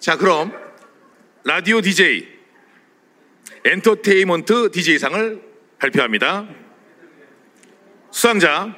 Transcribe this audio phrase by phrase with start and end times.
[0.00, 0.52] 자, 그럼
[1.44, 2.26] 라디오 DJ
[3.64, 5.42] 엔터테인먼트 DJ상을
[5.80, 6.46] 발표합니다.
[8.12, 8.74] 수상자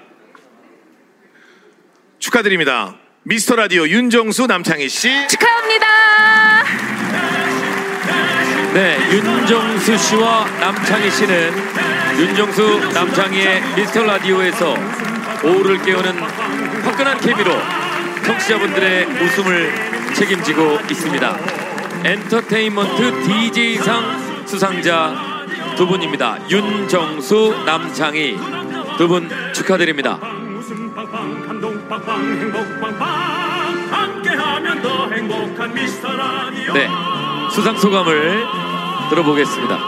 [2.18, 2.98] 축하드립니다.
[3.22, 5.10] 미스터 라디오 윤정수 남창희 씨.
[5.28, 5.86] 축하합니다.
[8.72, 11.52] 네, 윤정수 씨와 남창희 씨는
[12.18, 14.74] 윤정수 남창희의 미스터 라디오에서
[15.44, 17.52] 오후를 깨우는 화끈한 케미로
[18.24, 21.36] 청취자분들의 웃음을 책임지고 있습니다.
[22.04, 25.46] 엔터테인먼트 DJ상 수상자
[25.76, 26.36] 두 분입니다.
[26.50, 28.36] 윤정수 남창희
[28.98, 30.18] 두 분 축하드립니다.
[36.74, 36.88] 네,
[37.50, 38.44] 수상 소감을
[39.08, 39.78] 들어보겠습니다.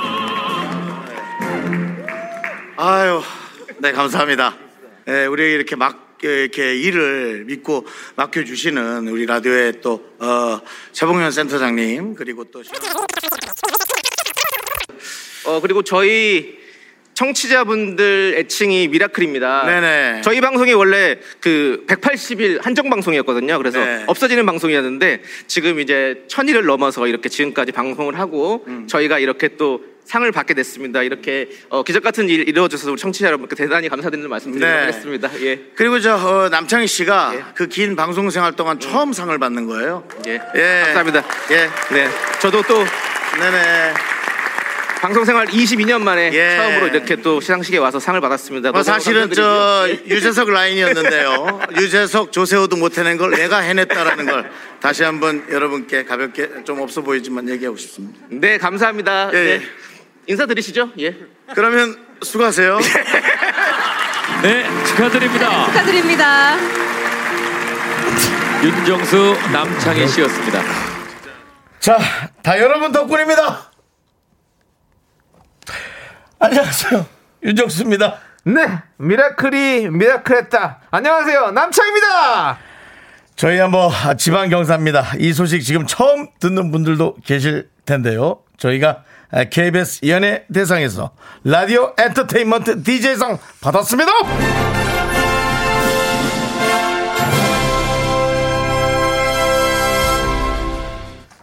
[2.78, 3.22] 아유,
[3.80, 4.54] 네 감사합니다.
[5.08, 10.60] 예, 우리 이렇게 막 이렇게 일을 믿고 맡겨주시는 우리 라디오의 또 어,
[10.92, 12.62] 최봉현 센터장님 그리고 또
[15.44, 16.60] 어 그리고 저희
[17.14, 19.66] 청취자분들 애칭이 미라클입니다.
[19.66, 20.20] 네네.
[20.22, 23.58] 저희 방송이 원래 그 180일 한정 방송이었거든요.
[23.58, 24.04] 그래서 네.
[24.06, 28.86] 없어지는 방송이었는데 지금 이제 천일을 넘어서 이렇게 지금까지 방송을 하고 음.
[28.86, 31.02] 저희가 이렇게 또 상을 받게 됐습니다.
[31.02, 35.46] 이렇게 어, 기적 같은 일 이루어져서 우리 청취자 여러분께 대단히 감사드리는 말씀드리도록 네.
[35.46, 35.60] 예.
[35.74, 37.44] 그리고 저 어, 남창희 씨가 예.
[37.54, 40.06] 그긴 방송 생활 동안 처음 상을 받는 거예요.
[40.26, 40.40] 예.
[40.54, 40.82] 예.
[40.84, 41.24] 감사합니다.
[41.50, 41.70] 예.
[41.94, 42.08] 네.
[42.40, 42.84] 저도 또
[43.38, 43.94] 네네.
[45.02, 46.56] 방송 생활 22년 만에 예.
[46.56, 48.70] 처음으로 이렇게 또 시상식에 와서 상을 받았습니다.
[48.70, 50.14] 뭐 사실은 저 감사드리고요.
[50.14, 51.60] 유재석 라인이었는데요.
[51.76, 57.48] 유재석 조세호도 못 해낸 걸 내가 해냈다라는 걸 다시 한번 여러분께 가볍게 좀 없어 보이지만
[57.48, 58.20] 얘기하고 싶습니다.
[58.28, 59.30] 네, 감사합니다.
[59.32, 59.62] 예, 네.
[60.32, 60.34] 예.
[60.34, 60.90] 인사드리시죠.
[60.98, 61.14] 예.
[61.54, 62.78] 그러면 수고하세요.
[64.42, 65.66] 네, 축하드립니다.
[65.66, 66.56] 축하드립니다.
[68.62, 70.62] 윤정수 남창희 씨였습니다.
[71.80, 71.98] 자,
[72.42, 73.70] 다 여러분 덕분입니다.
[76.38, 77.06] 안녕하세요.
[77.44, 78.18] 윤정수입니다.
[78.44, 78.66] 네,
[78.96, 80.80] 미라클이 미라클했다.
[80.90, 82.58] 안녕하세요, 남창입니다.
[83.36, 85.12] 저희야 뭐 지방 경사입니다.
[85.18, 88.42] 이 소식 지금 처음 듣는 분들도 계실 텐데요.
[88.56, 89.04] 저희가
[89.50, 91.12] KBS 연예 대상에서
[91.44, 94.12] 라디오 엔터테인먼트 DJ상 받았습니다.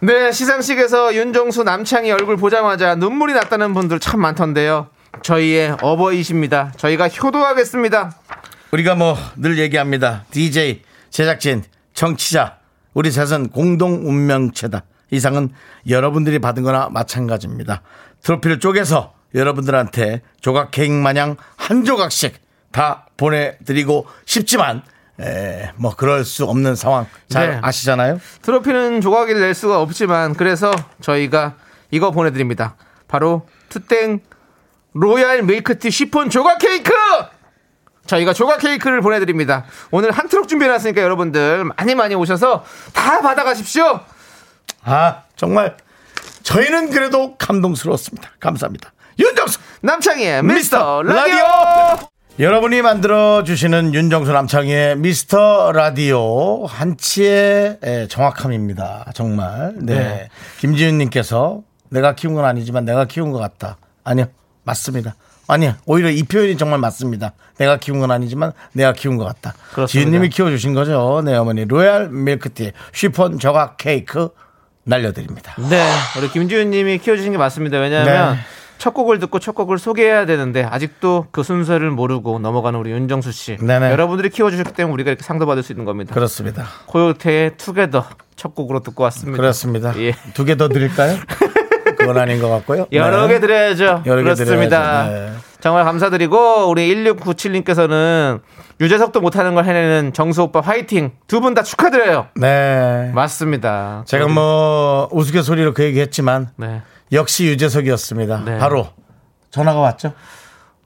[0.02, 4.88] 네, 시상식에서 윤정수 남창희 얼굴 보자마자 눈물이 났다는 분들 참 많던데요.
[5.22, 6.72] 저희의 어버이십니다.
[6.76, 8.12] 저희가 효도하겠습니다.
[8.72, 10.24] 우리가 뭐 늘 얘기합니다.
[10.30, 12.56] DJ, 제작진, 청취자,
[12.94, 14.84] 우리 셋은 공동 운명체다.
[15.10, 15.50] 이상은
[15.88, 17.82] 여러분들이 받은 거나 마찬가지입니다.
[18.22, 22.38] 트로피를 쪼개서 여러분들한테 조각 케이크 마냥 한 조각씩
[22.72, 24.82] 다 보내드리고 싶지만,
[25.20, 27.58] 에, 뭐 그럴 수 없는 상황 잘 네.
[27.62, 28.20] 아시잖아요?
[28.42, 31.56] 트로피는 조각을 낼 수가 없지만 그래서 저희가
[31.90, 32.76] 이거 보내드립니다.
[33.08, 34.20] 바로 투땡
[34.94, 36.92] 로얄 밀크티 시폰 조각 케이크!
[38.06, 39.64] 저희가 조각 케이크를 보내드립니다.
[39.90, 44.00] 오늘 한 트럭 준비해놨으니까 여러분들 많이 많이 오셔서 다 받아가십시오.
[44.82, 45.76] 아, 정말
[46.42, 48.30] 저희는 그래도 감동스러웠습니다.
[48.40, 48.92] 감사합니다.
[49.18, 49.58] 윤정수!
[49.82, 52.08] 남창희의 미스터 미스터 라디오!
[52.38, 59.12] 여러분이 만들어 주시는 윤정수 남창희의 미스터 라디오 한치의 예, 정확함입니다.
[59.14, 59.74] 정말.
[59.76, 59.94] 네.
[59.94, 60.28] 네.
[60.58, 63.76] 김지윤 님께서 내가 키운 건 아니지만 내가 키운 것 같다.
[64.04, 64.26] 아니요,
[64.64, 65.16] 맞습니다.
[65.48, 67.32] 아니요, 오히려 이 표현이 정말 맞습니다.
[67.58, 69.54] 내가 키운 건 아니지만 내가 키운 것 같다.
[69.86, 71.20] 지윤님이 키워주신 거죠.
[71.24, 71.64] 네, 어머니.
[71.64, 74.30] 로얄 밀크티 쉬폰 저각 케이크
[74.84, 75.54] 날려드립니다.
[75.68, 75.84] 네,
[76.18, 77.78] 우리 김지윤님이 키워주신 게 맞습니다.
[77.78, 78.40] 왜냐하면 네.
[78.78, 83.56] 첫 곡을 듣고 첫 곡을 소개해야 되는데 아직도 그 순서를 모르고 넘어가는 우리 윤정수 씨.
[83.58, 83.90] 네네.
[83.92, 86.14] 여러분들이 키워주셨기 때문에 우리가 이렇게 상도 받을 수 있는 겁니다.
[86.14, 86.66] 그렇습니다.
[86.86, 88.06] 코요태의 투게더
[88.36, 89.36] 첫 곡으로 듣고 왔습니다.
[89.36, 89.92] 그렇습니다.
[89.98, 90.14] 예.
[90.32, 91.18] 두개 더 드릴까요?
[91.98, 92.86] 그건 아닌 것 같고요.
[92.92, 93.34] 여러 네.
[93.34, 94.02] 개 드려야죠.
[94.06, 95.04] 여러 개 그렇습니다.
[95.04, 95.32] 드려야죠.
[95.34, 95.38] 네.
[95.60, 98.40] 정말 감사드리고 우리 1697님께서는
[98.80, 102.28] 유재석도 못하는 걸 해내는 정수 오빠 화이팅 두 분 다 축하드려요.
[102.36, 103.10] 네.
[103.14, 104.04] 맞습니다.
[104.06, 106.82] 제가 뭐 우스갯소리로 그 얘기했지만 네.
[107.12, 108.42] 역시 유재석이었습니다.
[108.44, 108.58] 네.
[108.58, 108.88] 바로
[109.50, 110.14] 전화가 왔죠.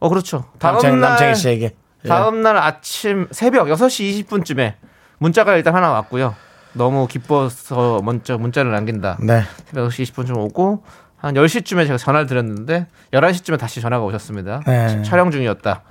[0.01, 0.45] 어 그렇죠.
[0.59, 1.75] 다음 남창, 날 남창희 씨에게.
[2.05, 2.09] 예.
[2.09, 4.75] 다음 날 아침 새벽 6시 20분쯤에
[5.19, 6.35] 문자가 일단 하나 왔고요.
[6.73, 9.19] 너무 기뻐서 먼저 문자를 남긴다.
[9.23, 9.43] 네.
[9.67, 10.83] 새벽 6시 20분쯤 오고
[11.17, 14.63] 한 10시쯤에 제가 전화를 드렸는데 11시쯤에 다시 전화가 오셨습니다.
[14.67, 15.03] 네.
[15.03, 15.83] 촬영 중이었다.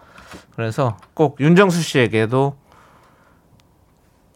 [0.55, 2.55] 그래서 꼭 윤정수 씨에게도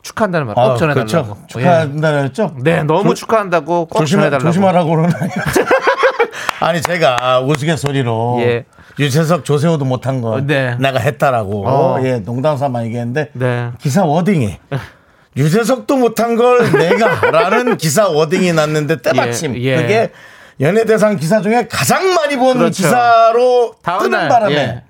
[0.02, 1.08] 축하한다는 말꼭 아, 전해달라고.
[1.08, 1.38] 그렇죠.
[1.42, 1.48] 예.
[1.48, 2.56] 축하한다는 했죠?
[2.62, 4.46] 네, 너무 조- 축하한다고 꼭 조심하, 전해달라고.
[4.50, 5.12] 조심하라고 그러는
[6.62, 8.66] 아니 제가 우스갯소리로 예.
[9.00, 10.76] 유재석 조세호도 못한 거 어, 네.
[10.80, 12.00] 내가 했다라고 어.
[12.04, 13.70] 예 농담 삼아 얘기했는데 네.
[13.80, 14.58] 기사 워딩이
[15.38, 19.76] 유재석도 못한 걸 내가라는 기사 워딩이 났는데 때마침 예, 예.
[19.76, 20.12] 그게
[20.60, 22.82] 연예대상 기사 중에 가장 많이 본 그렇죠.
[22.84, 24.84] 기사로 뜨는 날, 바람에 예.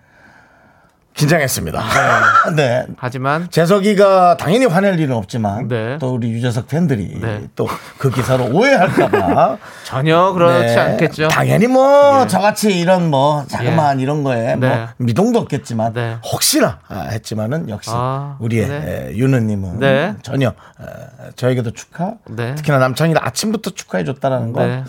[1.18, 1.84] 긴장했습니다.
[2.56, 2.86] 네.
[2.98, 5.98] 하지만 재석이가 당연히 화낼 일은 없지만 네.
[6.00, 7.42] 또 우리 유재석 팬들이 네.
[7.56, 10.80] 또그 기사로 오해할까봐 전혀 그렇지 네.
[10.80, 11.28] 않겠죠.
[11.30, 12.28] 당연히 뭐 예.
[12.28, 14.88] 저같이 이런 뭐 자그마한 이런 거에 뭐 네.
[14.98, 16.18] 미동도 없겠지만 네.
[16.31, 18.75] 혹시나 아, 했지만은 역시 아, 우리의 네.
[19.10, 20.14] 에, 윤우님은 네.
[20.22, 22.54] 전혀 에, 저에게도 축하 네.
[22.56, 24.66] 특히나 남창이를 아침부터 축하해 줬다는 거.
[24.66, 24.84] 네.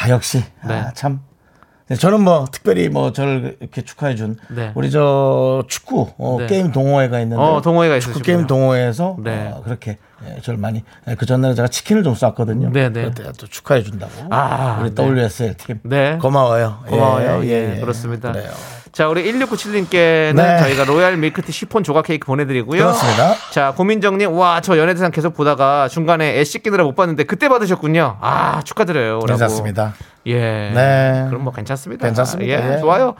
[0.00, 0.74] 아 역시 네.
[0.74, 1.20] 아, 참.
[1.86, 4.72] 네, 저는 뭐 특별히 뭐 저를 이렇게 축하해 준 네.
[4.74, 6.46] 우리 저 축구 어, 네.
[6.46, 8.20] 게임 동호회가 있는데 어, 동호회가 축구.
[8.20, 9.52] 게임 동호회에서 네.
[9.54, 12.70] 어, 그렇게 예, 저를 많이 예, 그 전날에 제가 치킨을 좀 쐈거든요.
[12.72, 13.04] 네, 네.
[13.04, 14.12] 그때 또 축하해 준다고.
[14.30, 15.02] 아, 우리 네.
[15.02, 15.80] WSL 팀.
[15.82, 16.16] 네.
[16.22, 16.84] 고마워요.
[16.86, 17.44] 고마워요.
[17.44, 17.80] 예, 예, 예, 예.
[17.80, 18.32] 그렇습니다.
[18.32, 18.50] 그래요.
[18.94, 20.58] 자, 우리 1697님께는 네.
[20.60, 22.80] 저희가 로얄 밀크티 시폰 조각 케이크 보내드리고요.
[22.80, 23.34] 그렇습니다.
[23.50, 28.18] 자, 고민정님, 와, 저 연예대상 계속 보다가 중간에 애 씻기느라 못 봤는데 그때 받으셨군요.
[28.20, 29.14] 아, 축하드려요.
[29.14, 29.26] 라고.
[29.26, 29.94] 괜찮습니다.
[30.26, 30.38] 예.
[30.38, 31.24] 네.
[31.28, 32.06] 그럼 뭐 괜찮습니다.
[32.06, 32.52] 괜찮습니다.
[32.52, 32.78] 예, 예.
[32.78, 33.16] 좋아요.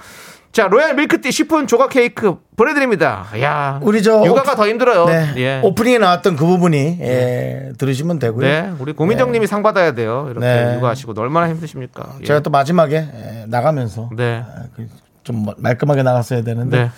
[0.53, 3.27] 자, 로얄 밀크티 시폰 조각 케이크 보내드립니다.
[3.41, 5.07] 야, 우리 저 육아가 오프- 더 힘들어요.
[5.07, 5.33] 네.
[5.39, 5.61] 예.
[5.65, 8.47] 오프닝에 나왔던 그 부분이 예, 들으시면 되고요.
[8.47, 10.29] 네, 우리 고민정님이 상 받아야 돼요.
[10.31, 10.77] 이렇게 네.
[10.77, 12.05] 육아하시고 얼마나 힘드십니까?
[12.21, 12.25] 예.
[12.25, 14.87] 제가 또 마지막에 예, 나가면서 네, 아, 그
[15.25, 16.91] 좀 말끔하게 나갔어야 되는데 네.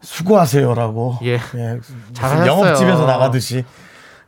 [0.00, 1.36] 수고하세요라고 예.
[1.36, 2.46] 무슨 잘하셨어요.
[2.46, 3.64] 영업집에서 나가듯이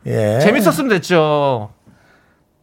[0.05, 0.39] 예.
[0.39, 1.71] 재밌었으면 됐죠.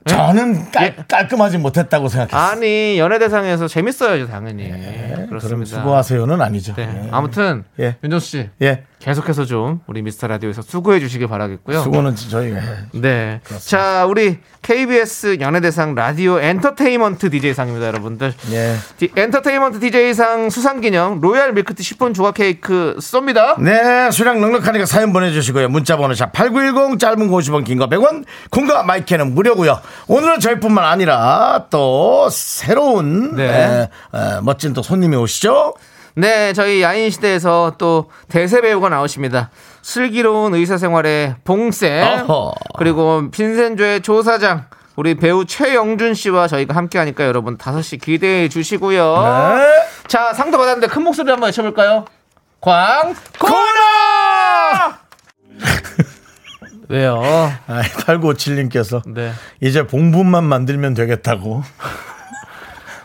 [0.07, 2.41] 저는 깔, 깔끔하지 못했다고 생각했어요.
[2.41, 5.79] 아니 연예 대상에서 재밌어야죠 당연히 네, 그럼 그렇습니다.
[5.79, 6.75] 수고하세요는 아니죠.
[6.77, 6.83] 네.
[7.05, 7.09] 예.
[7.11, 7.97] 아무튼 예.
[8.03, 8.85] 윤정수 씨 예.
[8.99, 11.81] 계속해서 좀 우리 미스터 라디오에서 수고해 주시길 바라겠고요.
[11.83, 12.67] 수고는 저희가 해.
[12.95, 13.41] 네.
[13.61, 18.33] 자 우리 KBS 연예 대상 라디오 엔터테인먼트 DJ상입니다, 여러분들.
[18.53, 18.75] 예.
[18.97, 23.61] 디- 엔터테인먼트 DJ상 수상 기념 로얄 밀크티 시폰 조각 케이크 쏩니다.
[23.61, 25.69] 네, 수량 넉넉하니까 사연 보내주시고요.
[25.69, 29.79] 문자번호 샵 8910 짧은 거 50원, 긴 거 100원, 콩과 마이크는 무료고요.
[30.09, 33.45] 오늘은 저희뿐만 아니라 또 새로운 네.
[33.45, 33.83] 에,
[34.19, 35.75] 에, 멋진 또 손님이 오시죠.
[36.15, 39.51] 네, 저희 야인 시대에서 또 대세 배우가 나오십니다.
[39.83, 42.55] 슬기로운 의사 생활의 봉쌤 어허.
[42.79, 44.65] 그리고 빈센조의 조사장
[44.97, 49.57] 우리 배우 최영준 씨와 저희가 함께 하니까 여러분 5시 기대해 주시고요.
[49.59, 49.65] 네.
[50.09, 52.07] 자, 상도 받았는데 큰 목소리 한번 외쳐 볼까요?
[52.63, 53.57] 광 코너!
[56.89, 57.21] 왜요?
[57.67, 59.33] 아, 8957님께서 네.
[59.61, 61.63] 이제 봉분만 만들면 되겠다고.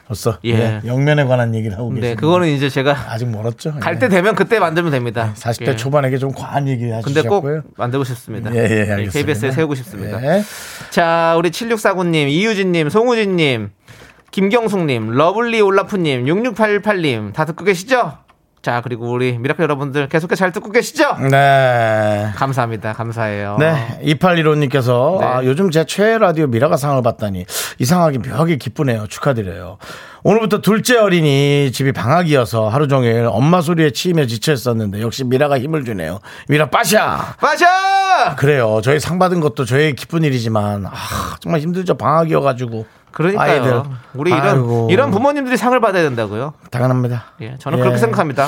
[0.07, 0.49] 벌써 예.
[0.51, 2.07] 예, 영면에 관한 얘기를 하고 계십니다.
[2.09, 3.75] 네, 그거는 이제 제가 아직 멀었죠.
[3.79, 5.31] 갈 때 되면 그때 만들면 됩니다.
[5.37, 5.75] 40대 예.
[5.77, 7.45] 초반에게 좀 과한 얘기 근데 꼭.
[7.77, 8.53] 만들고 싶습니다.
[8.53, 9.11] 예, 예, 알겠습니다.
[9.13, 10.21] KBS에 세우고 싶습니다.
[10.21, 10.43] 예.
[10.89, 13.69] 자, 우리 7649님, 이유진님, 송우진님,
[14.31, 18.17] 김경숙님, 러블리 올라프님, 6688님, 다 듣고 계시죠?
[18.61, 21.15] 자, 그리고 우리 미라클 여러분들 계속해서 잘 듣고 계시죠?
[21.31, 22.29] 네.
[22.35, 22.93] 감사합니다.
[22.93, 23.57] 감사해요.
[23.59, 25.25] 네, 2815님께서 네.
[25.25, 27.45] 아, 요즘 제 최애 라디오 미라가 상을 받다니
[27.79, 29.07] 이상하게 묘하게 기쁘네요.
[29.07, 29.79] 축하드려요.
[30.23, 35.83] 오늘부터 둘째 어린이 집이 방학이어서 하루 종일 엄마 소리에 치임에 지쳐 있었는데 역시 미라가 힘을
[35.83, 36.19] 주네요.
[36.47, 37.35] 미라 빠샤!
[37.39, 38.35] 빠샤!
[38.37, 38.81] 그래요.
[38.83, 40.91] 저희 상 받은 것도 저의 기쁜 일이지만 아,
[41.39, 41.95] 정말 힘들죠.
[41.97, 42.85] 방학이어가지고.
[43.11, 43.51] 그러니까요.
[43.51, 43.83] 아이들.
[44.13, 44.87] 우리 이런, 아이고.
[44.91, 46.53] 이런 부모님들이 상을 받아야 된다고요?
[46.69, 47.25] 당연합니다.
[47.41, 47.81] 예, 저는 예.
[47.81, 48.47] 그렇게 생각합니다.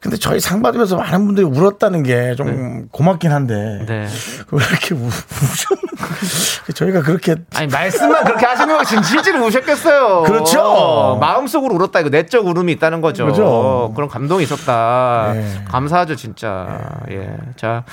[0.00, 4.08] 근데 저희 상 받으면서 많은 분들이 울었다는 게좀 고맙긴 한데 네.
[4.50, 10.22] 왜 이렇게 우, 우셨는지 저희가 그렇게 아니, 말씀만 그렇게 하시는 거 지금 실제로 우셨겠어요.
[10.22, 11.18] 그렇죠.
[11.20, 12.00] 마음속으로 울었다.
[12.00, 13.26] 이거 내적 울음이 있다는 거죠.
[13.26, 13.92] 그죠.
[13.94, 15.34] 그런 감동이 있었다.
[15.36, 15.64] 예.
[15.68, 16.80] 감사하죠, 진짜.
[17.12, 17.36] 예.
[17.54, 17.84] 자.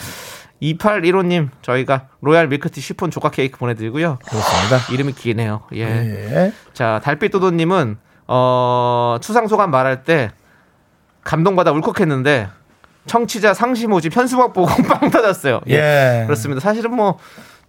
[0.62, 4.20] 2815님, 저희가 로얄 밀크티 시폰 조각 케이크 보내드리고요.
[4.28, 4.94] 그렇습니다.
[4.94, 5.64] 이름이 기네요.
[5.74, 5.82] 예.
[5.84, 6.54] 예.
[6.74, 7.98] 자, 달빛도도님은,
[8.28, 10.32] 어, 추상 소감 말할 때
[11.24, 12.50] 감동받아 울컥했는데,
[13.06, 15.62] 청취자 상시 모집 현수막 보고 빵 터졌어요.
[15.70, 16.24] 예.
[16.26, 16.60] 그렇습니다.
[16.60, 17.18] 사실은 뭐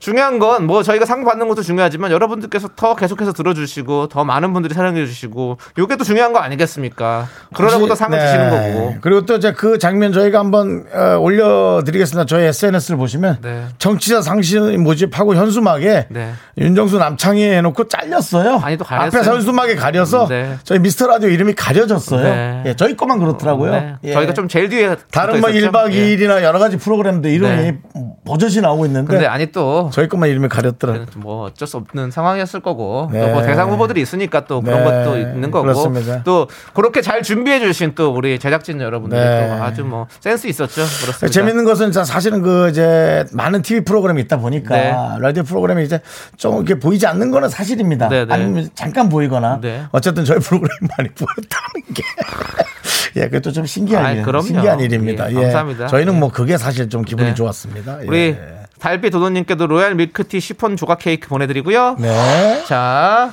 [0.00, 4.75] 중요한 건 뭐 저희가 상 받는 것도 중요하지만 여러분들께서 더 계속해서 들어주시고 더 많은 분들이
[4.75, 7.26] 사랑해 주시고 요게 또 중요한 거 아니겠습니까?
[7.54, 8.25] 그러라고 또 상을 네.
[8.26, 8.95] 주시는 거고.
[9.00, 12.26] 그리고 또 이제 그 장면 저희가 한번 어, 올려드리겠습니다.
[12.26, 13.64] 저희 SNS를 보시면 네.
[13.78, 16.33] 정치자 상신 모집하고 현수막에 네.
[16.59, 18.61] 윤정수 남창희 해놓고 잘렸어요.
[18.62, 19.21] 아니, 또 가렸어요.
[19.21, 20.57] 앞에 현수막에 가려서 네.
[20.64, 22.23] 저희 미스터 라디오 이름이 가려졌어요.
[22.23, 22.62] 네.
[22.66, 23.73] 예, 저희 것만 그렇더라고요.
[23.73, 23.95] 네.
[24.04, 24.12] 예.
[24.12, 25.73] 저희가 좀 제일 뒤에 다른 뭐 붙어 있었죠.
[25.73, 26.16] 1박 예.
[26.16, 27.78] 2일이나 여러 가지 프로그램들 이름이 네.
[28.26, 30.93] 버젓이 나오고 있는데 근데 아니 또 저희 것만 이름이 가렸더라.
[30.93, 33.21] 그때는 뭐 어쩔 수 없는 상황이었을 거고 네.
[33.21, 34.85] 또뭐 대상 후보들이 있으니까 또 그런 네.
[34.85, 36.23] 것도 있는 거고 그렇습니다.
[36.25, 39.49] 또 그렇게 잘 준비해 주신 또 우리 제작진 여러분들이 네.
[39.49, 40.75] 또 아주 뭐 센스 있었죠.
[40.75, 41.29] 그렇습니다.
[41.29, 44.95] 재밌는 것은 자, 사실은 그 이제 많은 TV 프로그램이 있다 보니까 네.
[45.21, 46.01] 라디오 프로그램이 이제
[46.37, 48.09] 좀 이렇게 보이지 않는 거는 사실입니다.
[48.09, 48.35] 네, 네.
[48.35, 49.85] 아니면 잠깐 보이거나 네.
[49.91, 52.03] 어쨌든 저희 프로그램이 많이 보였다는 게.
[53.17, 54.25] 예, 그것도 좀 신기한 일.
[54.43, 55.31] 신기한 일입니다.
[55.33, 55.87] 예, 예, 감사합니다.
[55.89, 56.19] 저희는 예.
[56.19, 57.35] 뭐 그게 사실 좀 기분이 네.
[57.35, 58.03] 좋았습니다.
[58.03, 58.07] 예.
[58.07, 58.37] 우리
[58.81, 61.97] 달빛 도도님께도 로얄 밀크티 시폰 조각 케이크 보내드리고요.
[61.99, 62.65] 네.
[62.67, 63.31] 자,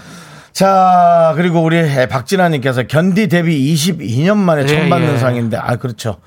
[0.52, 5.18] 자, 그리고 우리 박진아님께서 견디 데뷔 22년 만에 처음 예, 받는 예.
[5.18, 6.18] 상인데, 아, 그렇죠.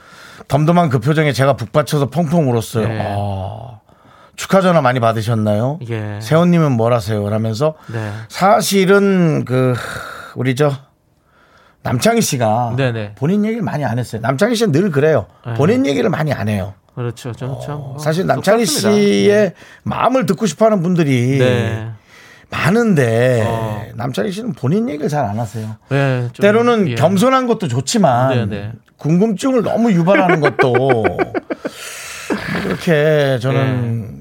[0.48, 2.88] 덤덤한 그 표정에 제가 북받쳐서 펑펑 울었어요.
[2.88, 2.98] 예.
[3.02, 3.80] 아,
[4.36, 5.80] 축하 전화 많이 받으셨나요?
[5.90, 6.18] 예.
[6.22, 7.28] 세훈님은 뭘 하세요?
[7.28, 8.10] 라면서 네.
[8.28, 9.74] 사실은 그,
[10.34, 10.72] 우리 저,
[11.82, 13.14] 남창희 씨가 네네.
[13.16, 14.20] 본인 얘기를 많이 안 했어요.
[14.22, 15.26] 남창희 씨는 늘 그래요.
[15.46, 15.54] 네.
[15.54, 16.74] 본인 얘기를 많이 안 해요.
[17.00, 17.32] 그렇죠.
[17.32, 18.66] 좀, 참, 어, 뭐 사실 남창희.
[18.66, 19.54] 씨의
[19.84, 21.88] 마음을 듣고 싶어 하는 분들이 네.
[22.50, 23.82] 많은데 어.
[23.94, 25.76] 남창희 씨는 본인 얘기를 잘 안 하세요.
[25.88, 26.94] 네, 좀, 때로는 예.
[26.96, 28.72] 겸손한 것도 좋지만 네, 네.
[28.98, 31.04] 궁금증을 너무 유발하는 것도 뭐
[32.64, 34.20] 그렇게 저는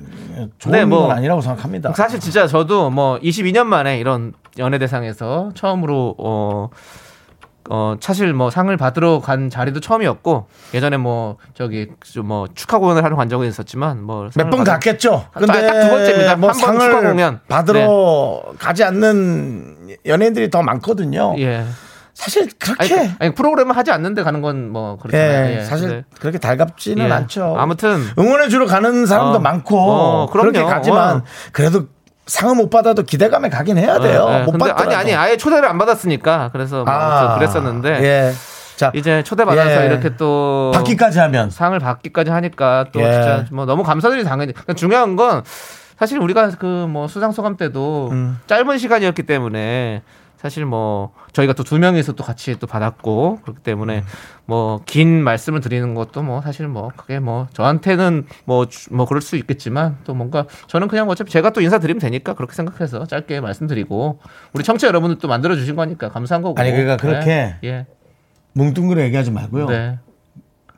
[0.57, 1.91] 좋은 네, 뭐 건 아니라고 생각합니다.
[1.93, 6.69] 사실 진짜 저도 뭐 22년 만에 이런 연예대상에서 처음으로 어,
[7.71, 13.15] 어 사실 뭐 상을 받으러 간 자리도 처음이었고 예전에 뭐 저기 좀뭐 축하 공연을 하러
[13.15, 15.27] 간 적은 있었지만 뭐몇 상을 번 갔겠죠.
[15.33, 16.35] 딱- 딱두 번째입니다.
[16.35, 17.39] 뭐 한번 축하 상을 공연.
[17.47, 21.35] 받으러 가지 않는 연예인들이 더 많거든요.
[21.38, 21.63] 예.
[22.15, 25.57] 사실 그렇게 아니, 아니 프로그램을 하지 않는데 가는 건뭐 예, 그렇잖아요.
[25.59, 25.63] 예.
[25.63, 27.11] 사실 근데 그렇게 달갑지는 예.
[27.11, 27.55] 않죠.
[27.57, 29.39] 아무튼 응원해 주러 가는 사람도 어.
[29.39, 30.29] 많고 어.
[30.29, 31.23] 그렇게 가지만 어.
[31.53, 31.85] 그래도
[32.29, 34.27] 상을 못 받아도 기대감에 가긴 해야 돼요.
[34.29, 34.43] 예, 예.
[34.43, 34.83] 못 받더라도.
[34.83, 38.33] 아니 아니 아예 초대를 안 받았으니까 그래서 뭐 아무튼 그랬었는데 예.
[38.75, 39.86] 자 이제 초대 받아서 예.
[39.88, 43.12] 이렇게 또 받기까지 하면 상을 받기까지 하니까 또 예.
[43.12, 45.43] 진짜 뭐 너무 감사드리 당연히 그러니까 중요한 건
[45.98, 48.39] 사실 우리가 그 뭐 수상 소감 때도 음.
[48.48, 50.01] 짧은 시간이었기 때문에
[50.41, 54.03] 사실 뭐 저희가 또 두 명이서 또 같이 또 받았고 그렇기 때문에 음.
[54.46, 60.15] 뭐긴 말씀을 드리는 것도 뭐 사실 뭐 그게 뭐 저한테는 뭐뭐 그럴 수 있겠지만 또
[60.15, 64.19] 뭔가 저는 그냥 어차피 제가 또 인사드리면 되니까 그렇게 생각해서 짧게 말씀드리고
[64.53, 67.86] 우리 청취자 여러분들 또 만들어 주신 거니까 감사한 거고 아니, 그러니까 그렇게 예,
[68.53, 69.67] 뭉뚱그려 얘기하지 말고요.
[69.67, 70.00] 네.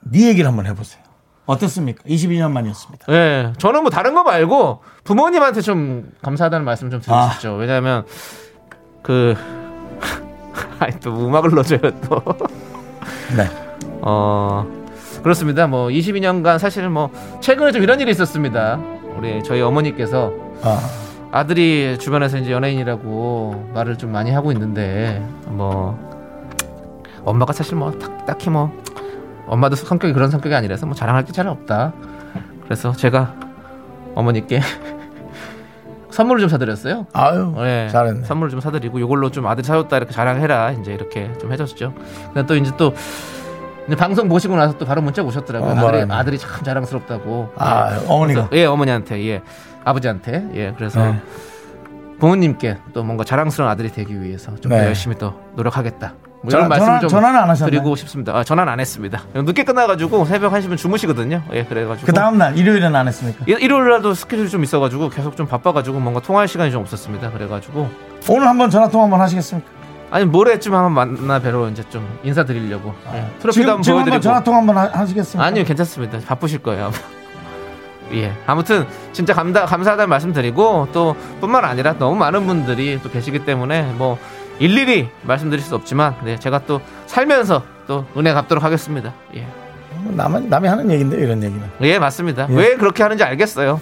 [0.01, 1.01] 네 얘기를 한번 해보세요.
[1.45, 2.03] 어떻습니까?
[2.03, 3.05] 22년 만이었습니다.
[3.13, 7.29] 예, 저는 뭐 다른 거 말고 부모님한테 좀 감사하다는 말씀 좀 드리고 아.
[7.29, 7.53] 싶죠.
[7.55, 8.05] 왜냐하면
[9.01, 9.35] 그
[10.79, 12.21] 아니 또 음악을 넣어줘요 또.
[13.35, 13.47] 네.
[14.01, 14.65] 어
[15.23, 15.67] 그렇습니다.
[15.67, 18.79] 뭐 22년간 사실 뭐 최근에 좀 이런 일이 있었습니다.
[19.17, 20.31] 우리 저희 어머니께서
[20.63, 20.79] 아,
[21.31, 25.97] 아들이 주변에서 이제 연예인이라고 말을 좀 많이 하고 있는데 뭐
[27.23, 28.71] 엄마가 사실 뭐 딱, 딱히 뭐
[29.47, 31.93] 엄마도 성격이 그런 성격이 아니라서 뭐 자랑할 게 잘 없다.
[32.63, 33.35] 그래서 제가
[34.15, 34.61] 어머니께
[36.11, 37.07] 선물을 좀 사드렸어요.
[37.13, 38.23] 아유, 네, 잘했네.
[38.25, 41.93] 선물을 좀 사드리고 이걸로 좀 아들 사줬다 이렇게 자랑해라 이제 이렇게 좀 해줬죠.
[42.33, 42.93] 근데 또 이제 또
[43.87, 45.71] 이제 방송 보시고 나서 또 바로 문자 오셨더라고요.
[45.71, 46.11] 어, 아들이?
[46.11, 47.49] 아들이 참 자랑스럽다고.
[47.57, 48.05] 아, 예.
[48.07, 48.47] 어머니가.
[48.49, 49.41] 그래서, 예, 어머니한테, 예,
[49.83, 51.19] 아버지한테, 예, 그래서 네.
[52.19, 54.85] 부모님께 또 뭔가 자랑스러운 아들이 되기 위해서 좀 더 네.
[54.85, 56.13] 열심히 또 노력하겠다.
[56.43, 57.69] 뭐 전화- 이런 말씀 좀 전화는 안 하셨나요?
[57.71, 58.35] 드리고 싶습니다.
[58.35, 59.21] 아, 전화는 안 했습니다.
[59.35, 61.43] 늦게 끝나가지고 새벽 1시면 주무시거든요.
[61.53, 62.05] 예, 그래가지고.
[62.07, 63.43] 그 다음 날 일요일은 안 했습니까?
[63.47, 67.29] 일- 일요일날도 스케줄이 좀 있어가지고 계속 좀 바빠가지고 뭔가 통화할 시간이 좀 없었습니다.
[67.31, 67.89] 그래가지고
[68.29, 69.69] 오늘 한번 전화 통화 한번 하시겠습니까?
[70.09, 72.93] 아니 모레쯤 한번 만나 뵈러 이제 좀 인사드리려고.
[73.13, 73.27] 예.
[73.39, 74.21] 트로피도 아, 지금, 한번 지금 보여드리고.
[74.21, 75.45] 전화 통화 한번 하- 하시겠습니까?
[75.45, 76.19] 아니요 괜찮습니다.
[76.25, 76.85] 바쁘실 거예요.
[76.85, 76.93] 아마.
[78.13, 78.33] 예.
[78.47, 83.83] 아무튼 진짜 감다, 감사하다는 말씀 드리고 또 뿐만 아니라 너무 많은 분들이 또 계시기 때문에
[83.93, 84.17] 뭐
[84.61, 89.11] 일일이 말씀드릴 수 없지만 네, 제가 또 살면서 또 은혜 갚도록 하겠습니다.
[89.35, 89.47] 예.
[90.11, 91.61] 남은 남이 하는 얘기인데 이런 얘기는.
[91.81, 92.47] 예, 맞습니다.
[92.47, 92.53] 예.
[92.55, 93.81] 왜 그렇게 하는지 알겠어요.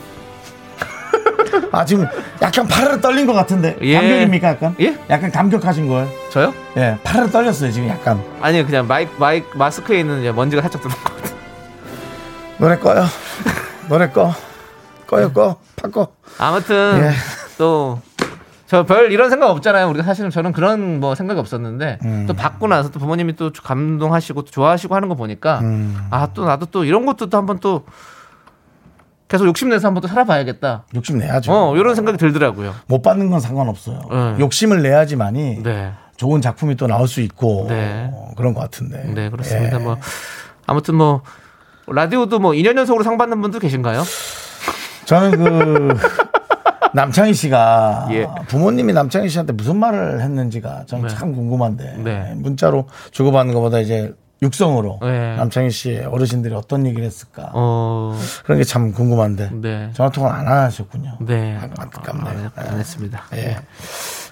[1.73, 2.07] 아 지금
[2.41, 3.95] 약간 파르르 떨린 것 같은데 예.
[3.95, 4.75] 감격입니까 약간?
[4.79, 4.97] 예?
[5.09, 6.07] 약간 감격하신 거예요?
[6.31, 6.53] 저요?
[6.77, 8.23] 예, 파르르 떨렸어요 지금 약간.
[8.41, 11.37] 아니요, 그냥 마이크, 마이크, 마스크에 있는 먼지가 살짝 들어온 것 같아요.
[12.57, 13.05] 노래 꺼요.
[13.89, 14.33] 노래 꺼.
[15.07, 15.57] 꺼요 꺼.
[15.75, 16.07] 바꿔.
[16.37, 17.11] 아무튼 예.
[17.57, 17.99] 또
[18.69, 19.89] 저 별 이런 생각 없잖아요.
[19.89, 22.25] 우리가 사실은 저는 그런 뭐 생각이 없었는데 음.
[22.27, 25.97] 또 받고 나서 또 부모님이 또 감동하시고 또 좋아하시고 하는 거 보니까 음.
[26.11, 27.83] 아또 나도 또 이런 것도 또 한번 또
[29.27, 30.83] 계속 욕심내서 한번 또 살아봐야겠다.
[30.93, 31.51] 욕심 내야죠.
[31.51, 32.75] 어 이런 생각이 들더라고요.
[32.85, 34.01] 못 받는 건 상관없어요.
[34.11, 34.35] 네.
[34.39, 38.11] 욕심을 내야지만이 네, 좋은 작품이 또 나올 수 있고 네.
[38.13, 39.03] 어, 그런 것 같은데.
[39.15, 39.79] 네 그렇습니다.
[39.79, 39.83] 예.
[39.83, 39.97] 뭐
[40.67, 41.23] 아무튼 뭐
[41.87, 44.03] 라디오도 뭐 2년 연속으로 상 받는 분도 계신가요?
[45.05, 45.97] 저는 그
[46.93, 48.27] 남창희 씨가 예.
[48.47, 51.15] 부모님이 남창희 씨한테 무슨 말을 했는지가 저는 네.
[51.15, 52.33] 참 궁금한데 네.
[52.35, 55.35] 문자로 주고받는 것보다 이제 육성으로 네.
[55.35, 59.89] 남창희 씨의 어르신들이 어떤 얘기를 했을까 어, 그런 게 참 궁금한데 네.
[59.93, 61.17] 전화 통화 안 하셨군요.
[61.21, 61.57] 네.
[61.57, 62.51] 아, 안타깝네요.
[62.55, 63.21] 안, 안 했습니다.
[63.35, 63.57] 예.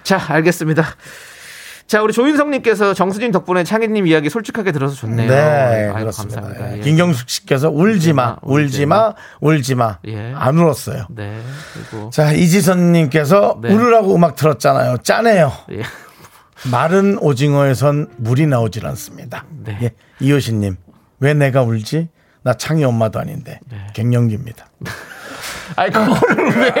[0.02, 0.82] 자, 알겠습니다.
[1.88, 5.26] 자, 우리 조인성님께서 정수진 덕분에 창희님 이야기 솔직하게 들어서 좋네요.
[5.26, 6.42] 네, 그렇습니다.
[6.42, 6.74] 감사합니다.
[6.74, 6.78] 예.
[6.78, 6.82] 예.
[6.82, 9.96] 김경숙 씨께서 울지 마, 울지 마, 울지 마.
[10.06, 10.34] 예.
[10.36, 11.06] 안 울었어요.
[11.08, 11.40] 네,
[11.72, 13.72] 그리고 자, 이지선님께서 네.
[13.72, 14.98] 울으라고 음악 틀었잖아요.
[14.98, 15.50] 짜네요.
[15.72, 15.82] 예.
[16.70, 19.46] 마른 오징어에선 물이 나오질 않습니다.
[19.64, 19.78] 네.
[19.84, 19.90] 예.
[20.20, 20.76] 이효신님,
[21.20, 22.10] 왜 내가 울지?
[22.42, 23.60] 나 창희 엄마도 아닌데.
[23.70, 23.78] 네.
[23.94, 24.66] 갱년기입니다.
[25.76, 26.72] 아니 그거를 왜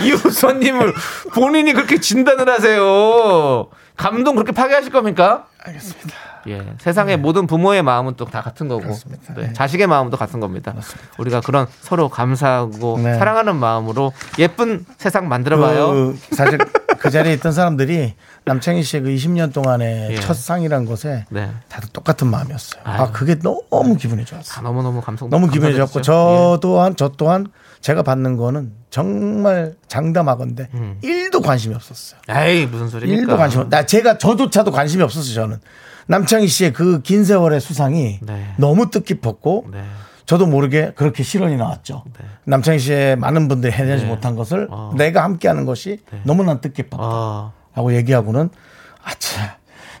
[0.06, 0.94] 이우선님을
[1.34, 3.68] 본인이 그렇게 진단을 하세요?
[3.96, 5.46] 감동 그렇게 파괴하실 겁니까?
[5.64, 6.14] 알겠습니다.
[6.48, 8.86] 예, 세상의 모든 부모의 마음은 또 다 같은 거고.
[9.08, 9.52] 네, 네.
[9.52, 10.74] 자식의 마음도 같은 겁니다.
[11.18, 13.18] 우리가 그런 서로 감사하고 네.
[13.18, 15.90] 사랑하는 마음으로 예쁜 세상 만들어봐요.
[15.90, 16.58] 그 사실
[16.98, 18.14] 그 자리에 있던 사람들이
[18.46, 20.16] 남창희 씨의 그 20년 동안의 예.
[20.16, 22.80] 첫 상이라는 것에 네, 다들 똑같은 마음이었어요.
[22.84, 23.08] 아, 아유.
[23.12, 24.64] 그게 너무 기분이 다 좋았어요.
[24.64, 26.02] 너무 너무 감성 너무 기분이 좋았고 감사드리죠.
[26.02, 27.48] 저 또한 저 또한
[27.80, 30.98] 제가 받는 거는 정말 장담하건데 음.
[31.02, 32.20] 일 1도 관심이 없었어요.
[32.30, 32.50] 예.
[32.50, 33.32] 에이 무슨 소리입니까?
[33.32, 33.68] 1도 관심 없.
[33.70, 35.34] 나 제가 저조차도 관심이 없었어요.
[35.34, 35.60] 저는
[36.06, 38.54] 남창희 씨의 그 긴 세월의 수상이 네.
[38.58, 39.82] 너무 뜻깊었고 네,
[40.26, 42.04] 저도 모르게 그렇게 실언이 나왔죠.
[42.44, 44.10] 남창희 씨의 많은 분들이 해내지 네.
[44.10, 44.92] 못한 것을 어.
[44.96, 47.02] 내가 함께하는 것이 너무나 뜻깊었다.
[47.02, 48.50] 어, 라고 얘기하고는
[49.02, 49.56] 아차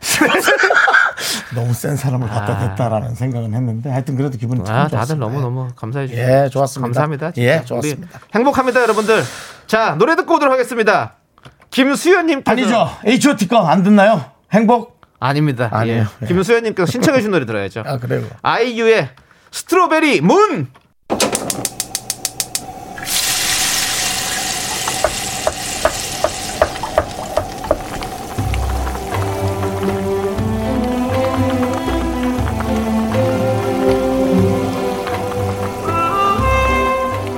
[1.54, 4.98] 너무 센 사람을 갖다 댔다라는 생각은 했는데 하여튼 그래도 기분이 참 아, 좋았습니다.
[4.98, 6.86] 다들 너무 너무 감사해 주셔서 예, 좋았습니다.
[6.86, 7.30] 감사합니다.
[7.32, 7.48] 진짜.
[7.48, 8.20] 예, 좋았습니다.
[8.22, 9.22] 우리 행복합니다, 여러분들.
[9.66, 11.14] 자, 노래 듣고 오도록 하겠습니다.
[11.70, 12.90] 김수현님께서 아니죠.
[13.06, 14.24] H.O.T 거안 듣나요?
[14.52, 15.00] 행복?
[15.20, 15.68] 아닙니다.
[15.72, 16.06] 아니에요.
[16.22, 16.26] 예.
[16.26, 17.82] 김수현 님께서 신청해 주신 노래 들어야죠.
[17.86, 18.24] 아 그래요.
[18.42, 19.10] 아이유의
[19.50, 20.68] 스트로베리 문.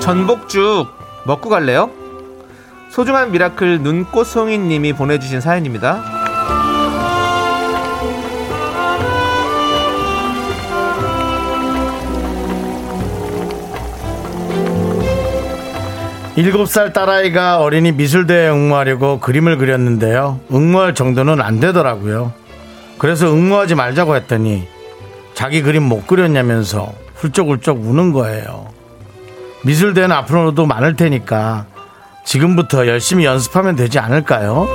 [0.02, 0.88] 전복죽
[1.26, 1.88] 먹고 갈래요?
[2.90, 6.02] 소중한 미라클 눈꽃송이님이 보내주신 사연입니다.
[16.34, 20.40] 일곱 살 딸아이가 어린이 미술대회에 응모하려고 그림을 그렸는데요.
[20.52, 22.32] 응모할 정도는 안 되더라고요.
[22.98, 24.66] 그래서 응모하지 말자고 했더니
[25.34, 28.71] 자기 그림 못 그렸냐면서 훌쩍훌쩍 우는 거예요.
[29.64, 31.66] 미술대회는 앞으로도 많을 테니까
[32.24, 34.66] 지금부터 열심히 연습하면 되지 않을까요?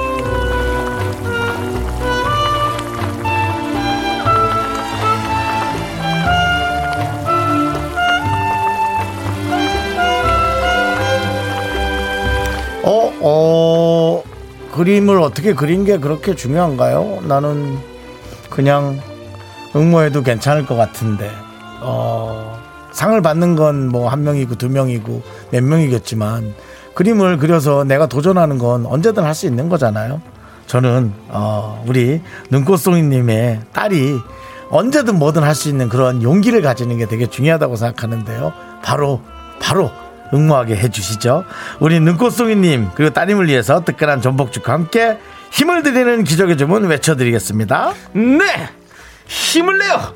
[12.84, 14.24] 어, 어,
[14.72, 17.24] 그림을 어떻게 그린 게 그렇게 중요한가요?
[17.28, 17.78] 나는
[18.50, 19.02] 그냥
[19.76, 21.30] 응모해도 괜찮을 것 같은데,
[21.82, 22.58] 어,
[22.98, 26.56] 상을 받는 건 뭐 한 명이고 두 명이고 몇 명이겠지만,
[26.96, 30.20] 그림을 그려서 내가 도전하는 건 언제든 할 수 있는 거잖아요.
[30.66, 34.18] 저는, 어, 우리 눈꽃송이님의 딸이
[34.72, 38.52] 언제든 뭐든 할 수 있는 그런 용기를 가지는 게 되게 중요하다고 생각하는데요.
[38.82, 39.22] 바로,
[39.62, 39.92] 바로
[40.34, 41.44] 응모하게 해주시죠.
[41.80, 45.20] 우리 눈꽃송이님 그리고 따님을 위해서 뜨끈한 전복죽과 함께
[45.52, 47.94] 힘을 드리는 기적의 주문 외쳐드리겠습니다.
[48.14, 48.70] 네!
[49.28, 50.14] 힘을 내요!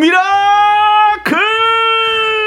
[0.00, 1.59] 미라클!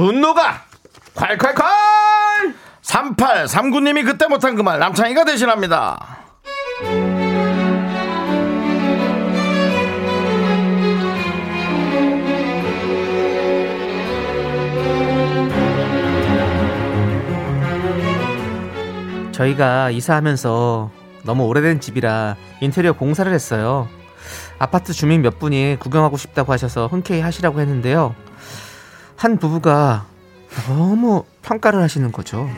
[0.00, 0.62] 분노가
[1.14, 1.62] 콸콸콸!
[2.80, 6.16] 3839님이 그때 못한 그 말 남창희가 대신합니다.
[19.32, 20.90] 저희가 이사하면서
[21.24, 23.88] 너무 오래된 집이라 인테리어 공사를 했어요.
[24.58, 28.14] 아파트 주민 몇 분이 구경하고 싶다고 하셔서 흔쾌히 하시라고 했는데요.
[29.20, 30.06] 한 부부가
[30.66, 32.48] 너무 평가를 하시는 거죠.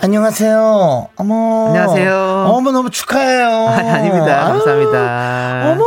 [0.00, 1.08] 안녕하세요.
[1.16, 1.66] 어머.
[1.66, 2.14] 안녕하세요.
[2.50, 3.48] 어머, 너무 축하해요.
[3.48, 4.46] 아, 아닙니다.
[4.46, 5.72] 아유, 감사합니다.
[5.72, 5.84] 어머,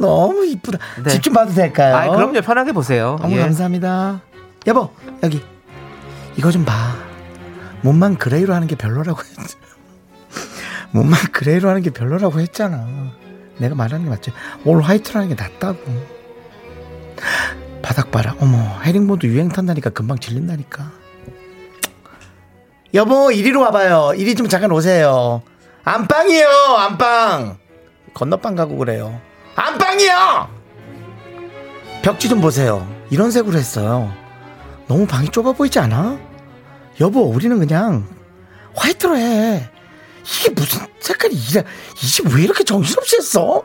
[0.00, 0.78] 너무 이쁘다.
[1.02, 1.10] 네.
[1.10, 1.96] 집좀 봐도 될까요?
[1.96, 2.40] 아, 그럼요.
[2.42, 3.16] 편하게 보세요.
[3.20, 3.40] 어머, 예.
[3.40, 4.29] 감사합니다.
[4.66, 4.90] 여보,
[5.22, 5.42] 여기.
[6.36, 6.74] 이거 좀 봐.
[7.82, 9.56] 문만 gray로 하는 게 별로라고 했지.
[10.92, 12.86] 문만 gray로 하는 게 별로라고 했잖아.
[13.58, 14.32] 내가 말하는 게 맞지.
[14.64, 15.78] all white로 하는 게 낫다고.
[17.82, 18.34] 바닥 봐라.
[18.40, 20.90] 어머, 헤링본 유행 탄다니까 금방 질린다니까.
[22.94, 24.14] 여보, 이리로 와봐요.
[24.16, 25.42] 이리 좀 잠깐 오세요.
[25.84, 27.58] 안방이요, 안방.
[28.14, 29.20] 건너방 가고 그래요.
[29.54, 30.48] 안방이요!
[32.02, 32.86] 벽지 좀 보세요.
[33.10, 34.12] 이런 색으로 했어요.
[34.90, 36.18] 너무 방이 좁아 보이지 않아?
[36.98, 38.08] 여보, 우리는 그냥
[38.74, 39.70] 화이트로 해.
[40.24, 41.64] 이게 무슨 색깔이 이래?
[42.02, 43.62] 이게 왜 이렇게 정신없이 했어?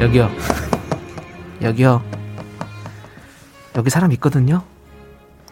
[0.00, 0.30] 여기요.
[1.60, 2.04] 여기요.
[3.74, 4.62] 여기 사람 있거든요.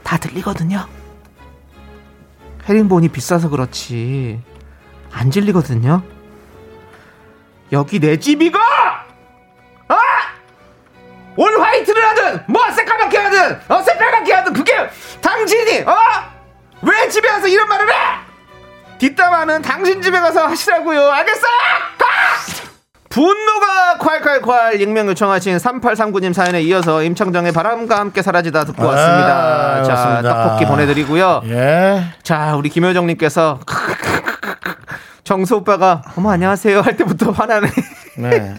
[0.05, 0.87] 다 들리거든요.
[2.68, 4.40] 헤링본이 비싸서 그렇지.
[5.11, 6.00] 안 질리거든요.
[7.72, 8.57] 여기 내 집이고!
[11.37, 11.42] 어?
[11.42, 14.73] 올 화이트를 하든, 뭐 새까맣게 하든, 어, 새빨갛게 하든, 그게
[15.21, 15.95] 당신이, 어?
[16.83, 17.95] 왜 집에 와서 이런 말을 해?
[18.99, 21.11] 뒷담화는 당신 집에 가서 하시라고요.
[21.11, 21.53] 알겠어요?
[21.53, 22.62] 아!
[23.09, 29.77] 분노가 콸콸콸 익명 요청하신 3839님 사연에 이어서 임창정의 바람과 함께 사라지다 듣고 왔습니다.
[29.77, 30.35] 아, 자, 맞습니다.
[30.45, 31.42] 떡볶이 보내드리고요.
[31.47, 32.05] 예.
[32.23, 33.61] 자, 우리 김효정님께서
[35.25, 37.68] 정수 오빠가 어머 안녕하세요 할 때부터 화나네.
[38.16, 38.55] 네.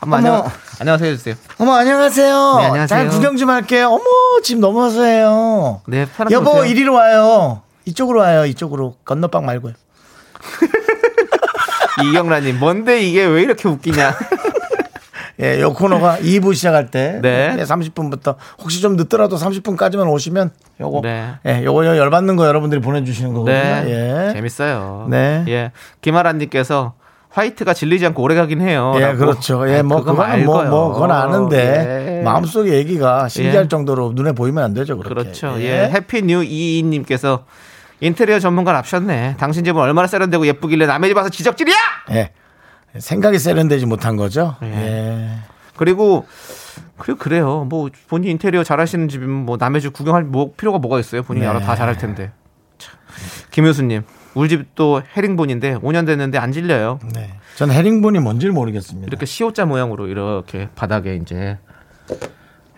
[0.00, 0.36] 한번 어머.
[0.38, 1.34] 안녕, 안녕하세요 해주세요.
[1.58, 2.56] 어머, 안녕하세요.
[2.58, 2.86] 네, 안녕하세요.
[2.86, 3.88] 잘 구경 좀 할게요.
[3.88, 4.02] 어머,
[4.42, 5.82] 집 넘어서 해요.
[5.86, 6.64] 네, 여보, 오세요.
[6.64, 7.60] 이리로 와요.
[7.84, 8.94] 이쪽으로 와요, 이쪽으로.
[9.04, 9.74] 건너방 말고요.
[12.02, 14.16] 이경란님 뭔데 이게 왜 이렇게 웃기냐?
[15.42, 17.18] 예, 요 코너가 2부 시작할 때.
[17.22, 17.56] 네.
[17.58, 18.36] 예, 30분부터.
[18.58, 21.00] 혹시 좀 늦더라도 30분까지만 오시면 요거.
[21.02, 21.34] 네.
[21.46, 23.54] 예, 요거 열받는 거 여러분들이 보내 주시는 거거든요.
[23.54, 24.32] 네, 예.
[24.32, 25.08] 재밌어요.
[25.10, 25.44] 네.
[25.48, 26.94] 예, 김아란 님께서
[27.30, 28.92] 화이트가 질리지 않고 오래 가긴 해요.
[28.96, 29.14] 예.
[29.14, 29.68] 그렇죠.
[29.68, 30.64] 예, 아, 뭐, 그거는 뭐.
[30.64, 32.22] 뭐, 그건 아는데, 예.
[32.22, 33.68] 마음속의 얘기가 신기할 예.
[33.68, 35.14] 정도로 눈에 보이면 안 되죠, 그렇게.
[35.14, 35.54] 그렇죠.
[35.60, 35.90] 예.
[35.92, 37.44] 해피 뉴 이이님께서
[38.00, 39.36] 인테리어 전문가 납셨네.
[39.38, 41.76] 당신 집은 얼마나 세련되고 예쁘길래 남의 집 와서 지적질이야!
[42.12, 42.32] 예.
[42.98, 44.56] 생각이 세련되지 못한 거죠.
[44.64, 44.66] 예.
[44.66, 45.28] 예.
[45.76, 46.26] 그리고
[46.98, 47.64] 그리고 그래요.
[47.68, 51.22] 뭐 본인 인테리어 잘하시는 집이면 뭐 남의 집 구경할 뭐 필요가 뭐가 있어요.
[51.22, 51.50] 본인이 네.
[51.50, 52.32] 알아 다 잘할 텐데.
[52.78, 52.94] 참.
[53.50, 54.02] 김효수님,
[54.34, 56.98] 우리 집도 헤링본인데 5년 됐는데 안 질려요.
[57.14, 57.30] 네.
[57.56, 59.06] 전 헤링본이 뭔지를 모르겠습니다.
[59.06, 61.58] 이렇게 시옷자 모양으로 이렇게 바닥에 이제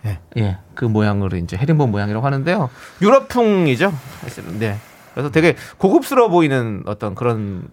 [0.05, 0.19] 예.
[0.37, 2.69] 예, 그 모양으로 이제 헤링본 모양이라고 하는데요.
[3.01, 3.93] 유럽풍이죠.
[4.59, 4.77] 네.
[5.13, 7.67] 그래서 되게 고급스러워 보이는 어떤 그런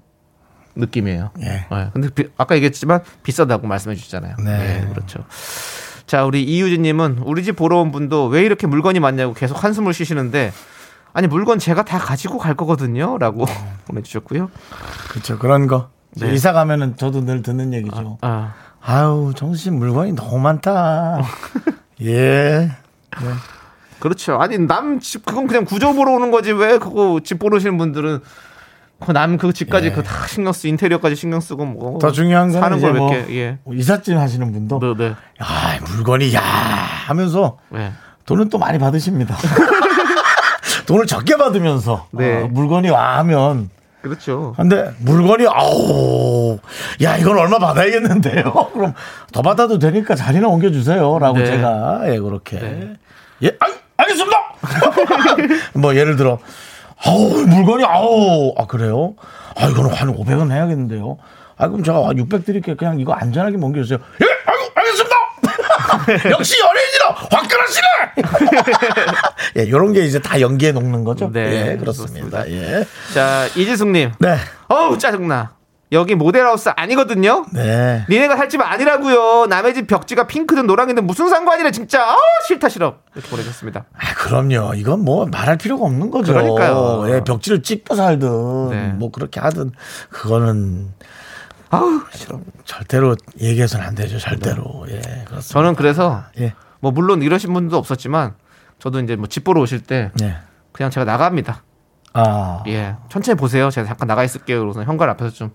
[0.77, 1.31] 느낌이에요.
[1.43, 1.67] 예.
[1.93, 4.37] 근데 비- 아까 얘기했지만 비싸다고 말씀해 주셨잖아요.
[4.45, 4.83] 네.
[4.87, 5.25] 예, 그렇죠.
[6.07, 9.93] 자, 우리 이유진 님은 우리 집 보러 온 분도 왜 이렇게 물건이 많냐고 계속 한숨을
[9.95, 10.53] 쉬시는데
[11.13, 13.45] 아니 물건 제가 다 가지고 갈 거거든요.라고
[13.89, 14.51] 보내주셨고요.
[15.11, 15.39] 그렇죠.
[15.39, 15.89] 그런 거.
[16.17, 16.33] 네.
[16.33, 18.19] 이사 가면은 저도 늘 듣는 얘기죠.
[18.23, 19.03] 아, 아.
[19.05, 21.19] 유 정신 물건이 너무 많다.
[22.03, 22.71] 예.
[24.01, 24.39] 그렇죠.
[24.41, 28.21] 아니 남 집 그건 그냥 구조 보러 오는 거지 왜 그거 집 보러 오시는 분들은
[29.05, 29.93] 그남그 집까지 예.
[29.93, 33.15] 그다 신경 쓰 인테리어까지 신경 쓰고 뭐 더 중요한 거는 사는 이제 걸 뭐.
[33.15, 33.59] 예.
[33.71, 35.07] 이삿짐 하시는 분도 네, 네.
[35.11, 37.93] 야 물건이 야 하면서 네.
[38.27, 39.37] 돈은 또 많이 받으십니다.
[40.91, 42.43] 돈을 적게 받으면서 네.
[42.43, 43.71] 어, 물건이 와 하면
[44.03, 44.55] 그렇죠.
[44.57, 46.59] 근데 물건이 아우
[47.01, 48.53] 야 이건 얼마 받아야겠는데요.
[48.75, 48.95] 그럼
[49.33, 51.47] 더 받아도 되니까 자리나 옮겨주세요라고 네.
[51.47, 52.95] 제가 예 그렇게 네.
[53.45, 53.67] 예 아,
[53.99, 54.37] 알겠습니다.
[55.79, 56.41] 뭐 예를 들어
[57.07, 59.15] 아우 물건이 아우 아 그래요?
[59.57, 61.19] 아 이거는 한 500원 해야겠는데요.
[61.57, 62.77] 아 그럼 제가 한600 드릴게요.
[62.77, 63.99] 그냥 이거 안전하게 옮겨주세요.
[63.99, 65.10] 예 아이고 알겠습니다.
[66.31, 67.87] 역시 연예인이라 화끈하시네.
[69.67, 71.31] 예, 요런 게 이제 다 연기에 녹는 거죠.
[71.33, 72.49] 네, 예, 그렇습니다.
[72.51, 72.85] 예.
[73.15, 74.13] 자 이지숙님.
[74.19, 74.37] 네.
[74.69, 75.53] 어우 짜증나.
[75.93, 77.47] 여기 모델하우스 아니거든요.
[77.53, 78.07] 네.
[78.09, 79.47] 니네가 살 집 아니라고요.
[79.47, 82.13] 남의 집 벽지가 핑크든 노랑이든 무슨 상관이래 진짜.
[82.15, 82.95] 어 싫다 싫어.
[83.15, 83.87] 이렇게 보내셨습니다.
[83.99, 84.75] 아, 그럼요.
[84.75, 86.33] 이건 뭐 말할 필요가 없는 거죠.
[86.33, 87.07] 그러니까요.
[87.13, 88.87] 예, 벽지를 찍고 살든 네.
[88.95, 89.73] 뭐 그렇게 하든
[90.11, 90.93] 그거는
[91.71, 92.01] 아우
[92.65, 94.19] 절대로 얘기해서는 안 되죠.
[94.19, 94.87] 절대로.
[94.89, 95.41] 예, 그렇습니다.
[95.41, 96.53] 저는 그래서 예.
[96.81, 98.35] 뭐 물론 이러신 분도 없었지만
[98.79, 100.37] 저도 이제 뭐집 보러 오실 때 예.
[100.73, 101.63] 그냥 제가 나갑니다.
[102.13, 102.65] 아.
[102.67, 103.71] 예, 천천히 보세요.
[103.71, 104.61] 제가 잠깐 나가 있을게요.
[104.61, 105.51] 그래서 현관 앞에서 좀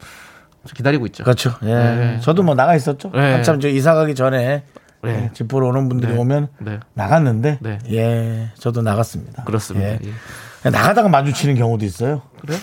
[0.74, 1.24] 기다리고 있죠.
[1.24, 1.54] 그렇죠.
[1.64, 1.74] 예.
[1.74, 2.20] 네.
[2.22, 3.12] 저도 뭐 나가 있었죠.
[3.14, 3.34] 네.
[3.34, 4.64] 한참 저 이사 가기 전에
[5.04, 5.10] 네.
[5.10, 6.18] 예, 집 보러 오는 분들이 네.
[6.18, 6.80] 오면 네.
[6.94, 7.80] 나갔는데 네.
[7.92, 9.44] 예, 저도 나갔습니다.
[9.44, 9.90] 그렇습니다.
[9.90, 10.00] 예.
[10.66, 10.70] 예.
[10.70, 12.24] 나가다가 마주치는 경우도 있어요.
[12.42, 12.56] 그래?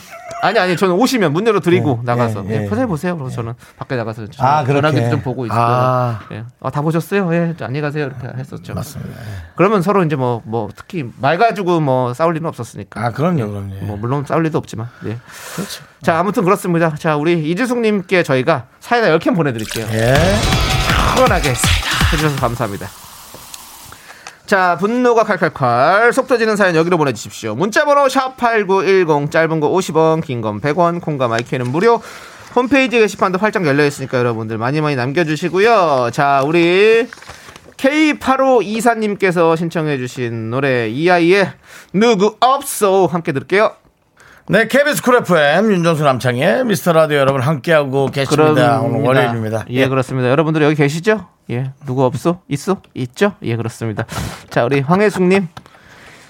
[0.42, 2.68] 아니 아니 저는 오시면 문 열어 드리고 예, 나가서 예, 예, 예.
[2.68, 3.16] 편하게 보세요.
[3.16, 4.64] 그래서 저는 밖에 나가서 좀 아.
[4.64, 6.18] 전화기도 좀 보고 있고 아.
[6.32, 6.42] 예.
[6.60, 7.32] 아, 다 보셨어요?
[7.32, 8.06] 예, 안녕히 가세요.
[8.06, 8.74] 이렇게 했었죠.
[8.74, 9.20] 맞습니다.
[9.20, 9.24] 예.
[9.54, 13.00] 그러면 서로 이제 뭐뭐 특히 말 가지고 뭐 싸울 일은 없었으니까.
[13.00, 13.74] 아, 그럼요, 그럼요.
[13.82, 14.88] 뭐 물론 싸울 일도 없지만.
[15.06, 15.16] 예.
[15.54, 15.84] 그렇죠.
[16.02, 16.92] 자 아무튼 그렇습니다.
[16.96, 19.86] 자 우리 이지숙님께 저희가 사이다 10캔 보내드릴게요.
[19.92, 20.16] 예.
[21.14, 21.50] 시원하게
[22.12, 22.88] 해주셔서 감사합니다.
[24.52, 27.54] 자, 분노가 칼칼칼 속 터지는 사연 여기로 보내주십시오.
[27.54, 32.02] 문자번호 샵 8910 짧은 거 50원 긴 건 100원 콩과 마이크는 무료
[32.54, 36.10] 홈페이지 게시판도 활짝 열려 있으니까 여러분들 많이 많이 남겨주시고요.
[36.12, 37.08] 자, 우리
[37.78, 41.50] K8524님께서 신청해주신 노래 한영애의
[41.94, 43.81] 누구 없소 함께 들을게요.
[44.52, 48.82] 네, KBS 쿨 FM 윤정수 남창의 미스터 라디오 여러분 함께하고 계십니다.
[48.82, 49.64] 오늘 월요일입니다.
[49.70, 50.28] 예, 그렇습니다.
[50.28, 51.26] 여러분들 여기 계시죠?
[51.48, 52.42] 예, 누구 없어?
[52.48, 52.82] 있어?
[52.92, 53.32] 있죠?
[53.40, 54.04] 예, 그렇습니다.
[54.50, 55.48] 자, 우리 황혜숙님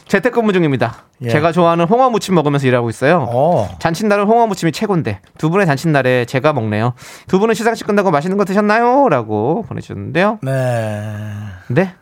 [0.07, 0.99] 재택근무 중입니다.
[1.23, 1.31] 예.
[1.31, 3.27] 제가 좋아하는 홍어 무침 먹으면서 일하고 있어요.
[3.29, 3.69] 어.
[3.81, 6.95] 잔칫날은 홍어 무침이 최고인데 두 분의 잔칫날에 제가 먹네요.
[7.27, 9.09] 두 분은 시상식 끝나고 맛있는 거 드셨나요?
[9.09, 10.39] 라고 보내주셨는데요.
[10.43, 11.03] 네.
[11.67, 11.95] 네.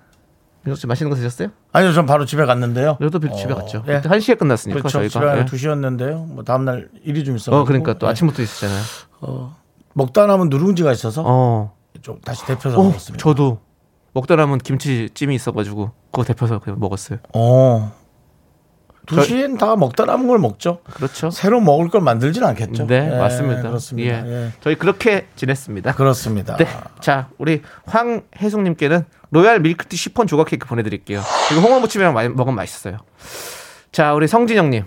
[0.66, 1.49] 혹시 맛있는 거 드셨어요?
[1.73, 2.99] 아니요, 전 바로 집에 갔는데요.
[3.01, 3.83] 저도 집에 어, 갔죠.
[3.88, 4.01] 예.
[4.01, 4.99] 그때 1시에 끝났으니까 그렇죠.
[4.99, 5.38] 집에 저희가.
[5.38, 5.44] 예.
[5.51, 6.25] 2 시였는데요.
[6.29, 7.53] 뭐 다음 날 일이 좀 있어.
[7.59, 9.55] 어, 그러니까 또 아침부터 있었잖아요.
[9.94, 11.75] 먹다 남은 누룽지가 있어서 어.
[12.03, 13.23] 좀 다시 데펴서 어, 먹었습니다.
[13.23, 13.61] 저도
[14.12, 17.18] 먹다 남은 김치찜이 있어가지고 그거 데펴서 그냥 먹었어요.
[17.35, 17.92] 어.
[19.07, 20.81] 2시엔 다 먹다 남은 걸 먹죠.
[20.85, 21.31] 그렇죠.
[21.31, 22.87] 새로 먹을 걸 만들진 않겠죠.
[22.87, 23.62] 네, 예, 맞습니다.
[23.62, 24.27] 그렇습니다.
[24.27, 24.31] 예.
[24.31, 24.53] 예.
[24.61, 25.94] 저희 그렇게 지냈습니다.
[25.94, 26.57] 그렇습니다.
[26.57, 26.66] 네.
[27.01, 31.22] 자, 우리 황혜숙님께는 로얄 밀크티 시폰 조각 케이크 보내드릴게요.
[31.52, 32.98] 이거 홍어 무침이랑 많이 먹으면 맛있어요.
[33.92, 34.84] 자, 우리 성진영님.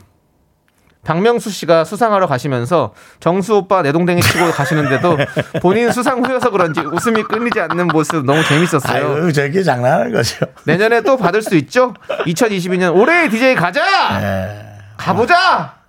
[1.05, 5.17] 박명수 씨가 수상하러 가시면서 정수 오빠 내동댕이 치고 가시는데도
[5.61, 9.15] 본인 수상 후여서 그런지 웃음이 끊이지 않는 모습 너무 재밌었어요.
[9.15, 10.45] 아유, 저게 장난하는 거죠.
[10.65, 11.93] 내년에 또 받을 수 있죠?
[12.25, 13.81] 2022년 올해의 DJ 가자!
[14.21, 14.65] 예.
[14.95, 15.82] 가보자!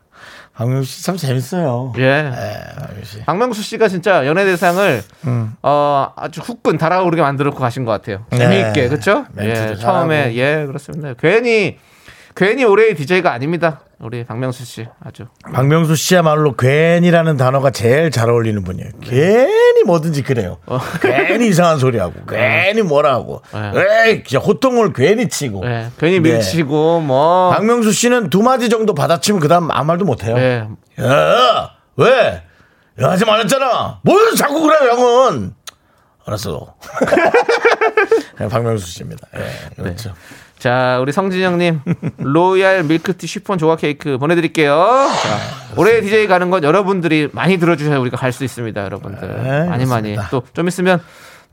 [0.56, 1.92] 박명수 씨 참 재밌어요.
[1.98, 2.02] 예.
[2.02, 3.24] 예, 박명수 씨.
[3.24, 5.02] 박명수 씨가 진짜 연예대상을
[5.62, 8.24] 어, 아주 후끈 달아오르게 만들고 가신 것 같아요.
[8.30, 8.38] 네.
[8.38, 9.26] 재미있게 그렇죠?
[9.32, 10.34] 멘트도 예, 처음에 잘하고.
[10.36, 11.14] 예 그렇습니다.
[11.18, 11.78] 괜히
[12.35, 13.81] 괜히 올해의 DJ가 아닙니다.
[14.01, 18.90] 우리 박명수 씨 아주 박명수 씨야말로 괜히라는 단어가 제일 잘 어울리는 분이에요.
[19.01, 20.59] 괜히 뭐든지 그래요.
[21.01, 24.09] 괜히 이상한 소리 하고, 괜히 뭐라 하고, 네.
[24.11, 25.64] 에이, 진짜 호통을 괜히 치고.
[25.64, 26.33] 예, 괜히 네.
[26.33, 30.37] 밀치고 뭐 박명수 씨는 두 마디 정도 받아치면 그다음 아무 말도 못 해요.
[30.37, 30.66] 예,
[31.03, 32.42] 야, 왜?
[33.01, 34.01] 야, 하지 말랬잖아.
[34.03, 35.55] 뭘 자꾸 그래, 형은.
[36.27, 36.75] 알았어.
[38.40, 39.29] 네, 박명수 씨입니다.
[39.37, 40.14] 예, 그렇죠.
[40.64, 41.81] 자, 우리 성진영님,
[42.24, 44.74] 로얄 밀크티 쉬폰 조각 케이크 보내드릴게요.
[45.22, 45.38] 자,
[45.77, 49.42] 올해 DJ 가는 건 여러분들이 많이 들어주셔야 우리가 갈 수 있습니다, 여러분들.
[49.42, 50.14] 네, 많이 많이.
[50.14, 50.29] 그렇습니다.
[50.31, 51.03] 또좀 있으면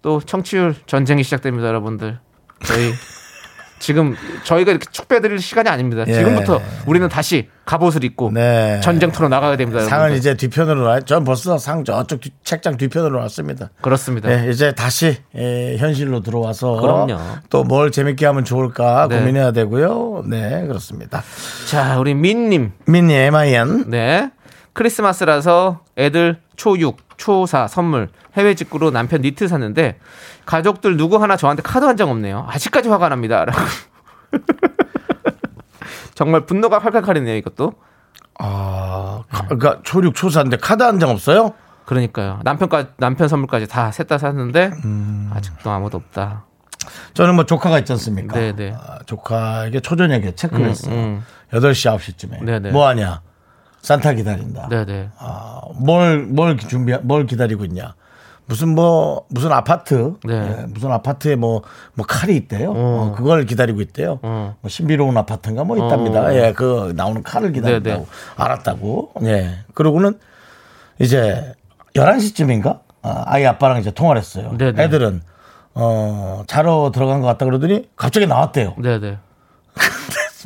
[0.01, 2.19] 또 청취율 전쟁이 시작됩니다, 여러분들.
[2.63, 2.93] 저희
[3.81, 6.03] 지금 저희가 이렇게 축 빼드릴 시간이 아닙니다.
[6.07, 6.13] 예.
[6.13, 8.79] 지금부터 우리는 다시 갑옷을 입고 네.
[8.83, 10.17] 전쟁터로 나가야 됩니다, 상은 여러분들.
[10.19, 10.99] 이제 뒤편으로 놔.
[11.01, 13.71] 전 벌써 상 저쪽 뒤- 책장 뒤편으로 놨습니다.
[13.81, 14.29] 그렇습니다.
[14.29, 17.07] 네, 이제 다시 예, 현실로 들어와서.
[17.49, 19.17] 또 뭘 재밌게 하면 좋을까 네.
[19.19, 20.23] 고민해야 되고요.
[20.27, 21.23] 네, 그렇습니다.
[21.67, 22.71] 자, 우리 민님.
[22.85, 24.29] 민니 MIN 네.
[24.73, 26.75] 크리스마스라서 애들 초
[27.21, 29.99] 6, 초4 선물 해외 직구로 남편 니트 샀는데
[30.45, 32.45] 가족들 누구 하나 저한테 카드 한 장 없네요.
[32.49, 33.45] 아직까지 화가 납니다.
[36.15, 37.73] 정말 분노가 칼칼칼이네요, 이것도.
[38.39, 41.53] 아, 카- 그러니까 초육 초사인데 카드 한 장 없어요?
[41.85, 42.39] 그러니까요.
[42.43, 45.29] 남편까 남편 선물까지 다 셋 다 샀는데 음.
[45.33, 46.45] 아직도 아무도 없다.
[47.13, 48.37] 저는 뭐 조카가 있지 않습니까?
[48.39, 48.73] 네, 네.
[48.75, 50.93] 아, 조카에게 초저녁에 체크를 했어요.
[50.95, 51.23] 음.
[51.51, 52.43] 8시, 9시쯤에.
[52.43, 52.71] 네, 네.
[52.71, 53.21] 뭐 하냐?
[53.81, 54.67] 산타 기다린다.
[54.69, 55.09] 네, 네.
[55.17, 57.95] 아, 뭘, 뭘 준비, 뭘 기다리고 있냐?
[58.45, 60.33] 무슨 뭐, 무슨 아파트, 네.
[60.33, 61.61] 예, 무슨 아파트에 뭐,
[61.93, 62.73] 뭐 칼이 있대요.
[62.75, 64.19] 어, 그걸 기다리고 있대요.
[64.21, 64.55] 어.
[64.59, 66.35] 뭐 신비로운 아파트인가 뭐 있답니다.
[66.35, 67.99] 예, 그 나오는 칼을 기다린다고.
[67.99, 68.05] 네, 네.
[68.35, 69.13] 알았다고.
[69.23, 69.59] 예.
[69.73, 70.19] 그러고는
[70.99, 71.53] 이제
[71.95, 72.81] 11시쯤인가?
[73.03, 74.53] 아, 아이 아빠랑 이제 통화를 했어요.
[74.57, 74.83] 네, 네.
[74.83, 75.21] 애들은,
[75.73, 78.75] 어, 자러 들어간 것 같다 그러더니 갑자기 나왔대요.
[78.79, 79.17] 네, 네.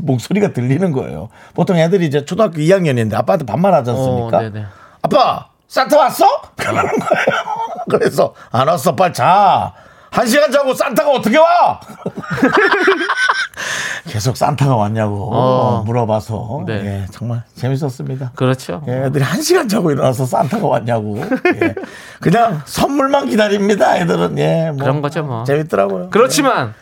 [0.03, 1.29] 목소리가 들리는 거예요.
[1.53, 4.37] 보통 애들이 이제 초등학교 2학년인데 아빠한테 반말하지 않습니까?
[4.39, 4.65] 어.
[5.01, 6.25] 아빠, 산타 왔어?
[6.57, 7.25] 그러는 거예요.
[7.89, 9.73] 그래서 안 왔어, 빨리 자.
[10.11, 11.77] 한 시간 자고 산타가 어떻게 와?
[14.07, 15.83] 계속 산타가 왔냐고 어.
[15.85, 16.73] 물어봐서 네.
[16.73, 18.31] 예, 정말 재밌었습니다.
[18.35, 18.81] 그렇죠.
[18.87, 21.17] 예, 애들이 한 시간 자고 일어나서 산타가 왔냐고.
[21.61, 21.75] 예.
[22.21, 24.37] 그냥 선물만 기다립니다, 애들은.
[24.39, 25.43] 예, 뭐 그런 거죠, 뭐.
[25.43, 26.11] 재밌더라고요.
[26.11, 26.73] 그렇지만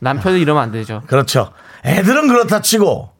[0.00, 1.00] 남편이 이러면 안 되죠.
[1.06, 1.52] 그렇죠.
[1.88, 3.10] 애들은 그렇다 치고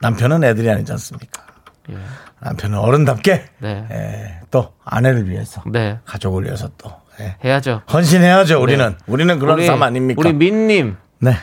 [0.00, 1.42] 남편은 애들이 아니지 않습니까?
[1.90, 1.96] 예.
[2.40, 3.86] 남편은 어른답게 네.
[3.90, 5.98] 예, 또 아내를 위해서 네.
[6.04, 7.36] 가족을 위해서 또 예.
[7.44, 7.82] 해야죠.
[7.92, 8.60] 헌신해야죠.
[8.62, 10.20] 우리는 우리는 그런 우리, 삶 아닙니까?
[10.20, 11.36] 우리 민님 네.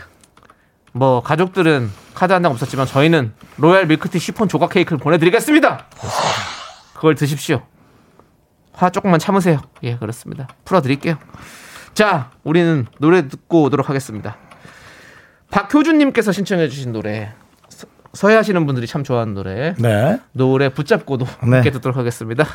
[0.93, 5.85] 뭐 가족들은 카드 한 장 없었지만 저희는 로얄 밀크티 시폰 조각 케이크를 보내드리겠습니다.
[6.93, 7.61] 그걸 드십시오.
[8.71, 9.61] 화 조금만 참으세요.
[9.83, 10.47] 예, 그렇습니다.
[10.63, 11.17] 풀어드릴게요.
[11.93, 14.37] 자, 우리는 노래 듣고 오도록 하겠습니다.
[15.51, 17.31] 박효준님께서 신청해주신 노래.
[17.69, 19.75] 서- 서해 하시는 분들이 참 좋아하는 노래.
[19.77, 20.19] 네.
[20.31, 21.55] 노래 붙잡고도 네.
[21.55, 22.45] 함께 듣도록 하겠습니다.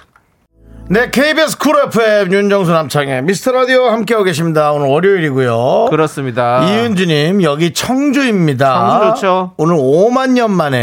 [0.89, 4.73] 네, KBS Cool FM 윤정수 남창희 미스터 라디오 함께하고 계십니다.
[4.73, 5.87] 오늘 월요일이고요.
[5.89, 6.65] 그렇습니다.
[6.65, 8.99] 이은주님 여기 청주입니다.
[8.99, 9.53] 청주 좋죠.
[9.57, 10.79] 오늘 5만 년 만에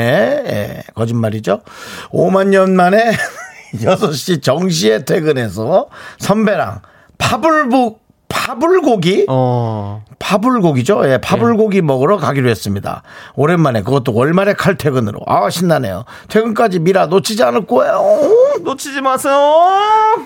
[0.47, 1.61] 예, 거짓말이죠.
[2.11, 3.11] 5만 년 만에
[3.75, 5.89] 6시 정시에 퇴근해서
[6.19, 6.81] 선배랑
[7.17, 7.97] 파불부
[8.29, 11.09] 파불고기 어, 파불고기죠.
[11.09, 13.03] 예, 파불고기 먹으러 가기로 했습니다.
[13.35, 15.19] 오랜만에 그것도 월말에 칼퇴근으로.
[15.27, 16.05] 아, 신나네요.
[16.27, 18.01] 퇴근까지 미라 놓치지 않을 거예요.
[18.63, 19.37] 놓치지 마세요.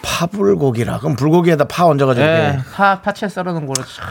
[0.01, 0.99] 파불고기라.
[0.99, 2.25] 그럼 불고기에다 파 얹어가지고.
[2.25, 4.05] 네, 이렇게 파, 파채 썰어놓은 거를 참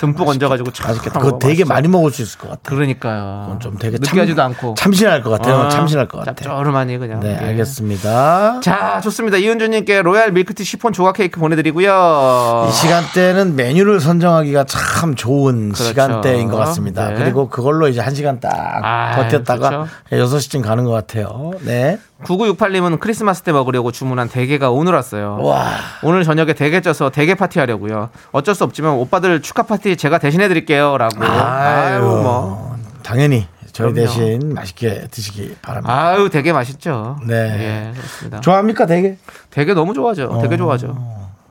[0.00, 1.20] 듬뿍 얹어가지고 참 맛있겠다.
[1.20, 1.68] 그거 되게 맛있죠.
[1.68, 2.74] 많이 먹을 수 있을 것 같아요.
[2.76, 3.58] 그러니까요.
[3.60, 4.74] 좀 되게 느끼하지도 참- 않고.
[4.76, 5.56] 참신할 것 같아요.
[5.62, 6.34] 아, 참신할 것 같아요.
[6.48, 7.20] 짭조름하니 그냥.
[7.20, 7.46] 네, 예.
[7.48, 8.60] 알겠습니다.
[8.62, 9.36] 자, 좋습니다.
[9.36, 12.66] 이은주님께 로얄 밀크티 시폰 조각 케이크 보내드리고요.
[12.68, 15.84] 이 시간대는 메뉴를 선정하기가 참 좋은 그렇죠.
[15.84, 17.10] 시간대인 것 같습니다.
[17.10, 17.16] 네.
[17.16, 18.50] 그리고 그걸로 이제 한 시간 딱
[18.82, 20.36] 아, 버텼다가 그렇죠.
[20.36, 21.52] 6시쯤 가는 것 같아요.
[21.62, 21.98] 네.
[22.24, 25.38] 9968님은 크리스마스 때 먹으려고 주문한 대게가 오늘 왔어요.
[25.42, 25.66] 와.
[26.02, 28.10] 오늘 저녁에 대게 쪄서 대게 파티 하려고요.
[28.32, 30.96] 어쩔 수 없지만 오빠들 축하 파티 제가 대신해 드릴게요.
[30.96, 31.22] 라고.
[31.24, 32.76] 아유, 뭐.
[33.02, 33.94] 당연히 저희 그럼요.
[33.94, 35.92] 대신 맛있게 드시기 바랍니다.
[35.94, 37.18] 아유, 되게 맛있죠.
[37.26, 37.34] 네.
[37.34, 38.40] 예, 그렇습니다.
[38.40, 39.18] 좋아합니까, 되게?
[39.50, 40.28] 되게 너무 좋아하죠.
[40.30, 40.40] 어.
[40.42, 40.96] 되게 좋아하죠.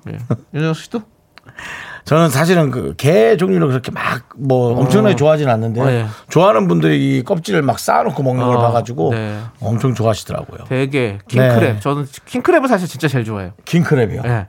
[0.10, 0.18] 예.
[0.54, 1.02] 윤정수 씨도?
[2.06, 6.06] 저는 사실은 그 게 종류를 그렇게 막 뭐 엄청나게 좋아하진 않는데 어, 예.
[6.30, 9.40] 좋아하는 분들이 이 껍질을 막 쌓아놓고 먹는 걸 어, 봐가지고 네.
[9.62, 10.66] 엄청 좋아하시더라고요.
[10.68, 11.60] 되게 킹크랩.
[11.62, 11.80] 네.
[11.80, 13.52] 저는 킹크랩을 사실 진짜 제일 좋아해요.
[13.64, 14.26] 킹크랩이요.
[14.26, 14.48] 예.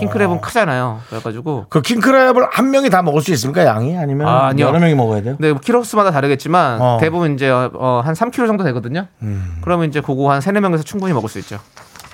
[0.00, 1.00] 킹크랩은 크잖아요.
[1.08, 3.64] 그래가지고 그 킹크랩을 한 명이 다 먹을 수 있습니까?
[3.66, 4.66] 양이 아니면 아, 아니요.
[4.68, 5.34] 여러 명이 먹어야 돼요?
[5.36, 6.98] 근데 뭐 키로수마다 다르겠지만 어.
[7.00, 9.06] 대부분 이제 어, 한 3kg 정도 되거든요.
[9.22, 9.58] 음.
[9.62, 11.58] 그러면 이제 그거 한 3, 4명에서 충분히 먹을 수 있죠.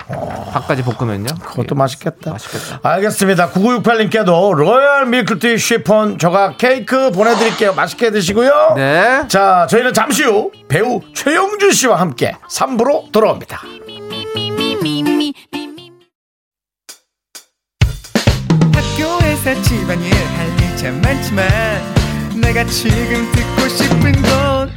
[0.09, 1.27] 밥까지 볶으면요.
[1.43, 1.75] 그것도 예.
[1.75, 2.33] 맛있겠다.
[2.33, 2.81] 맛있겠다.
[2.83, 3.51] 알겠습니다.
[3.51, 7.75] 9968님께도 로얄 밀크티 쉬폰 조각 케이크 보내드릴게요.
[7.75, 8.75] 맛있게 드시고요.
[8.77, 9.25] 네.
[9.29, 13.62] 자, 저희는 잠시 후 배우 최영준 씨와 함께 3부로 돌아옵니다.
[18.73, 21.47] 학교에서 집안일 할일참 많지만
[22.40, 24.71] 내가 지금 듣고 싶은 건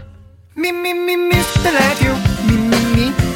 [0.56, 2.13] 미미미 미스터 라디오
[2.48, 3.27] 미미미 미미미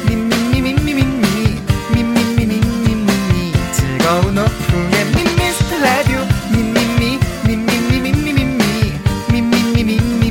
[4.12, 5.04] 즐거운 오후에
[5.38, 6.18] 미스터 라디오
[6.50, 10.30] 미미미 미미미 미미미 미 미미 미미미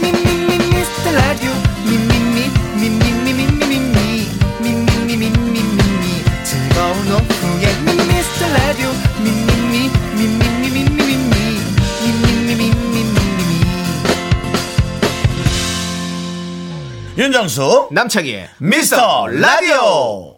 [0.00, 1.52] 미미 미 미스터 라디오
[1.84, 2.48] 미미미
[2.80, 4.26] 미미미 미미미
[4.58, 8.88] 미미미 미미미 즐거운 오후에 미스터 라디오
[9.22, 13.52] 미미미 미미미 미미미 미미미 미미미 미미미
[17.18, 20.37] 윤정수 남창희의 미스터 라디오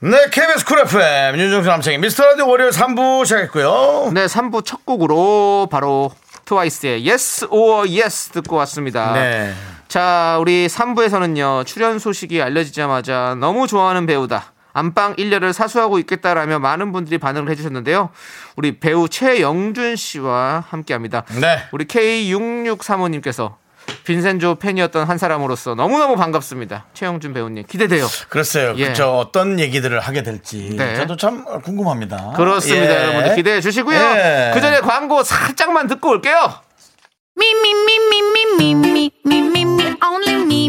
[0.00, 5.66] 네 KBS Cool FM 윤정수 남창희 미스터 라디오 월요일 3부 시작했고요 네, 3부 첫 곡으로
[5.72, 6.12] 바로
[6.44, 9.12] 트와이스의 Yes or Yes 듣고 왔습니다.
[9.12, 9.52] 네.
[9.88, 14.52] 자, 우리 3부에서는요, 출연 소식이 알려지자마자 너무 좋아하는 배우다.
[14.72, 18.10] 안방 1년을 사수하고 있겠다라며 많은 분들이 반응을 해주셨는데요.
[18.56, 21.24] 우리 배우 최영준 씨와 함께 합니다.
[21.40, 21.64] 네.
[21.72, 23.56] 우리 K6635님께서
[24.04, 26.86] 빈센조 팬이었던 한 사람으로서 너무너무 반갑습니다.
[26.94, 27.64] 최영준 배우님.
[27.66, 28.06] 기대돼요.
[28.28, 28.88] 글쎄요 예.
[28.88, 30.94] 그쵸 어떤 얘기들을 하게 될지 네.
[30.96, 32.92] 저도 참 궁금합니다 그렇습니다.
[32.92, 33.02] 예.
[33.04, 33.98] 여러분들 기대해 주시고요.
[33.98, 34.50] 예.
[34.54, 36.54] 그 전에 광고 살짝만 듣고 올게요.
[37.38, 37.52] Me,
[40.02, 40.68] only me,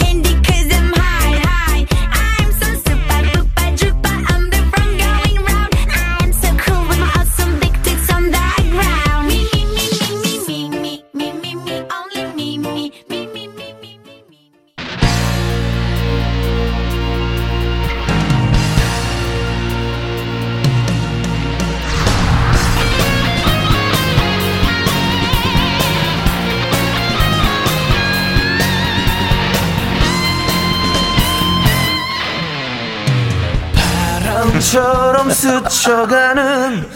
[34.61, 36.87] 바람처럼 스쳐가는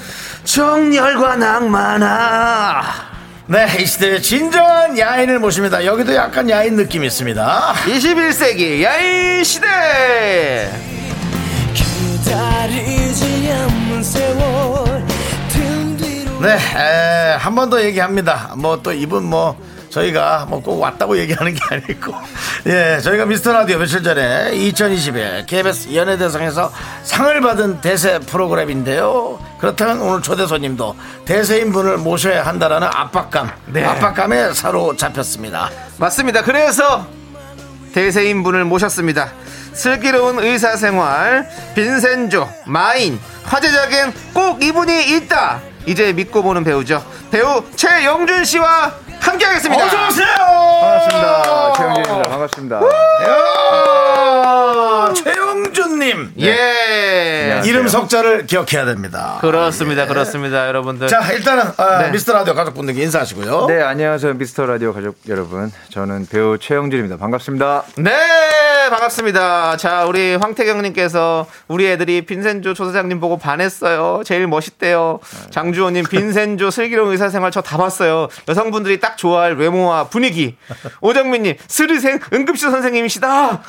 [0.44, 2.84] 정열과 낭만아.
[3.48, 5.84] 네, 이 시대의 진정한 야인을 모십니다.
[5.84, 7.74] 여기도 약간 야인 느낌이 있습니다.
[7.88, 10.70] 21세기 야인 시대.
[16.42, 16.58] 네,
[17.40, 18.54] 한 번 더 얘기합니다.
[18.58, 19.58] 뭐 또 이분 뭐
[20.00, 22.14] 저희가 뭐 꼭 왔다고 얘기하는 게 아니고,
[22.68, 26.72] 예, 저희가 미스터 라디오 며칠 전에 2020에 KBS 연예대상에서
[27.04, 29.40] 상을 받은 대세 프로그램인데요.
[29.60, 33.86] 그렇다면 오늘 초대 손님도 대세인 분을 모셔야 한다라는 압박감, 네.
[33.86, 35.70] 압박감에 사로잡혔습니다.
[35.98, 36.42] 맞습니다.
[36.42, 37.06] 그래서
[37.94, 39.32] 대세인 분을 모셨습니다.
[39.74, 45.62] 슬기로운 의사생활, 빈센조, 마인, 화제작엔 꼭 이분이 있다.
[45.86, 47.06] 이제 믿고 보는 배우죠.
[47.30, 49.86] 배우 최영준 씨와 함께하겠습니다.
[49.86, 50.28] 어서 오세요.
[50.82, 51.74] 반갑습니다.
[51.74, 52.30] 최영진입니다.
[52.30, 52.76] 반갑습니다.
[53.26, 56.32] 야, 최영준 님.
[56.40, 57.62] 예.
[57.66, 59.38] 이름 석자를 기억해야 됩니다.
[59.42, 60.08] 그렇습니다.
[60.08, 60.68] 그렇습니다.
[60.68, 61.08] 여러분들.
[61.08, 62.12] 자, 일단은 아, 네.
[62.12, 63.66] 미스터 라디오 가족분들께 인사하시고요.
[63.68, 64.34] 네, 안녕하세요.
[64.36, 65.72] 미스터 라디오 가족 여러분.
[65.92, 67.18] 저는 배우 최영진입니다.
[67.18, 67.84] 반갑습니다.
[67.98, 68.12] 네,
[68.90, 69.78] 반갑습니다.
[69.78, 74.22] 자, 우리 황태경 님께서 우리 애들이 빈센조 조사장님 보고 반했어요.
[74.26, 75.20] 제일 멋있대요.
[75.50, 78.28] 장주호 님, 빈센조 슬기로운 의사 생활 저 다 봤어요.
[78.48, 80.56] 여성분들이 딱 좋아할 외모와 분위기.
[81.02, 83.64] 오정민 님, 스리생 응급실 선생님이시다.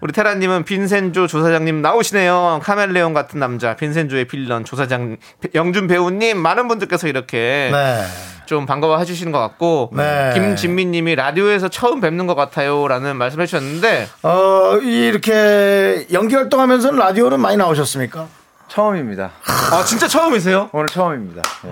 [0.00, 2.60] 우리 테라 님은 빈센조 조사 장님 나오시네요.
[2.62, 5.16] 카멜레온 같은 남자, 빈센조의 빌런 조사장
[5.54, 8.04] 영준 배우님 많은 분들께서 이렇게 네.
[8.46, 10.30] 좀 반가워 해 주시는 것 같고 네.
[10.34, 18.26] 김진미님이 라디오에서 처음 뵙는 것 같아요라는 말씀해 주셨는데 어, 이렇게 연기 활동하면서는 라디오는 많이 나오셨습니까?
[18.68, 19.30] 처음입니다.
[19.72, 20.70] 아 진짜 처음이세요?
[20.72, 21.42] 오늘 처음입니다.
[21.64, 21.70] 네.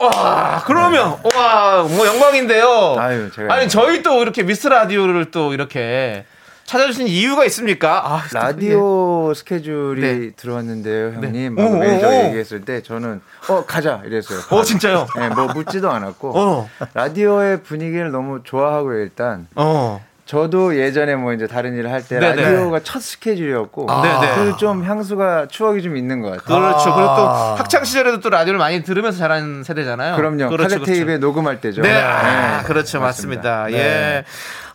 [0.00, 2.96] 와 그러면 와 뭐 영광인데요.
[2.98, 6.24] 아유, 제가 아니 저희 또 이렇게 미스 라디오를 또 이렇게
[6.68, 8.02] 찾아주신 이유가 있습니까?
[8.04, 10.30] 아, 또 라디오 스케줄이 네.
[10.36, 11.54] 들어왔는데요, 형님.
[11.54, 11.62] 네.
[11.62, 12.24] 막 오, 매니저 오, 오.
[12.26, 14.40] 얘기했을 때 저는 어 가자 이랬어요.
[14.50, 15.06] 어 진짜요?
[15.16, 16.68] 네, 뭐 묻지도 않았고 어.
[16.92, 20.04] 라디오의 분위기를 너무 좋아하고 일단 어.
[20.28, 22.20] 저도 예전에 뭐 이제 다른 일을 할 때.
[22.20, 24.34] 라디오가 첫 스케줄이었고 네네.
[24.34, 26.60] 그좀 향수가 추억이 좀 있는 것 같아요.
[26.60, 26.94] 그렇죠.
[26.94, 30.16] 그리고 또 학창 시절에도 또 라디오를 많이 들으면서 자란 세대잖아요.
[30.16, 30.50] 그럼요.
[30.50, 31.80] 그렇죠, 카세트 테이프에 녹음할 때죠.
[31.80, 33.50] 네, 아, 네, 그렇죠, 맞습니다.
[33.62, 33.82] 맞습니다.
[33.82, 34.24] 예.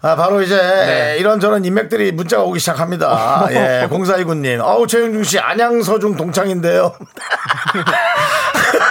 [0.02, 1.18] 아, 바로 이제 네.
[1.20, 3.46] 이런저런 인맥들이 문자가 오기 시작합니다.
[3.54, 4.60] 예, 공사이구님.
[4.60, 6.94] 어우, 최영중 씨, 안양 서중 동창인데요.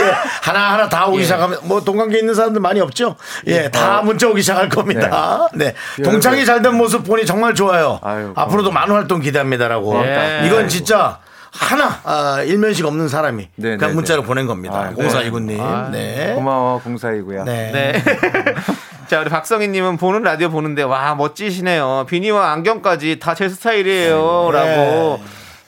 [0.00, 1.22] 예, 하나 하나 다 오기 예.
[1.24, 3.16] 시작하면, 뭐, 동관계 있는 사람들 많이 없죠?
[3.46, 5.48] 예, 다 문자 오기 시작할 겁니다.
[5.54, 5.74] 네.
[6.02, 7.98] 동창이 잘 된 모습 보니 정말 좋아요.
[8.02, 10.04] 아유, 앞으로도 많은 활동 기대합니다라고.
[10.04, 10.42] 예.
[10.46, 11.18] 이건 진짜
[11.52, 14.26] 하나, 아, 일면식 없는 사람이 네, 그냥 네, 문자로 네.
[14.28, 14.92] 보낸 겁니다.
[14.94, 15.60] 공사이구님.
[15.60, 16.32] 아, 네.
[16.34, 17.44] 고마워 공사이고요.
[17.44, 17.70] 네.
[17.72, 18.04] 네.
[19.08, 22.06] 자, 우리 박성희님은 보는 라디오 보는데, 와, 멋지시네요.
[22.08, 24.50] 비니와 안경까지 다 제 스타일이에요.
[24.52, 24.58] 네.
[24.58, 25.20] 라고.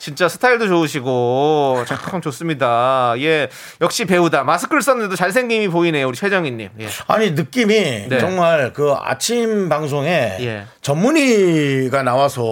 [0.03, 3.13] 진짜 스타일도 좋으시고, 참 좋습니다.
[3.19, 3.47] 예.
[3.79, 4.43] 역시 배우다.
[4.43, 6.09] 마스크를 썼는데도 잘생김이 보이네요.
[6.09, 6.71] 우리 최정희님.
[6.77, 6.87] 예.
[7.07, 8.17] 아니 느낌이 네.
[8.19, 10.65] 정말 그 아침 방송에 예.
[10.81, 12.51] 전문의가 나와서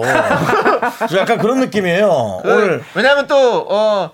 [1.10, 2.40] 저 약간 그런 느낌이에요.
[2.42, 4.12] 오늘 왜냐하면 또, 어,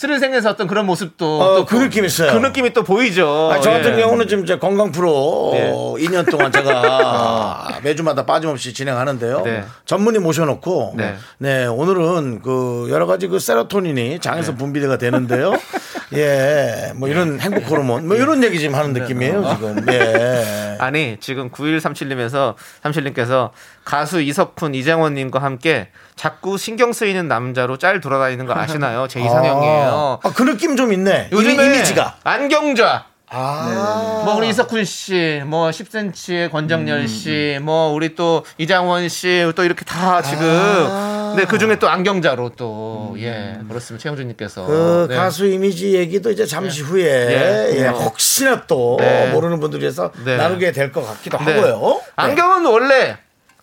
[0.00, 1.40] 스릴생에서 어떤 그런 모습도.
[1.42, 2.32] 어, 또그 느낌 있어요.
[2.32, 3.50] 그 느낌이 또 보이죠.
[3.52, 4.00] 아니, 저 같은 예.
[4.00, 5.70] 경우는 지금 이제 건강 프로 네.
[5.70, 9.42] 2년 동안 제가 매주마다 빠짐없이 진행하는데요.
[9.42, 9.64] 네.
[9.84, 11.16] 전문의 모셔놓고 네.
[11.36, 11.66] 네.
[11.66, 15.52] 오늘은 그 여러 가지 그 세로토닌이 장에서 분비가 되는데요.
[16.14, 19.86] 예, 뭐 이런 행복 호르몬 뭐 이런 얘기 지금 하는 느낌이에요 지금.
[19.92, 20.76] 예.
[20.80, 23.50] 아니 지금 9137님에서 37님께서
[23.84, 29.06] 가수 이석훈 이장원님과 함께 자꾸 신경 쓰이는 남자로 짤 돌아다니는 거 아시나요?
[29.08, 30.20] 제 이상형이에요.
[30.22, 31.30] 아, 그 느낌 좀 있네.
[31.32, 32.16] 이미, 이미지가.
[32.24, 33.06] 안경좌.
[33.32, 34.22] 아.
[34.24, 39.62] 뭐 우리 이석훈 씨, 뭐 10cm의 음, 권정열 씨, 뭐 우리 또 이장원 씨, 또
[39.64, 40.44] 이렇게 다 지금.
[40.44, 41.19] 아.
[41.30, 44.02] 근데 그 중에 또 안경자로 또 예, 그렇습니다.
[44.02, 45.16] 최영준님께서 그 네.
[45.16, 47.78] 가수 이미지 얘기도 이제 잠시 후에 예.
[47.82, 49.30] 예, 혹시나 또 네.
[49.32, 50.36] 모르는 분들 위해서 네.
[50.36, 51.44] 나누게 될 것 같기도 네.
[51.54, 51.80] 하고요.
[51.94, 52.00] 네.
[52.16, 53.16] 안경은 원래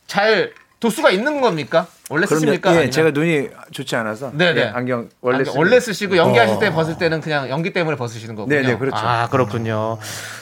[0.08, 1.88] 잘 도수가 있는 겁니까?
[2.10, 2.70] 원래 쓰십니까?
[2.70, 2.92] 예, 아니면?
[2.92, 4.62] 제가 눈이 좋지 않아서 네네.
[4.62, 6.60] 예, 안경 원래 안경 쓰고 원래 쓰시고 연기하실 어.
[6.60, 8.56] 때 벗을 때는 그냥 연기 때문에 벗으시는 거군요.
[8.62, 8.98] 네네, 그렇죠.
[8.98, 9.98] 아 그렇군요.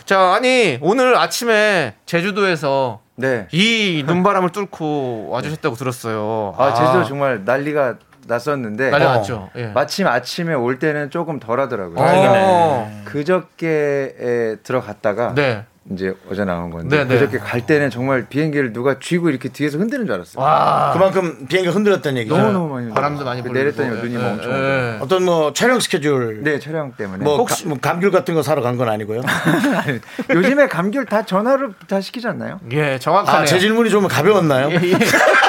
[0.05, 3.47] 자 아니 오늘 아침에 제주도에서 네.
[3.51, 6.53] 이 눈바람을 뚫고 와주셨다고 들었어요.
[6.57, 7.95] 아, 제주도 정말 난리가
[8.27, 9.49] 났었는데 난리 어, 났죠.
[9.55, 9.67] 예.
[9.67, 11.97] 마침 아침에 올 때는 조금 덜하더라고요.
[11.99, 13.01] 어.
[13.05, 15.65] 그저께에 들어갔다가 네.
[15.91, 17.13] 이제 어제 나온 건데 네, 네.
[17.19, 20.43] 그저께 갈 때는 정말 비행기를 누가 쥐고 이렇게 뒤에서 흔드는 줄 알았어요.
[20.43, 22.35] 와 그만큼 비행기 흔들었다는 얘기죠.
[22.35, 24.51] 너무 너무 많이 바람도 많이 그 불고 내렸더니 예, 눈이 예, 멍청.
[24.51, 24.97] 예.
[24.99, 27.23] 어떤 뭐 촬영 스케줄 네 촬영 때문에.
[27.23, 29.21] 뭐, 혹시- 가- 뭐 감귤 같은 거 사러 간 건 아니고요.
[30.33, 32.59] 요즘에 감귤 다 전화로 다 시키지 않나요?
[32.71, 33.43] 예 정확하네요.
[33.43, 34.69] 아, 제 질문이 좀 가벼웠나요?
[34.71, 34.97] 예, 예.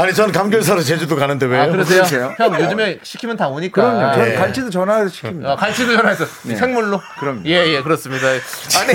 [0.00, 1.62] 아니 저는 감귤사로 제주도 가는데 왜요?
[1.62, 1.98] 아, 그러세요?
[1.98, 2.34] 그러세요?
[2.38, 3.82] 형 요즘에 시키면 다 오니까.
[3.82, 4.14] 그럼요.
[4.14, 4.34] 저는 예.
[4.34, 5.46] 갈치도 전화해서 시킵니다.
[5.46, 7.00] 아, 갈치도 전화해서 생물로.
[7.18, 7.42] 그럼요.
[7.46, 8.26] 예, 예, 그렇습니다.
[8.28, 8.92] 아니,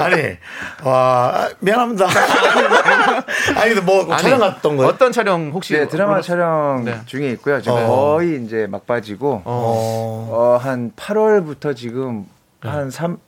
[0.16, 0.36] 아니
[0.84, 2.06] 와 아, 미안합니다.
[3.56, 4.88] 아니 근데 뭐 아니, 촬영 갔던 거예요?
[4.90, 7.00] 어떤 촬영 혹시 네, 드라마 수- 촬영 네.
[7.06, 7.60] 중에 있고요.
[7.60, 7.86] 지금 어.
[8.14, 10.28] 거의 이제 막바지고, 어.
[10.30, 12.24] 어, 한 8월부터 지금
[12.62, 13.18] 한 3,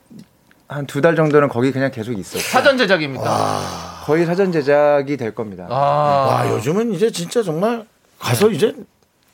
[0.67, 2.41] 한 두 달 정도는 거기 그냥 계속 있어요.
[2.41, 3.90] 사전 제작입니까?
[4.11, 5.67] 거의 사전 제작이 될 겁니다.
[5.69, 7.85] 아, 와 요즘은 이제 진짜 정말
[8.19, 8.75] 가서 이제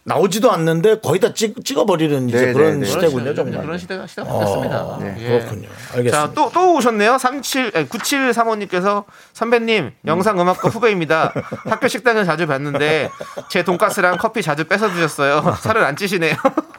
[0.04, 2.86] 나오지도 않는데 거의 다 찍, 찍어버리는 이제 네, 그런 네, 네.
[2.86, 3.44] 시대군요 그렇죠.
[3.44, 3.62] 정말.
[3.64, 4.98] 그런 시대가 시대가 바뀌었습니다.
[5.02, 5.30] 네, 예.
[5.30, 5.68] 그렇군요.
[5.96, 6.12] 알겠습니다.
[6.12, 7.18] 자, 또, 또 오셨네요.
[7.18, 11.34] 37, 9735님께서 선배님, 영상 음악과 후배입니다.
[11.66, 13.10] 학교 식당을 자주 봤는데
[13.50, 15.56] 제 돈가스랑 커피 자주 뺏어 드셨어요.
[15.60, 16.36] 살을 안 찌시네요.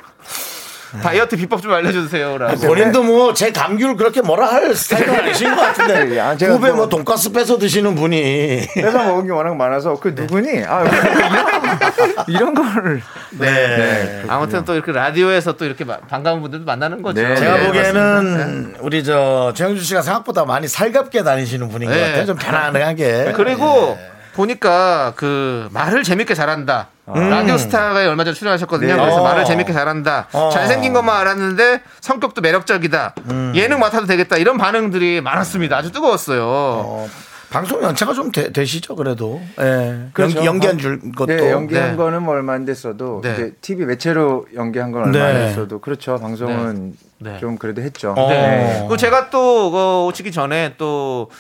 [1.03, 2.39] 다이어트 비법 좀 알려주세요.
[2.39, 2.57] 라고.
[2.66, 6.68] 본인도 뭐 제 감귤 그렇게 뭐라 할 스타일은 아니신 것 같은데 예, 아, 제가 후배
[6.68, 10.64] 뭐 뭐- 돈가스 뺏어 드시는 분이 뺏어 먹은 게 워낙 많아서 그 누구니?
[10.66, 13.03] 아, 이런, 이런 거를.
[13.39, 14.24] 네.
[14.28, 17.20] 아무튼 또 이렇게 라디오에서 또 이렇게 마- 반가운 분들도 만나는 거죠.
[17.22, 17.36] 네.
[17.36, 22.01] 제가 네, 보기에는 우리 저 최영주 씨가 생각보다 많이 살갑게 다니시는 분인 것 네.
[22.07, 22.26] 같아요.
[22.26, 23.32] 좀 편안하게.
[23.36, 23.99] 그리고
[24.34, 26.89] 보니까 그 말을 재밌게 잘한다.
[27.15, 28.95] 라디오 스타가 얼마 전에 출연하셨거든요.
[28.95, 29.01] 네.
[29.01, 29.25] 그래서 어.
[29.25, 30.29] 말을 재밌게 잘한다.
[30.33, 30.51] 어.
[30.53, 33.15] 잘생긴 것만 알았는데 성격도 매력적이다.
[33.55, 34.37] 예능 맡아도 되겠다.
[34.37, 35.77] 이런 반응들이 많았습니다.
[35.77, 36.45] 아주 뜨거웠어요.
[36.45, 37.09] 어,
[37.51, 39.41] 방송 연차가 좀 되, 되시죠 그래도.
[39.61, 40.09] 예.
[40.13, 40.37] 그렇죠.
[40.37, 41.27] 연기, 연기한 줄 것도.
[41.27, 41.97] 네, 연기한 네.
[41.97, 43.33] 거는 뭐 얼마 안 됐어도 네.
[43.33, 45.49] 이제 TV 매체로 연기한 건 얼마 안 네.
[45.49, 46.19] 됐어도 그렇죠.
[46.19, 47.33] 방송은 네.
[47.33, 47.39] 네.
[47.39, 48.15] 좀 그래도 했죠.
[48.17, 48.29] 어.
[48.29, 48.77] 네.
[48.81, 51.31] 그리고 제가 또 어, 오시기 전에 또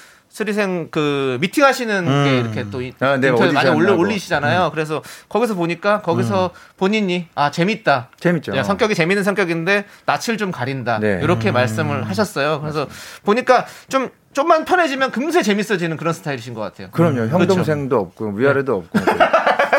[0.42, 3.96] 스리생 그 미팅 하시는 게 이렇게 또 이- 아, 네, 인터넷 많이 올려.
[3.96, 4.70] 올리시잖아요.
[4.70, 8.10] 그래서 거기서 보니까 거기서 본인이 아 재밌다.
[8.20, 8.54] 재밌죠.
[8.56, 11.00] 야, 성격이 재밌는 성격인데 낯을 좀 가린다.
[11.00, 11.18] 네.
[11.24, 12.60] 이렇게 말씀을 하셨어요.
[12.60, 12.86] 그래서
[13.24, 16.90] 보니까 좀 좀만 편해지면 금세 재밌어지는 그런 스타일이신 것 같아요.
[16.92, 17.22] 그럼요.
[17.22, 17.56] 형 그렇죠.
[17.56, 18.96] 동생도 없고 위아래도 없고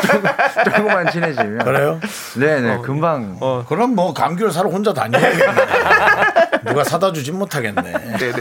[0.00, 0.22] 조금,
[0.64, 2.00] 조금만 친해지면 그래요?
[2.38, 3.64] 네네 금방 어.
[3.68, 5.44] 그럼 뭐 감귤 사러 혼자 다녀야겠네.
[6.66, 7.82] 누가 사다 주진 못하겠네.
[7.82, 8.32] 네, 네.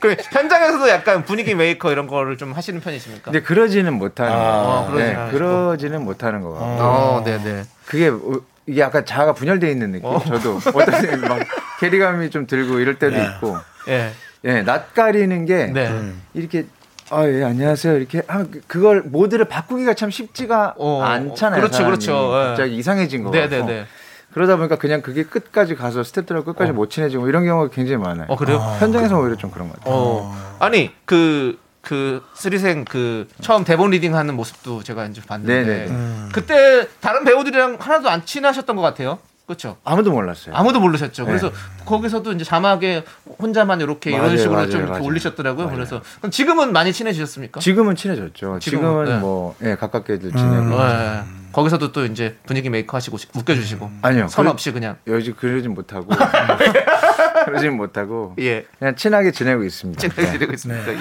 [0.00, 3.30] 그 현장에서도 약간 분위기 메이커 이런 거를 좀 하시는 편이십니까?
[3.30, 4.86] 근데 그러지는 못하는 아, 거.
[4.90, 5.38] 그러진 네, 않으시고.
[5.38, 6.78] 그러지는 못하는 거 같아요.
[6.80, 7.62] 어, 네, 네.
[7.86, 10.10] 그게 오- 이게 약간 자아가 분열돼 있는 느낌.
[10.26, 11.38] 저도 어떤 막
[11.80, 13.24] 괴리감이 좀 들고 이럴 때도 네.
[13.36, 13.56] 있고.
[13.88, 14.10] 예.
[14.44, 16.12] 예, 낯가리는 게 네.
[16.34, 16.66] 이렇게
[17.10, 17.96] 아, 예, 안녕하세요.
[17.96, 21.60] 이렇게 하면 그- 그걸 모드를 바꾸기가 참 쉽지가 어, 않잖아요.
[21.60, 21.84] 그렇죠.
[21.84, 22.12] 그렇죠.
[22.34, 22.46] 예.
[22.48, 23.48] 갑자기 이상해진 거 네.
[23.48, 23.86] 네, 네.
[24.32, 28.26] 그러다 보니까 그냥 그게 끝까지 가서 스태프들하고 끝까지 못 친해지고 이런 경우가 굉장히 많아요.
[28.28, 28.58] 어, 그래요?
[28.78, 29.94] 현장에서 오히려 좀 그런 것 같아요.
[29.94, 30.36] 어.
[30.58, 35.64] 아니, 그, 그, 슬의생 그, 처음 대본 리딩 하는 모습도 제가 이제 봤는데.
[35.64, 36.28] 네네네.
[36.34, 39.18] 그때 다른 배우들이랑 하나도 안 친하셨던 것 같아요.
[39.48, 39.78] 그렇죠?
[39.82, 40.54] 아무도 몰랐어요.
[40.54, 41.22] 아무도 모르셨죠.
[41.22, 41.26] 네.
[41.28, 41.50] 그래서
[41.86, 43.02] 거기서도 이제 자막에
[43.40, 45.02] 혼자만 이렇게 이런 맞아요, 식으로 맞아요, 좀 맞아요.
[45.02, 45.70] 올리셨더라고요.
[45.70, 47.58] 그래서 그럼 지금은 많이 친해지셨습니까?
[47.58, 48.58] 지금은 친해졌죠.
[48.58, 49.16] 지금은, 지금은 네.
[49.20, 50.82] 뭐 예, 가깝게도 지내고.
[50.82, 51.22] 네.
[51.52, 54.28] 거기서도 또 이제 분위기 메이커 하시고 웃겨주시고 아니요.
[54.28, 56.08] 선 그- 없이 그냥 요즘 그러진 못하고
[57.44, 60.00] 그러진 못하고 예 그냥 친하게 지내고 있습니다.
[60.00, 60.92] 친하게 지내고 있습니다.
[60.92, 60.96] 예.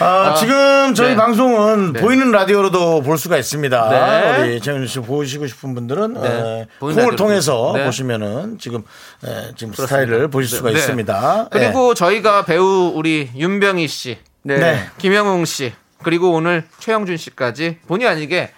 [0.00, 1.16] 아, 지금 저희 네.
[1.16, 2.00] 방송은 네.
[2.00, 3.88] 보이는 라디오로도 볼 수가 있습니다.
[3.90, 4.42] 네.
[4.42, 6.20] 우리 최윤 씨 보시고 싶은 분들은 네.
[6.20, 7.84] 어, 콩을 통해서 네.
[7.84, 8.82] 보시면은 지금
[9.24, 10.76] 에, 지금 스타일을 보실 수가 네.
[10.76, 11.48] 있습니다.
[11.50, 14.58] 그리고 저희가 배우 우리 윤병희 씨, 네.
[14.58, 14.86] 네.
[14.98, 15.72] 김영웅 씨,
[16.02, 18.50] 그리고 오늘 최영준 씨까지 본의 아니게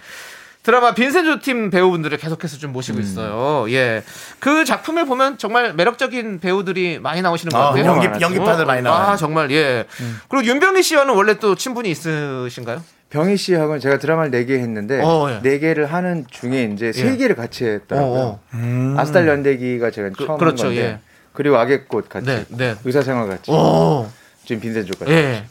[0.62, 3.02] 드라마 빈센조 팀 배우분들을 계속해서 좀 모시고 음.
[3.02, 3.66] 있어요.
[3.70, 4.04] 예.
[4.38, 7.84] 그 작품을 보면 정말 매력적인 배우들이 많이 나오시는 것 아, 같아요.
[7.84, 9.08] 연기- 어, 연기파들 많이 나와요.
[9.08, 9.10] 음.
[9.10, 9.86] 아, 정말, 예.
[10.28, 12.80] 그리고 윤병희 씨와는 원래 또 친분이 있으신가요?
[13.10, 15.40] 병희 씨하고는 제가 드라마를 네개 했는데 어, 예.
[15.42, 17.16] 네 개를 하는 중에 이제 세 예.
[17.16, 18.20] 개를 같이 했더라고요.
[18.20, 18.40] 어, 어.
[18.54, 18.94] 음.
[18.96, 20.98] 아스달 연대기가 제가 그- 처음 그렇죠, 한 건데 예.
[21.32, 22.74] 그리고 악의 꽃 같이 네, 네.
[22.84, 24.06] 의사생활 같이 오.
[24.46, 25.44] 지금 빈센조 같이 예.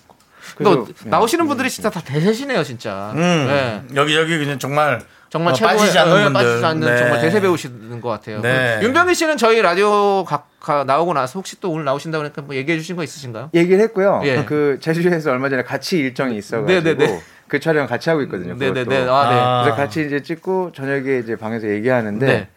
[0.55, 3.11] 그래서- 또 나오시는 분들이 진짜 다 대세시네요, 진짜.
[3.15, 3.81] 음, 예.
[3.95, 6.33] 여기저기 그냥 정말 정말 어, 최고의 빠지지 않는 예, 분들.
[6.43, 6.97] 빠지지 않는 네.
[6.97, 8.41] 정말 대세 배우시는 것 같아요.
[8.41, 8.79] 네.
[8.83, 12.77] 윤병희 씨는 저희 라디오 가, 가- 나오고 나서 혹시 또 오늘 나오신다고 하니까 뭐 얘기해
[12.77, 13.49] 주신 거 있으신가요?
[13.53, 14.21] 얘기를 했고요.
[14.25, 14.43] 예.
[14.43, 17.21] 그 제주에서 얼마 전에 같이 일정이 있어가지고 네네네.
[17.47, 18.55] 그 촬영 같이 하고 있거든요.
[18.55, 18.95] 네네네.
[19.09, 19.39] 아, 네.
[19.39, 19.61] 아.
[19.63, 22.47] 그래서 같이 이제 찍고 저녁에 이제 방에서 얘기하는데 네.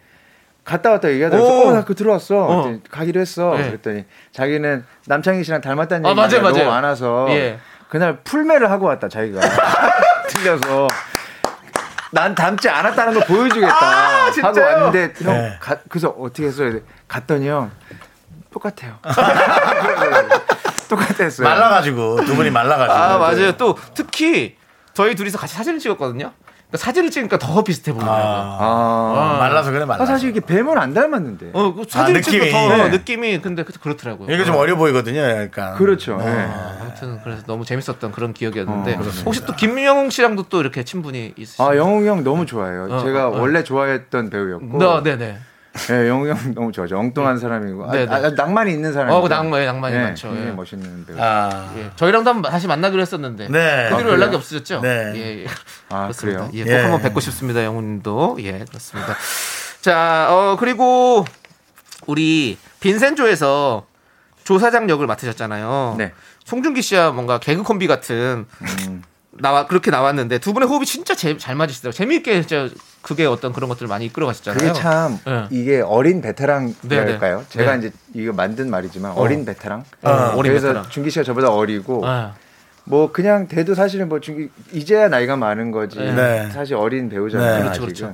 [0.65, 1.67] 갔다 왔다 얘기하다가 오.
[1.67, 2.35] 어, 나그 들어왔어.
[2.43, 2.63] 어.
[2.63, 3.55] 그랬더니 가기로 했어.
[3.55, 3.67] 네.
[3.67, 6.69] 그랬더니 자기는 남창희 씨랑 닮았다는 아, 얘기가 맞아요, 너무 맞아요.
[6.69, 7.59] 많아서 예.
[7.89, 9.39] 그날 풀매를 하고 왔다 자기가
[10.29, 10.87] 틀려서
[12.11, 14.65] 난 닮지 않았다는 걸 보여주겠다 아, 하고 진짜요?
[14.65, 15.57] 왔는데 형 네.
[15.59, 16.79] 가- 그래서 어떻게 했어요?
[17.07, 17.71] 갔더니 형
[18.51, 18.97] 똑같아요.
[20.87, 21.47] 똑같았어요.
[21.47, 22.93] 말라가지고 두 분이 말라가지고.
[22.93, 23.51] 아, 맞아요.
[23.57, 24.55] 또 특히
[24.93, 26.31] 저희 둘이서 같이 사진을 찍었거든요.
[26.67, 28.57] 그러니까 사진을 찍으니까 더 비슷해 보이더라고요.
[28.59, 30.01] 아, 말라서 그래 말라.
[30.03, 31.51] 아, 사실 이게 뱀은 안 닮았는데.
[31.53, 32.51] 어, 그 사진 아, 찍으니까 느낌이.
[32.69, 32.89] 더 네.
[32.89, 34.33] 느낌이 근데 그- 그렇더라고요.
[34.33, 35.19] 이게 좀 어려 보이거든요.
[35.21, 35.75] 약간.
[35.75, 36.17] 그렇죠.
[36.21, 36.49] 예.
[36.81, 39.01] 아무튼 그래서 너무 재밌었던 그런 기억이었는데 어.
[39.25, 41.69] 혹시 또 김영웅 씨랑도 또 이렇게 친분이 있으신가요?
[41.69, 42.87] 아, 영웅이 형 너무 좋아해요.
[42.89, 43.39] 어, 제가 어, 어.
[43.41, 44.77] 원래 좋아했던 배우였고.
[44.77, 45.37] 네, 네, 네.
[45.89, 46.97] 예, 영웅이 형 너무 좋아하죠.
[46.97, 47.85] 엉뚱한 사람이고.
[47.85, 48.13] 아, 네, 네.
[48.13, 49.17] 아, 낭만이 있는 사람이고.
[49.17, 50.29] 어, 그 낭만이 낭만이 예, 많죠.
[50.29, 50.53] 굉장히 예.
[50.53, 51.17] 멋있는 배우.
[51.19, 51.73] 아.
[51.77, 51.91] 예.
[51.95, 53.87] 저희랑도 한번 다시 만나기로 했었는데 네.
[53.89, 54.35] 그 뒤로 아, 연락이?
[54.35, 54.81] 없으셨죠?
[54.81, 55.13] 네.
[55.15, 55.47] 예, 예.
[55.89, 56.47] 아, 그렇습니다.
[56.47, 56.51] 그래요?
[56.53, 56.81] 예, 꼭 예.
[56.81, 58.37] 한번 뵙고 싶습니다, 영훈님도.
[58.41, 59.15] 예, 그렇습니다.
[59.81, 61.25] 자, 어 그리고
[62.07, 63.85] 우리 빈센조에서
[64.43, 65.95] 조사장 역을 맡으셨잖아요.
[65.97, 66.13] 네.
[66.45, 68.45] 송중기 씨와 뭔가 개그 콤비 같은
[68.87, 69.03] 음.
[69.39, 71.91] 나와 그렇게 나왔는데 두 분의 호흡이 진짜 제- 잘 맞으시더라고요.
[71.97, 74.59] 재미있게 진짜 그게 어떤 그런 것들을 많이 이끌어 가셨잖아요.
[74.59, 75.45] 그게 참 네.
[75.51, 77.39] 이게 어린 네, 베테랑이랄까요?
[77.39, 77.45] 네.
[77.49, 77.87] 제가 네.
[77.87, 79.27] 이제 이거 만든 말이지만 어.
[79.27, 79.83] 린 베테랑.
[80.03, 80.89] 어, 어린 그래서 베테랑.
[80.89, 82.33] 준기 씨가 저보다 어리고 아,
[82.85, 85.99] 뭐 그냥 돼도 사실은 뭐 준기 이제야 나이가 많은 거지.
[85.99, 86.49] 네.
[86.51, 87.55] 사실 어린 배우잖아요.
[87.55, 87.59] 네.
[87.63, 87.93] 그렇죠, 아직은.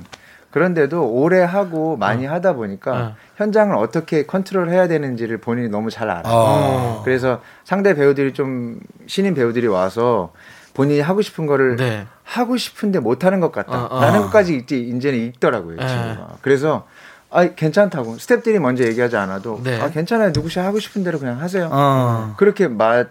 [0.50, 3.14] 그런데도 오래 하고 많이 하다 보니까 어.
[3.36, 6.24] 현장을 어떻게 컨트롤해야 되는지를 본인이 너무 잘 알아요.
[6.26, 7.02] 어.
[7.04, 10.34] 그래서 상대 배우들이 좀 신인 배우들이 와서
[10.74, 12.06] 본인이 하고 싶은 거를 네.
[12.24, 13.86] 하고 싶은데 못 하는 것 어, 같다.
[13.86, 14.00] 어.
[14.00, 15.86] 라는 것까지 이제 이제는 읽더라고요, 이 네.
[15.86, 16.36] 친구가.
[16.40, 16.86] 그래서
[17.30, 18.16] 아, 괜찮다고.
[18.16, 19.80] 스탭들이 먼저 얘기하지 않아도 네.
[19.80, 20.32] 아, 괜찮아요.
[20.34, 21.68] 누구시 하고 싶은 대로 그냥 하세요.
[21.72, 22.34] 어.
[22.36, 23.04] 그렇게 마,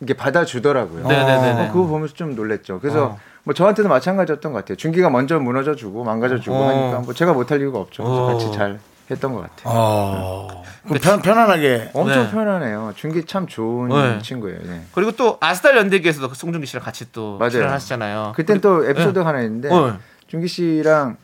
[0.00, 1.06] 이게 받아주더라고요.
[1.06, 1.68] 네네네네.
[1.68, 2.80] 어, 그거 보면서 좀 놀랬죠.
[2.80, 3.18] 그래서 어.
[3.44, 4.76] 뭐 저한테도 마찬가지였던 것 같아요.
[4.76, 6.68] 준기가 먼저 무너져 주고 망가져 주고 어.
[6.68, 8.02] 하니까 뭐 제가 못할 이유가 없죠.
[8.02, 8.26] 어.
[8.26, 8.78] 같이 잘
[9.10, 9.62] 했던 것 같아요.
[9.74, 10.64] 어.
[10.84, 11.90] 그럼 편, 편안하게.
[11.94, 12.30] 엄청 네.
[12.30, 12.92] 편하네요.
[12.96, 14.18] 준기 참 좋은 네.
[14.22, 14.58] 친구예요.
[14.64, 14.82] 네.
[14.94, 17.38] 그리고 또 아스달 연대기에서도 송중기 씨랑 같이 또.
[17.50, 18.32] 출연하시잖아요.
[18.36, 19.98] 그땐 또 에피소드가 하나 있는데 어.
[20.28, 21.16] 준기 씨랑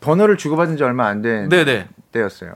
[0.00, 1.88] 번호를 주고받은 지 얼마 안된 네네.
[2.12, 2.52] 때였어요.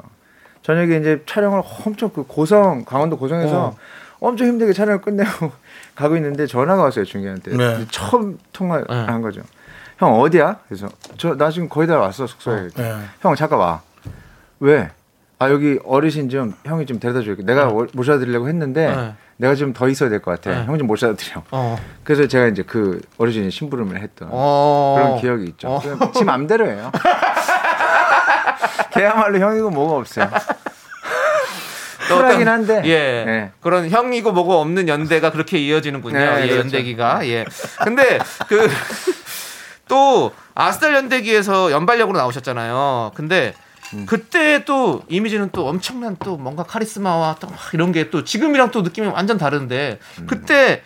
[0.62, 3.76] 저녁에 이제 촬영을 엄청 그 고성 강원도 고성에서 어.
[4.20, 5.50] 엄청 힘들게 촬영을 끝내고
[5.96, 7.84] 가고 있는데 전화가 왔어요 중기한테 네.
[7.90, 8.94] 처음 통화를 네.
[8.94, 9.42] 한 거죠.
[9.98, 10.60] 형 어디야?
[10.68, 10.88] 그래서
[11.18, 12.68] 저 나 지금 거의 다 왔어 숙소에.
[12.76, 12.94] 네.
[13.20, 13.82] 형 잠깐 와.
[14.62, 14.88] 왜?
[15.40, 17.42] 아 여기 어르신 좀 형이 좀 데려다 줄게.
[17.42, 19.14] 내가 워- 모셔드리려고 했는데 네.
[19.38, 20.56] 내가 좀 더 있어야 될 것 같아.
[20.56, 20.64] 네.
[20.66, 21.42] 형좀 모셔드려.
[21.50, 21.76] 어.
[22.04, 24.94] 그래서 제가 이제 그 어르신이 심부름을 했던 어.
[24.98, 25.68] 그런 기억이 있죠.
[25.68, 26.12] 어.
[26.14, 26.92] 지 맘대로 해요.
[28.92, 30.30] 걔야말로 형이고 뭐가 없어요.
[32.08, 32.82] 쿨하긴 한데.
[32.84, 33.24] 예.
[33.24, 33.50] 네.
[33.60, 36.18] 그런 형이고 뭐고 없는 연대가 그렇게 이어지는군요.
[36.18, 36.56] 네, 예, 그렇죠.
[36.58, 37.26] 연대기가.
[37.26, 37.44] 예.
[37.82, 38.68] 근데 그
[39.88, 43.12] 또 아스달 연대기에서 연발력으로 나오셨잖아요.
[43.14, 43.54] 근데
[43.94, 44.06] 음.
[44.06, 49.06] 그때 또 이미지는 또 엄청난 또 뭔가 카리스마와 또막 이런 게 또 지금이랑 또 느낌이
[49.06, 50.26] 완전 다른데 음.
[50.26, 50.82] 그때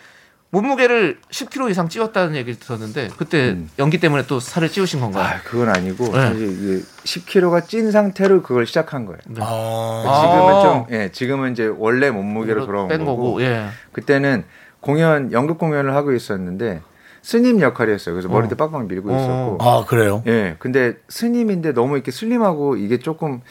[0.49, 3.69] 몸무게를 10kg 이상 찌웠다는 얘기를 들었는데 그때 음.
[3.79, 5.25] 연기 때문에 또 살을 찌우신 건가요?
[5.25, 6.11] 아, 그건 아니고 네.
[6.11, 6.41] 사실
[6.77, 9.19] 이게 10kg가 찐 상태로 그걸 시작한 거예요.
[9.39, 10.03] 어.
[10.21, 10.61] 지금은 아.
[10.61, 13.23] 좀 예, 지금은 이제 원래 몸무게로 돌아온 뺀 거고.
[13.23, 13.41] 거고.
[13.41, 13.67] 예.
[13.91, 14.45] 그때는
[14.79, 16.81] 공연 연극 공연을 하고 있었는데
[17.21, 18.15] 스님 역할이었어요.
[18.15, 19.15] 그래서 머리도 빡빡 밀고 어.
[19.15, 19.57] 있었고.
[19.61, 20.23] 아, 그래요?
[20.27, 20.55] 예.
[20.59, 23.41] 근데 스님인데 너무 이렇게 슬림하고 이게 조금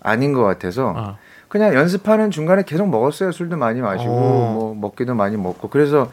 [0.00, 1.18] 아닌 것 같아서 어.
[1.48, 3.32] 그냥 연습하는 중간에 계속 먹었어요.
[3.32, 4.52] 술도 많이 마시고 어.
[4.54, 6.10] 뭐 먹기도 많이 먹고 그래서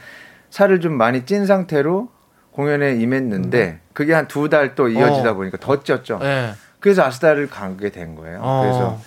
[0.50, 2.10] 살을 좀 많이 찐 상태로
[2.52, 5.34] 공연에 임했는데 그게 한 두 달 또 이어지다 어.
[5.36, 6.22] 보니까 더 쪘죠.
[6.24, 6.52] 예.
[6.80, 8.40] 그래서 아스다를 가게 된 거예요.
[8.42, 8.62] 어.
[8.62, 9.00] 그래서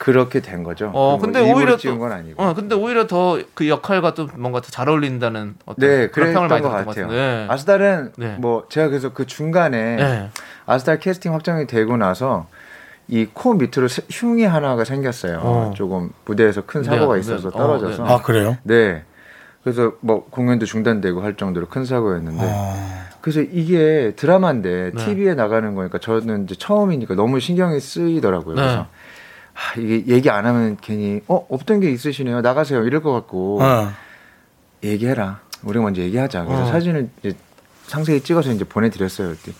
[0.00, 0.86] 그렇게 된 거죠.
[0.94, 2.42] 어, 뭐 근데 오히려 또, 건 아니고.
[2.42, 6.48] 어, 근데 오히려 더 그 역할과 또 뭔가 더 잘 어울린다는 어떤 네, 그런 평을
[6.48, 7.06] 많이 것 들었던 것 같아요.
[7.08, 7.14] 같은데.
[7.22, 7.46] 네.
[7.50, 8.36] 아스달은 네.
[8.38, 10.30] 뭐 제가 그래서 그 중간에 네.
[10.64, 12.46] 아스달 캐스팅 확정이 되고 나서
[13.08, 15.40] 이 코 밑으로 세- 흉이 하나가 생겼어요.
[15.42, 15.72] 어.
[15.76, 17.58] 조금 무대에서 큰 사고가 네, 있어서 네.
[17.58, 18.02] 떨어져서.
[18.04, 18.56] 어, 아, 그래요?
[18.62, 19.02] 네.
[19.62, 23.00] 그래서 뭐 공연도 중단되고 할 정도로 큰 사고였는데 어.
[23.20, 25.04] 그래서 이게 드라마인데 네.
[25.04, 28.54] TV에 나가는 거니까 저는 이제 처음이니까 너무 신경이 쓰이더라고요.
[28.54, 28.62] 네.
[28.62, 28.86] 그래서
[29.54, 32.40] 아, 이게 얘기 안 하면 괜히 어 없던 게 있으시네요.
[32.40, 32.84] 나가세요.
[32.84, 33.90] 이럴 것 같고 어.
[34.82, 35.40] 얘기해라.
[35.62, 36.44] 우리 가 먼저 얘기하자.
[36.44, 36.66] 그래서 어.
[36.66, 37.36] 사진을 이제
[37.86, 39.30] 상세히 찍어서 이제 보내드렸어요.
[39.30, 39.52] 그때.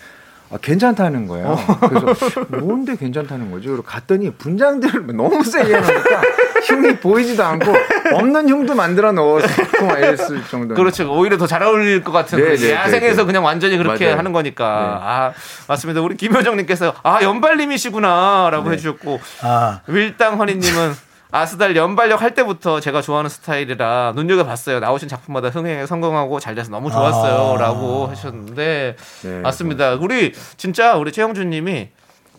[0.53, 1.47] 아, 괜찮다는 거예요.
[1.49, 1.79] 어.
[1.89, 2.17] 그래서
[2.49, 3.69] 뭔데 괜찮다는 거지?
[3.69, 6.23] 그리고 갔더니 분장들을 너무 세게 해놓으니까
[6.67, 7.73] 흉이 보이지도 않고
[8.15, 10.75] 없는 흉도 만들어 넣었고 막 이랬을 정도.
[10.75, 11.13] 그렇죠.
[11.13, 13.25] 오히려 더 잘 어울릴 것 같은 네, 그 네, 야생에서 네, 네.
[13.27, 14.19] 그냥 완전히 그렇게 맞아요.
[14.19, 14.65] 하는 거니까.
[14.65, 15.07] 네.
[15.09, 15.33] 아,
[15.69, 16.01] 맞습니다.
[16.01, 18.75] 우리 김효정님께서 아, 연발님이시구나라고 네.
[18.75, 19.81] 해주셨고, 아.
[19.89, 24.81] wil당헌이님은 아스달 연발력 할 때부터 제가 좋아하는 스타일이라 눈여겨봤어요.
[24.81, 27.57] 나오신 작품마다 흥행에 성공하고 잘 돼서 너무 좋았어요.
[27.57, 27.61] 아.
[27.61, 29.95] 라고 하셨는데, 네, 맞습니다.
[29.95, 31.89] 우리 진짜 우리 최영준 님이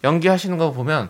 [0.04, 1.10] 연기하시는 거 보면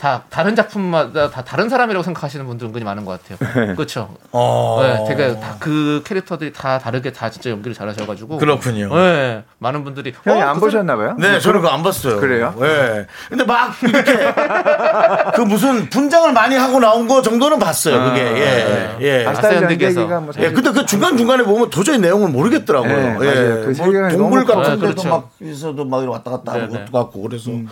[0.00, 3.74] 다 다른 작품마다 다 다른 사람이라고 생각하시는 분들 은근히 많은 것 같아요.
[3.76, 4.08] 그렇죠.
[4.32, 4.80] 어.
[4.82, 8.88] 네, 되게 다 그 캐릭터들이 다 다르게 다 진짜 연기를 잘하셔가지고 그렇군요.
[8.96, 11.16] 네, 많은 분들이 형이 어, 안 그 보셨나 봐요?
[11.18, 12.18] 네, 저는 그거 안 봤어요.
[12.18, 12.54] 그래요?
[12.62, 13.06] 예.
[13.28, 14.12] 근데 막 이렇게
[15.36, 18.02] 그 무슨 분장을 많이 하고 나온 거 정도는 봤어요.
[18.04, 18.96] 그게 예.
[19.00, 19.26] 예.
[19.26, 20.00] 아, 아스탈 연대기에서.
[20.00, 23.18] 연대기가 뭐 예, 근데 그 중간 중간에 보면 도저히 내용을 모르겠더라고요.
[23.20, 23.64] 네, 예.
[23.66, 24.64] 그 뭐 동굴 같은 커요.
[24.76, 25.08] 데도 그렇죠.
[25.10, 26.84] 막 있어도 막 왔다 갔다 하는 네, 네.
[26.86, 27.66] 것도 같고 그래서 맞아요.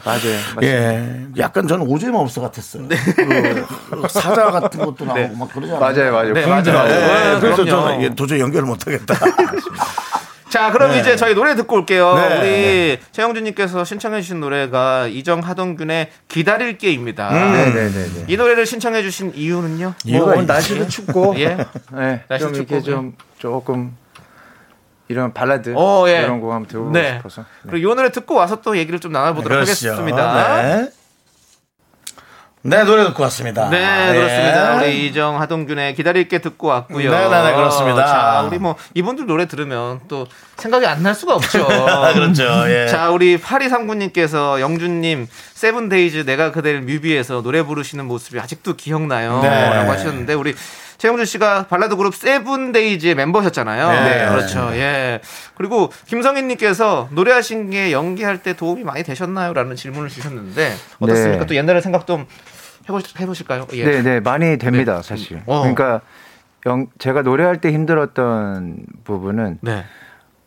[0.57, 0.63] 맞습니다.
[0.63, 2.89] 예, 약간 저는 오즈의 맙소 같았어요.
[2.89, 5.81] 그 사자 같은 것도 나오고 막 그러잖아요.
[5.81, 6.33] 맞아요, 맞아요.
[6.33, 6.63] 네, 맞아요.
[6.63, 6.91] 나오고.
[6.91, 7.71] 예, 네, 그래서 그럼요.
[7.71, 9.15] 저는 예, 도저히 연결을 못하겠다.
[10.49, 11.01] 자, 그럼 네.
[11.01, 12.15] 이제 저희 노래 듣고 올게요.
[12.15, 12.39] 네.
[12.39, 17.31] 우리 최영준님께서 신청해주신 노래가 이정 하동균의 기다릴게입니다.
[17.31, 18.25] 네, 네, 네, 네.
[18.29, 19.95] 이 노래를 신청해주신 이유는요?
[20.07, 21.59] 뭐 오늘 날씨도 춥고, 예.
[21.93, 23.95] 네, 날씨 좀 이렇게 춥고, 좀 조금
[25.09, 26.23] 이런 발라드 어, 예.
[26.23, 27.17] 이런 곡 한번 들어보고 네.
[27.17, 27.43] 싶어서.
[27.43, 27.71] 네.
[27.71, 29.93] 그리고 이 노래 듣고 와서 또 얘기를 좀 나눠보도록 그러시죠.
[29.93, 30.63] 하겠습니다.
[30.63, 30.91] 네.
[32.63, 33.69] 네, 노래 듣고 왔습니다.
[33.71, 33.79] 네,
[34.11, 34.15] 예.
[34.15, 34.77] 그렇습니다.
[34.77, 37.11] 우리 이정 하동균의 기다릴게 듣고 왔고요.
[37.11, 38.05] 네, 네, 네, 그렇습니다.
[38.05, 41.65] 자, 우리 뭐 이분들 노래 들으면 또 생각이 안 날 수가 없죠.
[42.15, 42.45] 그렇죠.
[42.69, 42.89] 예.
[42.89, 49.41] 자, 우리 8239님께서 영준님, 세븐데이즈 내가 그대를 뮤비에서 노래 부르시는 모습이 아직도 기억나요.
[49.43, 49.71] 네.
[49.71, 50.55] 라고 하셨는데, 우리
[50.99, 53.89] 최영준 씨가 발라드 그룹 세븐데이즈의 멤버셨잖아요.
[53.89, 54.29] 네.
[54.29, 54.71] 그렇죠.
[54.73, 55.21] 예.
[55.55, 59.53] 그리고 김성인님께서 노래하신 게 연기할 때 도움이 많이 되셨나요?
[59.55, 61.41] 라는 질문을 주셨는데, 어떻습니까?
[61.43, 61.47] 네.
[61.47, 62.27] 또 옛날에 생각 좀
[62.89, 63.67] 해보, 해보실까요?
[63.75, 63.85] 예.
[63.85, 65.43] 네, 네, 많이 됩니다, 사실.
[65.47, 65.61] 어.
[65.61, 66.01] 그러니까
[66.67, 69.85] 영, 제가 노래할 때 힘들었던 부분은 네.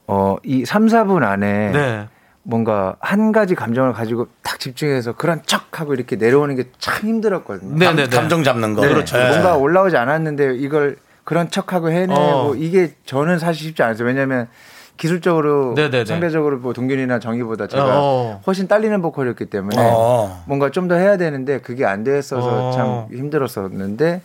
[0.07, 2.07] 어, 이 3, 4분 안에 네.
[2.43, 7.75] 뭔가 한 가지 감정을 가지고 딱 집중해서 그런 척 하고 이렇게 내려오는 게 참 힘들었거든요.
[7.77, 8.15] 네, 감, 네, 네.
[8.17, 8.81] 감정 잡는 거.
[8.81, 9.17] 네, 그렇죠.
[9.19, 9.27] 예.
[9.29, 12.55] 뭔가 올라오지 않았는데 이걸 그런 척하고 해내고 어.
[12.55, 14.07] 이게 저는 사실 쉽지 않았어요.
[14.07, 14.47] 왜냐하면
[15.01, 16.05] 기술적으로 네, 네, 네.
[16.05, 18.41] 상대적으로 뭐 동균이나 정희보다 제가 어.
[18.45, 20.43] 훨씬 딸리는 보컬이었기 때문에 어.
[20.45, 22.71] 뭔가 좀 더 해야 되는데 그게 안 됐어서 어.
[22.71, 24.21] 참 힘들었었는데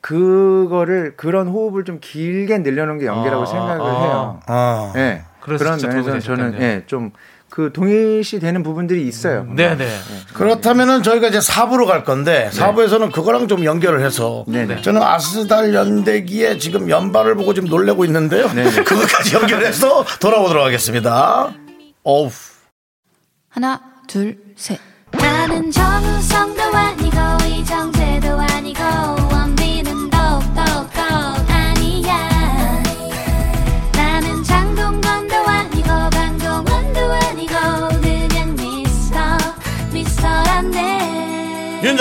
[0.00, 4.00] 그거를 그런 호흡을 좀 길게 늘려놓은 게 연기라고 아, 생각을 아.
[4.02, 4.40] 해요.
[4.48, 4.92] 어.
[4.96, 5.22] 예.
[5.40, 6.62] 그래서 그런 면에서는 저는.
[6.62, 7.10] 예, 좀
[7.50, 9.44] 그 동일시 되는 부분들이 있어요.
[9.54, 9.86] 네네.
[10.34, 14.82] 그렇다면은 저희가 이제 4부로 갈 건데 4부에서는 그거랑 좀 연결을 해서 네네.
[14.82, 18.46] 저는 아스달 연대기에 지금 연발을 보고 지금 놀래고 있는데요.
[18.84, 21.52] 그것까지 연결해서 돌아오도록 하겠습니다.
[22.04, 22.30] 어우.
[23.48, 24.78] 하나, 둘, 셋.
[25.10, 27.16] 나는 정우성도 아니고
[27.48, 27.99] 이정재도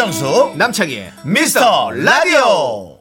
[0.09, 2.98] 윤정수 남창희의 미스터 라디오.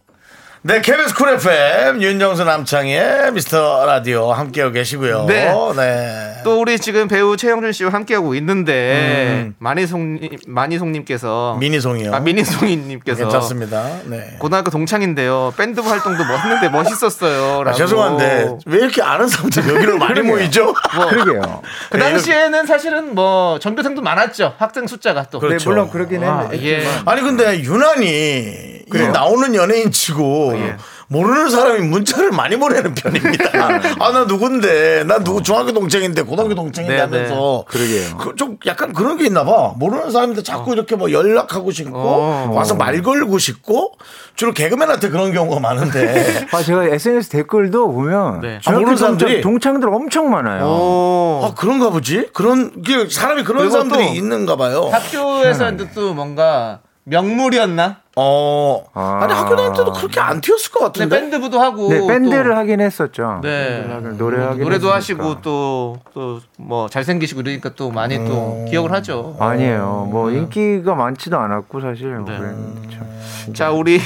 [0.62, 5.26] 네, KBS Cool FM 윤정수 남창희 미스터 라디오 함께하고 계시고요.
[5.26, 5.52] 네.
[5.76, 6.40] 네.
[6.42, 12.12] 또 우리 지금 배우 최영준 씨와 함께하고 있는데 마니송님 마니송님께서 미니송이요.
[12.12, 14.00] 아 미니송이님께서 괜찮습니다.
[14.06, 14.36] 네.
[14.40, 17.62] 고등학교 동창인데요 밴드 활동도 뭐 했는데 멋있었어요.
[17.64, 17.72] 아.
[17.72, 20.74] 죄송한데 왜 이렇게 아는 사람들 여기로 많이 모이죠?
[20.74, 21.62] 그러게요.
[21.90, 24.54] 그 당시에는 사실은 뭐 전교생도 많았죠.
[24.58, 25.38] 학생 숫자가 또.
[25.38, 25.58] 그렇죠.
[25.58, 26.84] 네, 물론 그러긴 아, 했는데 예.
[27.04, 30.76] 아니 근데 유난히 이 나오는 연예인 치고 예.
[31.10, 33.50] 모르는 사람이 문자를 많이 보내는 편입니다.
[33.98, 38.16] 아 나 누군데 나 누구 중학교 동창인데 고등학교 동창인데 네, 하면서 그러게요.
[38.18, 39.72] 그, 좀 약간 그런 게 있나 봐.
[39.76, 42.50] 모르는 사람한테 자꾸 이렇게 뭐 연락하고 싶고 어.
[42.52, 43.92] 와서 말 걸고 싶고
[44.36, 48.60] 주로 개그맨한테 그런 경우가 많은데 아, 제가 SNS 댓글도 보면 네.
[48.66, 49.40] 아, 모르는 사람들이?
[49.40, 50.64] 동창, 동창들 엄청 많아요.
[50.66, 51.40] 오.
[51.44, 52.28] 아 그런가 보지?
[52.34, 54.90] 그런 게 사람이 그런 사람들이 또 있는가 봐요.
[54.92, 58.00] 학교에서 또 뭔가 명물이었나?
[58.20, 59.20] 어 아.
[59.22, 61.20] 아니 학교 다닐 때도 그렇게 안 튀었을 것 같은데.
[61.20, 63.40] 밴드부도 하고 네, 밴드를 또 하긴 했었죠.
[63.42, 63.86] 네.
[63.88, 64.96] 하긴, 노래 하긴 노래도 했으니까.
[65.24, 68.26] 하시고 또 또 뭐 잘생기시고 이러니까 또 많이 음.
[68.26, 69.36] 또 기억을 하죠.
[69.38, 70.08] 아니에요.
[70.10, 70.38] 뭐 네.
[70.38, 73.52] 인기가 많지도 않았고 사실 뭐 그랬죠.
[73.54, 74.00] 자 우리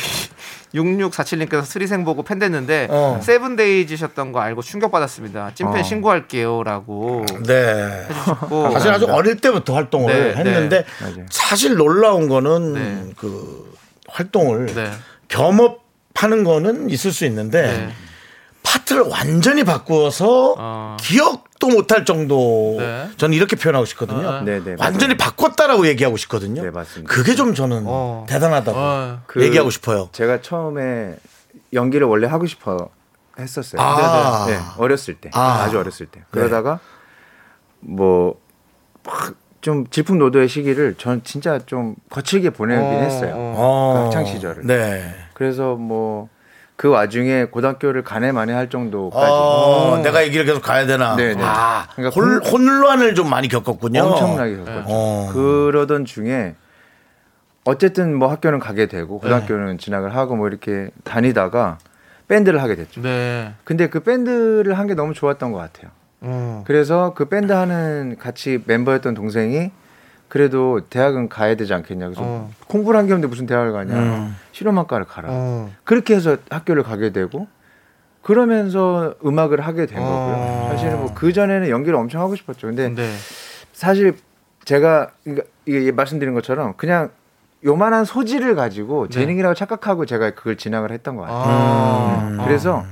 [0.74, 3.18] 6647님께서 슬의생 보고 팬 됐는데 어.
[3.22, 5.52] 세븐데이즈셨던 거 알고 충격받았습니다.
[5.54, 5.82] 찐팬 어.
[5.82, 8.06] 신고할게요라고 네.
[8.08, 11.26] 해주셨고 사실 아주 어릴 때부터 활동을 네, 했는데 맞아요.
[11.30, 13.10] 사실 놀라운 거는 네.
[13.16, 13.71] 그
[14.12, 14.90] 활동을 네.
[15.28, 17.92] 겸업하는 거는 있을 수 있는데 네.
[18.62, 20.96] 파트를 완전히 바꾸어서 어.
[21.00, 23.08] 기억도 못할 정도 네.
[23.16, 24.28] 저는 이렇게 표현하고 싶거든요.
[24.28, 24.40] 어, 어.
[24.42, 26.62] 네, 네, 완전히 바꿨다라고 얘기하고 싶거든요.
[26.62, 27.12] 네, 맞습니다.
[27.12, 28.26] 그게 좀 저는 어.
[28.28, 29.22] 대단하다고 어.
[29.26, 30.10] 그 얘기하고 싶어요.
[30.12, 31.16] 제가 처음에
[31.72, 32.90] 연기를 원래 하고 싶어
[33.38, 33.80] 했었어요.
[33.80, 34.46] 아.
[34.46, 35.30] 네, 어렸을 때.
[35.32, 35.64] 아.
[35.64, 35.70] 아.
[35.70, 36.22] 주 어렸을 때.
[36.30, 36.78] 그러다가
[37.80, 38.40] 뭐
[39.62, 43.32] 좀 질풍노도의 시기를 전 진짜 좀 거칠게 보내긴 어, 했어요.
[43.36, 43.54] 어.
[43.56, 43.92] 어.
[43.94, 44.66] 그 학창 시절을.
[44.66, 45.14] 네.
[45.34, 46.28] 그래서 뭐
[46.74, 51.14] 그 와중에 고등학교를 가네 마네 할 정도까지 어, 내가 이 길을 계속 가야 되나.
[51.14, 51.42] 네, 네.
[51.44, 54.00] 아, 그러니까 혼, 공- 혼란을 좀 많이 겪었군요.
[54.02, 54.84] 엄청나게 겪었죠.
[54.88, 55.30] 어.
[55.32, 56.56] 그러던 중에
[57.64, 61.78] 어쨌든 뭐 학교는 가게 되고 고등학교는 진학을 하고 뭐 이렇게 다니다가
[62.26, 63.00] 밴드를 하게 됐죠.
[63.00, 63.52] 네.
[63.62, 65.92] 근데 그 밴드를 한 게 너무 좋았던 것 같아요.
[66.22, 66.62] 음.
[66.64, 69.70] 그래서 그 밴드 하는 같이 멤버였던 동생이
[70.28, 72.06] 그래도 대학은 가야 되지 않겠냐.
[72.06, 72.50] 그래서 어.
[72.68, 73.94] 공부를 한 게 없는데 무슨 대학을 가냐.
[73.94, 74.36] 음.
[74.52, 75.28] 실용학과를 가라.
[75.30, 75.70] 어.
[75.84, 77.46] 그렇게 해서 학교를 가게 되고
[78.22, 80.34] 그러면서 음악을 하게 된 거고요.
[80.36, 80.68] 어.
[80.70, 82.68] 사실은 뭐 그 전에는 연기를 엄청 하고 싶었죠.
[82.68, 83.10] 근데 네.
[83.72, 84.14] 사실
[84.64, 87.10] 제가 그러니까 이게 말씀드린 것처럼 그냥
[87.64, 89.20] 요만한 소질을 가지고 네.
[89.20, 91.42] 재능이라고 착각하고 제가 그걸 진학을 했던 것 같아요.
[91.44, 92.28] 아.
[92.30, 92.38] 음.
[92.44, 92.84] 그래서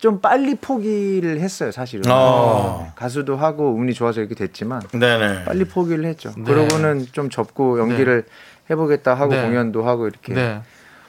[0.00, 2.10] 좀 빨리 포기를 했어요, 사실은.
[2.10, 2.90] 어.
[2.96, 5.44] 가수도 하고 운이 좋아서 이렇게 됐지만 네네.
[5.44, 6.32] 빨리 포기를 했죠.
[6.38, 6.44] 네.
[6.44, 8.24] 그러고는 좀 접고 연기를
[8.70, 9.42] 해보겠다 하고 네.
[9.42, 10.62] 공연도 하고 이렇게 네.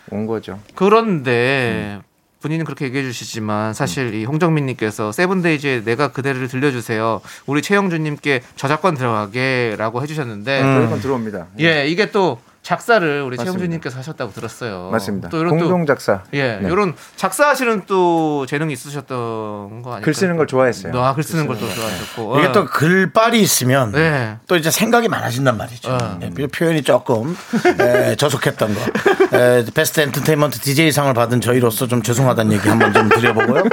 [0.09, 0.59] 온 거죠.
[0.75, 2.01] 그런데
[2.41, 7.21] 본인은 그렇게 얘기해 주시지만 사실 이 홍정민 님께서 세븐데이즈의 내가 그대를 들려주세요.
[7.45, 10.75] 우리 최영준 님께 저작권 들어가게라고 해 주셨는데 음.
[10.79, 11.47] 저희건 들어옵니다.
[11.61, 13.38] 예 이게 또 작사를 우리.
[13.38, 14.89] 최영준님께서 하셨다고 들었어요.
[14.91, 15.30] 맞습니다.
[15.30, 16.22] 또 이런 공동 작사.
[16.24, 16.70] 또, 예 네.
[16.72, 20.01] 이런 작사하시는 또 재능이 있으셨던 거 아닐까요?
[20.01, 20.93] 글 쓰는 걸 좋아했어요.
[21.01, 21.68] 아, 글 쓰는 걸 또.
[21.68, 22.51] 좋아하셨고 이게 어.
[22.51, 24.38] 또 글빨이 있으면 네.
[24.47, 25.91] 또 이제 생각이 많아진단 말이죠.
[25.91, 26.20] 어.
[26.22, 27.36] 예, 그 표현이 조금
[27.80, 29.38] 에, 저속했던 거.
[29.38, 33.64] 에, 베스트 엔터테인먼트 DJ상을 받은 저희로서 좀 죄송하다는 얘기 한번 좀 드려보고요.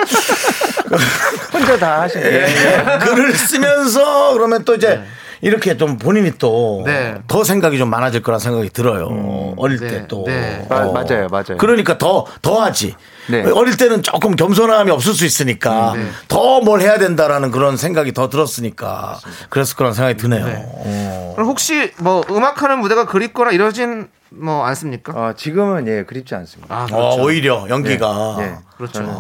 [1.53, 2.41] 혼자 다 하시는 예.
[2.41, 2.99] 거예요.
[3.01, 5.03] 글을 쓰면서 그러면 또 이제
[5.41, 7.45] 이렇게 좀 본인이 또더 네.
[7.45, 9.55] 생각이 좀 많아질 거란 생각이 들어요.
[9.57, 10.25] 어릴 네, 때 또.
[10.27, 10.67] 네.
[10.69, 11.57] 마- 맞아요, 맞아요.
[11.59, 12.95] 그러니까 더, 더 하지.
[13.29, 13.45] 네.
[13.51, 16.07] 어릴 때는 조금 겸손함이 없을 수 있으니까 네.
[16.29, 19.19] 더뭘 해야 된다라는 그런 생각이 더 들었으니까
[19.51, 20.45] 그래서 그런 생각이 드네요.
[20.47, 21.33] 어.
[21.37, 25.13] 그럼 혹시 뭐 음악하는 무대가 그립거나 이러진 뭐 않습니까?
[25.15, 26.75] 어, 지금은 예 그립지 않습니다.
[26.75, 27.23] 아 어, 그렇죠.
[27.23, 28.55] 오히려 연기가 예, 예.
[28.77, 28.93] 그렇죠.
[28.95, 29.13] 저는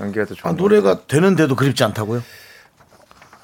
[0.00, 2.22] 연기가 더 아, 좋은 것 노래가 되는데도 그립지 않다고요?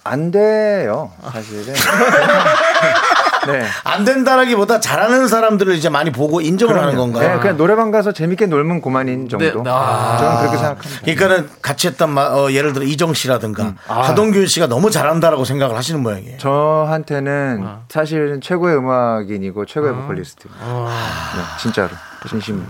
[0.07, 1.75] 안 돼요, 사실은.
[3.47, 3.63] 네.
[3.85, 7.13] 안 된다라기보다 잘하는 사람들을 이제 많이 보고 인정을 하는 그럼요.
[7.13, 7.35] 건가요?
[7.35, 9.45] 네, 그냥 노래방 가서 재밌게 놀면 그만인 정도.
[9.63, 10.17] 네, 아.
[10.19, 11.01] 저는 그렇게 생각합니다.
[11.05, 16.03] 그러니까는 같이 했던 마- 어, 예를 들어 이정 씨라든가 하동균 씨가 너무 잘한다라고 생각을 하시는
[16.03, 16.39] 모양이에요.
[16.39, 17.81] 저한테는 아.
[17.89, 20.49] 사실은 최고의 음악인이고 최고의 보컬리스트.
[20.49, 21.91] 네, 진짜로
[22.29, 22.67] 진심.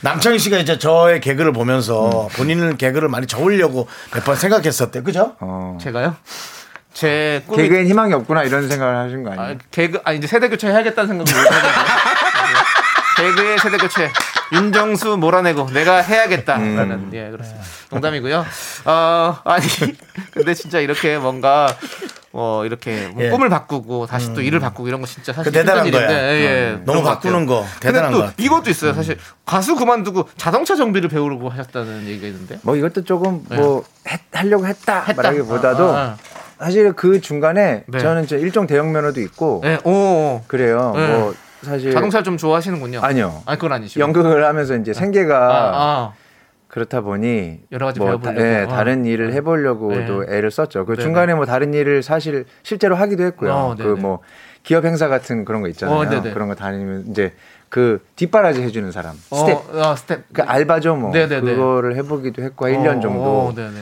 [0.00, 5.02] 남창희 씨가 이제 저의 개그를 보면서 본인은 개그를 많이 적으려고 몇 번 생각했었대.
[5.02, 5.36] 그죠?
[5.40, 5.78] 어.
[5.80, 6.16] 제가요?
[6.92, 9.58] 제 꿈이 개그엔 희망이 없구나 이런 생각을 하신 거 아, 아니에요?
[9.70, 11.68] 개그 아 이제 세대 교체 해야겠다는 생각을 해가지고
[13.18, 14.10] 개그의 세대 교체
[14.52, 18.46] 윤정수 몰아내고 내가 해야겠다라는 예 그렇습니다 농담이고요
[18.86, 19.66] 어 아니
[20.32, 21.68] 근데 진짜 이렇게 뭔가
[22.32, 23.30] 어 이렇게 뭐 예.
[23.30, 26.32] 꿈을 바꾸고 다시 또 일을 바꾸고 이런 거 진짜 사실 그 대단한 힘든 일인데, 거야.
[26.32, 26.82] 예, 예, 음.
[26.82, 27.60] 그런 너무 것 바꾸는 같아요.
[27.62, 28.42] 거 대단한 근데 것또 같아.
[28.42, 29.16] 이것도 있어요 사실
[29.46, 35.00] 가수 그만두고 자동차 정비를 배우려고 하셨다는 얘기가 있는데 뭐 이것도 조금 뭐 했- 하려고 했다,
[35.04, 35.10] 네.
[35.10, 35.22] 했다.
[35.22, 36.16] 말하기보다도 아, 아.
[36.58, 37.98] 사실 그 중간에 네.
[37.98, 40.42] 저는 이제 일종 대형 면허도 있고 예, 오, 오.
[40.46, 40.92] 그래요.
[40.94, 41.06] 네.
[41.06, 43.42] 뭐 사실 자동차 좀 좋아하시는군요 아니요.
[43.46, 46.12] 아니 그건 아니시고 연극을 하면서 이제 생계가 아, 아.
[46.76, 48.38] 그렇다 보니 여러 가지 뭐 배워보려고.
[48.38, 48.68] 다, 예, 어.
[48.68, 50.36] 다른 일을 해보려고도 네.
[50.36, 50.84] 애를 썼죠.
[50.84, 51.02] 그 네네.
[51.04, 53.50] 중간에 뭐 다른 일을 사실 실제로 하기도 했고요.
[53.50, 54.00] 어, 그 네네.
[54.02, 54.18] 뭐
[54.62, 56.18] 기업 행사 같은 그런 거 있잖아요.
[56.18, 56.22] 어.
[56.34, 57.32] 그런 거 다니면 이제
[57.70, 59.74] 그 뒷바라지 해주는 사람 스텝.
[59.74, 60.24] 어, 아, 스텝.
[60.34, 61.40] 그 알바죠 뭐 네네네.
[61.40, 63.72] 그거를 해보기도 했고 한 1년 어, 정도 어, 네네.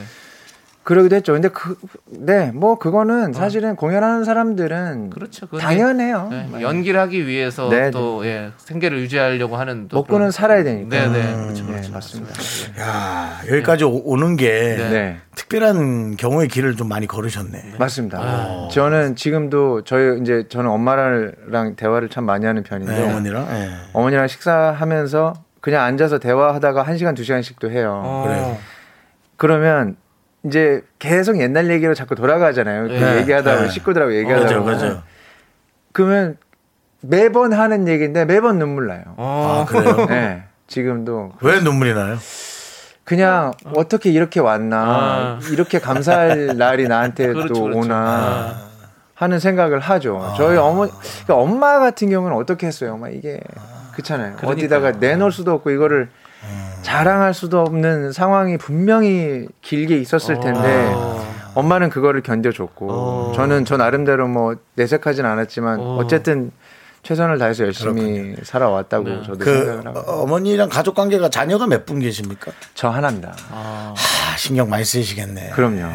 [0.85, 1.33] 그러기도 했죠.
[1.33, 1.75] 근데 그
[2.07, 5.47] 네 뭐 그거는 사실은 공연하는 사람들은 그렇죠.
[5.47, 6.27] 당연해요.
[6.31, 6.61] 네, 네.
[6.61, 10.89] 연기를 하기 위해서 네, 또 예, 생계를 유지하려고 하는 또 먹고는 그런- 살아야 되니까.
[10.89, 11.33] 네 네.
[11.33, 11.63] 음, 그렇죠.
[11.65, 11.91] 네, 그렇죠.
[11.91, 12.33] 맞습니다.
[12.79, 14.89] 야, 여기까지 오- 오는 게 네.
[14.89, 15.17] 네.
[15.35, 17.73] 특별한 경우의 길을 좀 많이 걸으셨네.
[17.79, 18.19] 맞습니다.
[18.21, 18.67] 아.
[18.71, 23.47] 저는 지금도 저희 이제 저는 엄마랑 대화를 참 많이 하는 편인데 네, 어머니랑.
[23.49, 23.69] 예.
[23.93, 28.01] 어머니랑 식사하면서 그냥 앉아서 대화하다가 한 시간 두 시간씩도 해요.
[28.05, 28.23] 어.
[28.27, 28.57] 그래요.
[29.35, 29.97] 그러면
[30.45, 32.87] 이제 계속 옛날 얘기로 자꾸 돌아가잖아요.
[32.87, 33.17] 그 네.
[33.17, 33.71] 얘기하다 보면 네.
[33.71, 35.03] 식구들하고 얘기하다 보면 맞아요.
[35.91, 36.37] 그러면
[37.01, 39.03] 매번 하는 얘기인데 매번 눈물 나요.
[39.17, 39.65] 어.
[39.67, 40.05] 아, 그래요?
[40.07, 40.43] 네.
[40.67, 42.17] 지금도 왜 눈물이 나요?
[43.03, 45.39] 그냥 어떻게 이렇게 왔나 아.
[45.51, 47.79] 이렇게 감사할 날이 나한테 그렇죠, 또 그렇죠.
[47.79, 48.67] 오나 아.
[49.13, 50.33] 하는 생각을 하죠.
[50.37, 52.93] 저희 어머 그러니까 엄마 같은 경우는 어떻게 했어요?
[52.93, 53.39] 엄마 이게
[53.93, 54.35] 그렇잖아요.
[54.37, 54.51] 그러니까요.
[54.51, 56.09] 어디다가 내놓을 수도 없고 이거를
[56.81, 61.25] 자랑할 수도 없는 상황이 분명히 길게 있었을 텐데 어.
[61.55, 63.33] 엄마는 그거를 견뎌줬고 어.
[63.35, 65.97] 저는 저 나름대로 뭐 내색하진 않았지만 어.
[65.97, 66.51] 어쨌든
[67.03, 69.21] 최선을 다해서 열심히 살아왔다고 네.
[69.23, 72.51] 저도 그 생각을 하고 어, 어머니랑 가족 관계가 자녀가 몇 분 계십니까?
[72.73, 73.35] 저 하나입니다.
[73.51, 73.93] 아.
[73.95, 75.51] 아, 신경 많이 쓰이시겠네.
[75.51, 75.75] 그럼요.
[75.77, 75.93] 네.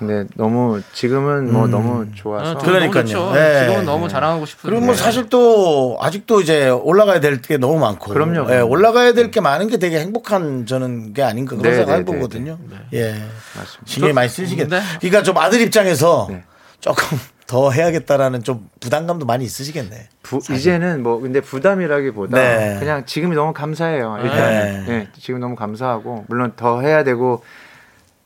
[0.00, 3.04] 근데 너무 지금은 뭐 너무 좋아서 아, 저 그러니까요.
[3.04, 3.32] 너무 좋죠.
[3.34, 3.60] 네.
[3.66, 4.70] 지금은 너무 자랑하고 싶은데.
[4.74, 8.10] 그리고 뭐 사실 또 아직도 이제 올라가야 될 게 너무 많고.
[8.12, 8.70] 그럼요, 예, 그럼요.
[8.70, 12.16] 올라가야 될 게 많은 게 되게 행복한 저는 게 아닌가 그런 네, 생각을 네, 네,
[12.16, 12.58] 해보거든요.
[12.94, 13.10] 예.
[13.12, 13.82] 맞습니다.
[13.84, 14.78] 신경이 많이 쓰시겠네.
[14.80, 14.84] 네.
[15.00, 16.42] 그러니까 좀 아들 입장에서 네.
[16.80, 20.08] 조금 더 해야겠다라는 좀 부담감도 많이 있으시겠네.
[20.22, 22.76] 부- 이제는 뭐 근데 부담이라기보다 네.
[22.78, 24.18] 그냥 지금이 너무 감사해요.
[24.22, 24.84] 일단 네.
[24.86, 27.42] 네, 지금 너무 감사하고 물론 더 해야 되고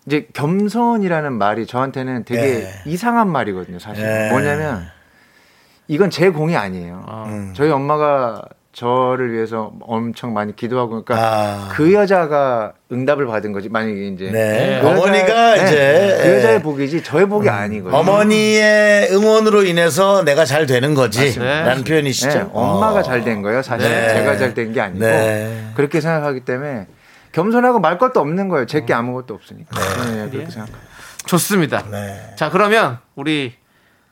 [0.06, 2.68] 이제 겸손이라는 말이 저한테는 되게 네.
[2.86, 3.78] 이상한 말이거든요.
[3.78, 4.30] 사실 네.
[4.30, 4.86] 뭐냐면
[5.88, 7.24] 이건 제 공이 아니에요.
[7.28, 7.52] 음.
[7.56, 8.42] 저희 엄마가
[8.72, 11.68] 저를 위해서 엄청 많이 기도하고 그러니까 아.
[11.72, 14.80] 그 여자가 응답을 받은 거지 만약에 이제 네.
[14.82, 15.62] 그 여자의- 어머니가 네.
[15.64, 16.62] 이제 그 여자의 예.
[16.62, 17.96] 복이지 저의 복이 아니거든요.
[17.96, 21.20] 어머니의 응원으로 인해서 내가 잘 되는 거지.
[21.26, 21.62] 맞습니다.
[21.62, 22.28] 라는 표현이시죠.
[22.38, 23.62] 네, 엄마가 잘 된 거예요.
[23.62, 24.08] 사실 네.
[24.08, 25.66] 제가 잘 된 게 아니고 네.
[25.76, 26.86] 그렇게 생각하기 때문에
[27.34, 28.64] 겸손하고 말 것도 없는 거예요.
[28.66, 29.78] 제게 아무것도 없으니까.
[30.06, 30.76] 네, 그렇게 생각해요.
[31.26, 31.82] 좋습니다.
[31.90, 32.34] 네.
[32.36, 33.54] 자 그러면 우리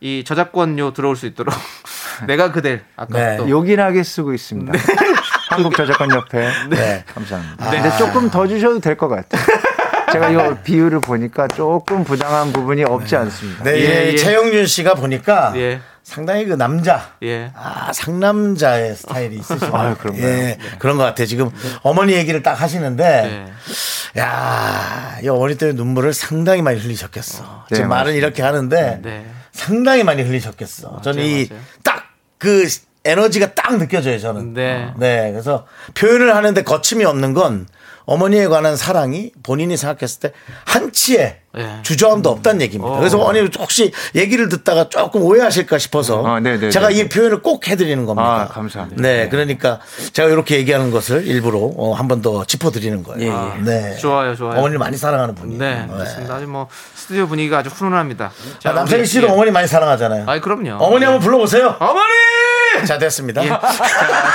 [0.01, 1.55] 이 저작권료 들어올 수 있도록
[2.27, 3.37] 내가 그댈 아까 네.
[3.37, 4.73] 또 요긴하게 쓰고 있습니다.
[5.51, 6.51] 한국 저작권 협회.
[6.71, 7.05] 네.
[7.15, 7.71] 감사합니다.
[7.71, 9.43] 근데 조금 더 주셔도 될 것 같아요.
[10.13, 13.65] 제가 이 비율을 보니까 조금 부당한 부분이 없지 않습니다.
[13.65, 14.17] 네, 예, 예, 예.
[14.17, 15.81] 최영준 씨가 보니까 예.
[16.03, 17.53] 상당히 그 남자, 예.
[17.55, 19.75] 아, 상남자의 스타일이 있으시죠.
[19.75, 20.27] 아유, 그런가요?
[20.27, 21.27] 예, 그런 것 같아요.
[21.27, 21.51] 지금
[21.83, 24.21] 어머니 얘기를 딱 하시는데, 네.
[24.21, 27.67] 야, 이 어머니 때문에 눈물을 상당히 많이 흘리셨겠어.
[27.71, 28.15] 네, 지금 말은.
[28.15, 29.27] 이렇게 하는데, 네.
[29.53, 31.03] 상당히 많이 흘리셨겠어.
[31.03, 31.63] 저는 이 맞아요.
[31.85, 32.69] 딱그
[33.05, 34.55] 에너지가 딱 느껴져요, 저는.
[34.55, 34.93] 네.
[34.97, 37.67] 네, 그래서 표현을 하는데 거침이 없는 건
[38.05, 40.33] 어머니에 관한 사랑이 본인이 생각했을 때
[40.65, 41.79] 한치의 예.
[41.83, 42.97] 주저함도 없다는 얘기입니다.
[42.99, 46.71] 그래서 어머니 혹시 얘기를 듣다가 조금 오해하실까 싶어서 아, 네네네.
[46.71, 48.43] 제가 이 표현을 꼭 해드리는 겁니다.
[48.43, 49.03] 아, 감사합니다.
[49.03, 49.79] 네, 그러니까
[50.15, 53.59] 제가 이렇게 얘기하는 것을 일부러 어, 한번 더 짚어드리는 거예요.
[53.65, 53.97] 네.
[53.99, 54.59] 좋아요, 좋아요.
[54.59, 55.59] 어머니를 많이 사랑하는 분이에요.
[55.61, 56.37] 네, 좋습니다.
[56.37, 58.33] 아주 뭐 스튜디오 분위기가 아주 훈훈합니다.
[58.59, 59.31] 자, 아, 남창희 씨도 예.
[59.31, 60.25] 어머니 많이 사랑하잖아요.
[60.27, 60.83] 아이 그럼요.
[60.83, 61.77] 어머니 한번 불러보세요.
[61.79, 62.87] 어머니!
[62.87, 63.45] 자, 됐습니다.
[63.45, 63.49] 예.
[63.51, 63.61] 자,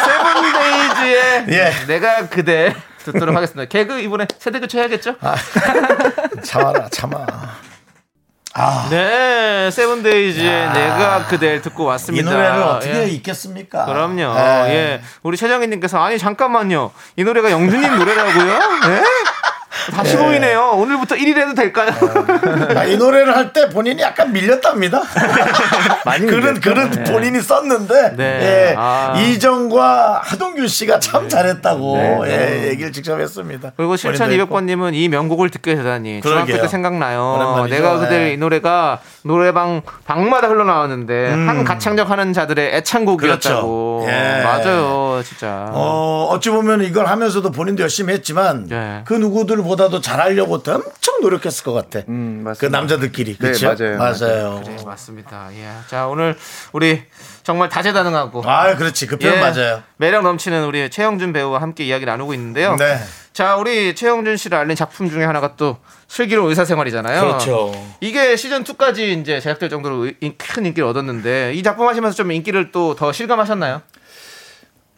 [0.05, 1.74] 세븐데이즈의 예.
[1.88, 2.75] 내가 그댈
[3.11, 3.67] 듣도록 하겠습니다.
[3.69, 5.15] 개그 이번에 세대 교체해야겠죠?
[5.21, 5.35] 아.
[6.43, 7.25] 참아라, 참아.
[8.89, 10.73] 네, 세븐데이즈의 야.
[10.73, 12.31] 내가 그댈 듣고 이 왔습니다.
[12.31, 13.07] 노래를 어떻게 예.
[13.07, 13.85] 잊겠습니까?
[13.85, 14.33] 그럼요.
[14.33, 14.73] 네.
[14.73, 15.01] 예.
[15.21, 16.91] 우리 최정희님께서 아니 잠깐만요.
[17.17, 18.51] 이 노래가 영준님 노래라고요?
[18.89, 19.03] 예?
[19.91, 20.71] 다시 보이네요.
[20.75, 21.91] 오늘부터 1일 해도 될까요?
[22.75, 25.01] 아, 이 노래를 할 때 본인이 약간 밀렸답니다.
[26.05, 26.59] 많이 밀렸죠.
[26.61, 27.03] 글은 네.
[27.05, 28.23] 본인이 썼는데 네.
[28.41, 29.13] 예, 아.
[29.17, 32.63] 이정과 하동균 씨가 참 잘했다고 네.
[32.65, 33.71] 예, 얘기를 직접 했습니다.
[33.77, 34.55] 그리고 본인도 했고.
[34.59, 36.61] 7200번님은 이 명곡을 듣게 되다니 중학교.
[36.61, 37.65] 때 생각나요.
[37.69, 38.33] 내가 그댈 네.
[38.33, 41.47] 이 노래가 노래방 방마다 흘러나왔는데 음.
[41.49, 44.03] 한 가창력 하는 자들의 애창곡이었다고.
[44.05, 44.11] 그렇죠.
[44.11, 44.43] 예.
[44.43, 45.67] 맞아요, 진짜.
[45.71, 49.01] 어, 어찌 보면 이걸 하면서도 본인도 열심히 했지만 예.
[49.05, 51.99] 그 누구들보다 도 잘하려고 엄청 노력했을 것 같아.
[52.09, 52.78] 음, 그 맞습니다.
[52.78, 53.38] 남자들끼리.
[53.38, 53.67] 네, 그렇죠?
[53.67, 53.97] 맞아요.
[53.97, 54.61] 맞아요.
[54.65, 55.49] 네, 맞습니다.
[55.53, 55.69] 예.
[55.88, 56.36] 자, 오늘
[56.73, 57.03] 우리
[57.43, 59.07] 정말 다재다능하고 아, 그렇지.
[59.07, 59.84] 그 표현 예, 맞아요.
[59.97, 62.75] 매력 넘치는 우리 최영준 배우와 함께 이야기 나누고 있는데요.
[62.75, 62.97] 네.
[63.34, 67.21] 자, 우리 최영준 씨를 알린 작품 중에 하나가 또 슬기로운 의사생활이잖아요.
[67.21, 67.71] 그렇죠.
[68.01, 72.95] 이게 시즌 2까지 이제 제작될 정도로 큰 인기를 얻었는데 이 작품 하시면서 좀 인기를 또
[72.95, 73.82] 더 실감하셨나요?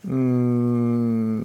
[0.06, 1.44] 음,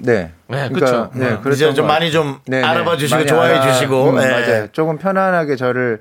[0.00, 0.32] 네.
[0.48, 1.10] 네, 그쵸.
[1.14, 1.40] 네, 음.
[1.42, 2.66] 그랬던 이제 좀것 많이 좀 네, 네.
[2.66, 4.10] 알아봐 주시고 많이 좋아해 알아- 주시고.
[4.10, 4.26] 음, 예.
[4.26, 4.66] 맞아요.
[4.72, 6.00] 조금 편안하게 저를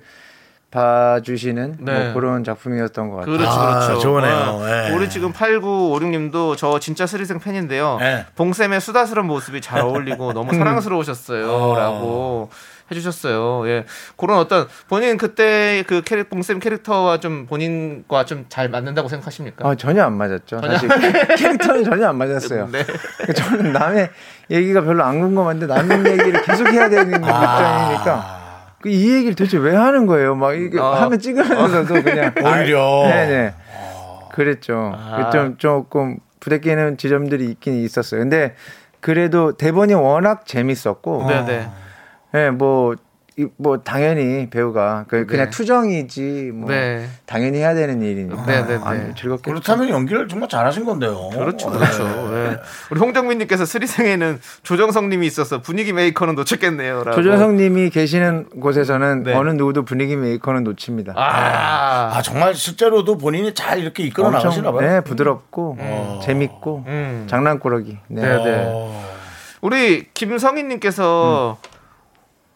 [0.71, 1.91] 봐주시는 네.
[2.05, 3.37] 뭐 그런 작품이었던 것 같아요.
[3.37, 3.99] 그렇죠, 아, 그렇죠.
[4.01, 4.33] 좋으네요.
[4.35, 4.91] 어, 예.
[4.95, 7.97] 우리 지금 8956님도 저 진짜 스리생 팬인데요.
[8.01, 8.25] 예.
[8.35, 11.51] 봉쌤의 수다스러운 모습이 잘 어울리고 너무 사랑스러우셨어요.
[11.51, 11.77] 어.
[11.77, 12.49] 라고
[12.91, 13.67] 해주셨어요.
[13.69, 13.85] 예.
[14.17, 19.67] 그런 어떤 본인 그때 그 캐릭, 봉쌤 캐릭터와 좀 본인과 좀 잘 맞는다고 생각하십니까?
[19.67, 20.61] 아, 전혀 안 맞았죠.
[20.61, 20.89] 사실
[21.37, 22.69] 캐릭터는 전혀 안 맞았어요.
[22.71, 22.83] 네.
[23.33, 24.09] 저는 남의
[24.49, 27.91] 얘기가 별로 안 궁금한데 남의 얘기를 계속 해야 되는 아.
[27.91, 28.39] 입장이니까
[28.81, 30.35] 그 이 얘기를 도대체 왜 하는 거예요?
[30.35, 30.93] 막 이게 어.
[30.93, 33.03] 하면 찍으면서도 그냥 오히려.
[33.07, 33.53] 네네.
[34.31, 34.93] 그랬죠.
[34.95, 35.29] 아.
[35.31, 38.21] 좀 조금 부대끼는 지점들이 있긴 있었어요.
[38.21, 38.55] 근데
[39.01, 41.69] 그래도 대본이 워낙 재밌었고, 네네.
[42.35, 42.95] 예, 뭐,
[43.37, 45.49] 이- 뭐 당연히 배우가 그 그냥 네.
[45.49, 47.07] 투정이지 뭐 네.
[47.25, 49.13] 당연히 해야 되는 일이니까 네, 네, 네.
[49.17, 51.29] 즐겁게 그렇다면 연기를 정말 잘하신 건데요.
[51.29, 52.03] 그렇죠, 그렇죠.
[52.33, 52.57] 예.
[52.91, 57.05] 우리 홍정민님께서 스리생에는 조정석님이 있어서 분위기 메이커는 놓쳤겠네요.
[57.05, 57.15] 라고.
[57.15, 59.33] 조정석님이 계시는 곳에서는 네.
[59.33, 61.13] 어느 누구도 분위기 메이커는 놓칩니다.
[61.15, 64.81] 아, 아 정말 실제로도 본인이 잘 이렇게 이끌어 나가시나 봐요.
[64.81, 65.77] 네, 부드럽고
[66.25, 67.25] 재밌고 음.
[67.29, 67.97] 장난꾸러기.
[68.09, 68.21] 네.
[68.21, 69.05] 네, 네.
[69.61, 71.57] 우리 김성희님께서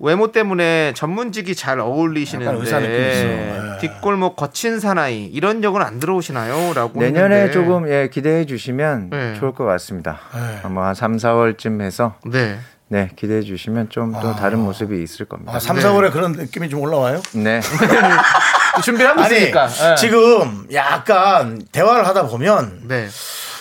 [0.04, 3.24] 외모 때문에 전문직이 잘 약간 의사 느낌 있어.
[3.24, 3.78] 어울리시는데 네.
[3.80, 6.74] 뒷골목 거친 사나이 이런 역은 안 들어오시나요?
[6.74, 7.54] 라고 내년에 했는데.
[7.54, 9.36] 조금 예, 기대해 주시면 네.
[9.40, 10.20] 좋을 것 같습니다.
[10.64, 12.60] 아마 한 3, 4월쯤 해서 네.
[12.90, 15.54] 네, 기대해 주시면 좀또 다른 모습이 있을 겁니다.
[15.56, 17.22] 아, 3, 4월에 그런 느낌이 좀 올라와요?
[17.34, 17.62] 네.
[18.84, 19.96] 준비하고 아니 있으니까 예.
[19.96, 23.08] 지금 약간 대화를 하다 보면 네.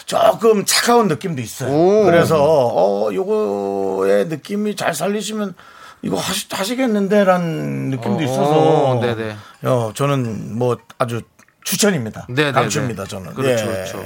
[0.06, 1.70] 조금 차가운 느낌도 있어요.
[1.70, 2.04] 오.
[2.04, 5.54] 그래서 어 요거의 느낌이 잘 살리시면
[6.02, 9.36] 이거 하시, 하시겠는데라는 느낌도 어, 있어서 네네.
[9.62, 11.22] 어, 저는 뭐 아주
[11.64, 12.26] 추천입니다.
[12.28, 12.52] 네네네.
[12.52, 13.04] 강추입니다.
[13.04, 13.34] 저는.
[13.34, 13.72] 그렇죠, 예.
[13.72, 14.04] 그렇죠.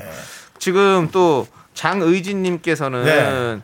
[0.58, 3.60] 지금 또 장의진님께서는 네.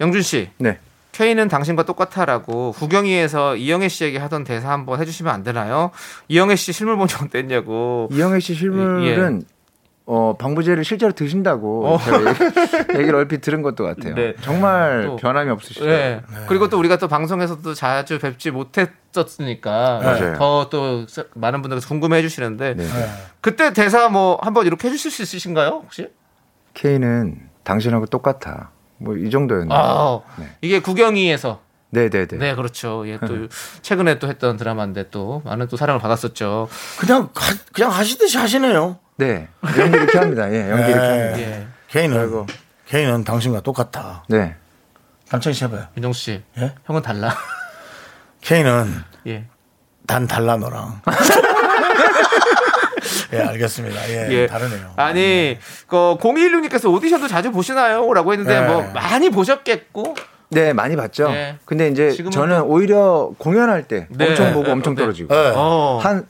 [0.00, 0.78] 영준 씨, 네.
[1.12, 5.90] K는 당신과 똑같아라고 구경이에서 이영애 씨에게 하던 대사 한번 해주시면 안 되나요?
[6.28, 8.08] 이영애 씨 실물 본적 어땠냐고.
[8.12, 9.44] 이영애 씨 실물은
[10.04, 11.98] 어, 방부제를 실제로 드신다고 어.
[11.98, 12.38] 제가 얘기-
[12.98, 14.14] 얘기를 얼핏 들은 것도 같아요.
[14.14, 14.34] 네.
[14.40, 15.96] 정말 또- 변함이 없으시더라고요.
[15.96, 16.20] 네.
[16.48, 20.34] 그리고 또 우리가 또 방송에서도 자주 뵙지 못했었으니까.
[20.38, 22.86] 더 또 많은 분들이 궁금해 해주시는데 네.
[23.40, 26.08] 그때 대사 뭐 한번 이렇게 해주실 수 있으신가요 혹시?
[26.74, 28.70] K는 당신하고 똑같아.
[28.98, 29.78] 뭐 이 정도였나요?
[29.78, 30.46] 아, 네.
[30.60, 32.38] 이게 구경이에서 네네네.
[32.38, 33.02] 네, 그렇죠.
[33.06, 33.48] 예, 또
[33.82, 36.68] 최근에 또 했던 드라마인데 또 많은 또 사랑을 받았었죠.
[36.98, 38.98] 그냥 하, 그냥 하시듯이 하시네요.
[39.26, 39.48] 네.
[39.78, 40.52] 연기 이렇게 합니다.
[40.52, 41.28] 예, 연기 이렇게 네.
[41.28, 41.68] 합니다.
[41.94, 42.46] 예, 아이고.
[42.86, 44.24] 개인은 당신과 똑같아.
[44.28, 44.56] 네.
[45.30, 45.86] 남창희 씨 해봐요.
[45.96, 46.74] 윤정 씨, 예?
[46.84, 47.34] 형은 달라.
[48.42, 48.92] 케인은
[49.28, 49.44] 예,
[50.06, 51.00] 단 달라 너랑.
[53.32, 54.10] 예, 알겠습니다.
[54.10, 54.46] 예, 예.
[54.46, 54.92] 다르네요.
[54.96, 58.66] 아니, 그 0216님께서 오디션도 자주 보시나요?라고 했는데 네.
[58.66, 60.14] 뭐 많이 보셨겠고.
[60.50, 61.30] 네, 많이 봤죠.
[61.30, 61.56] 네.
[61.64, 64.28] 근데 이제 저는 오히려 공연할 때 네.
[64.28, 64.72] 엄청 보고 네.
[64.72, 65.00] 엄청 네.
[65.00, 65.52] 떨어지고 네.
[65.56, 65.98] 어.
[66.02, 66.26] 한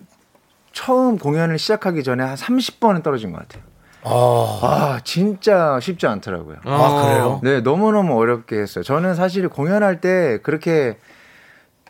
[0.73, 3.63] 처음 공연을 시작하기 전에 한 30번은 떨어진 것 같아요.
[4.05, 6.57] 아, 아, 진짜 쉽지 않더라고요.
[6.65, 7.41] 아, 그래요?
[7.43, 8.83] 네, 너무너무 어렵게 했어요.
[8.83, 10.99] 저는 사실 공연할 때 그렇게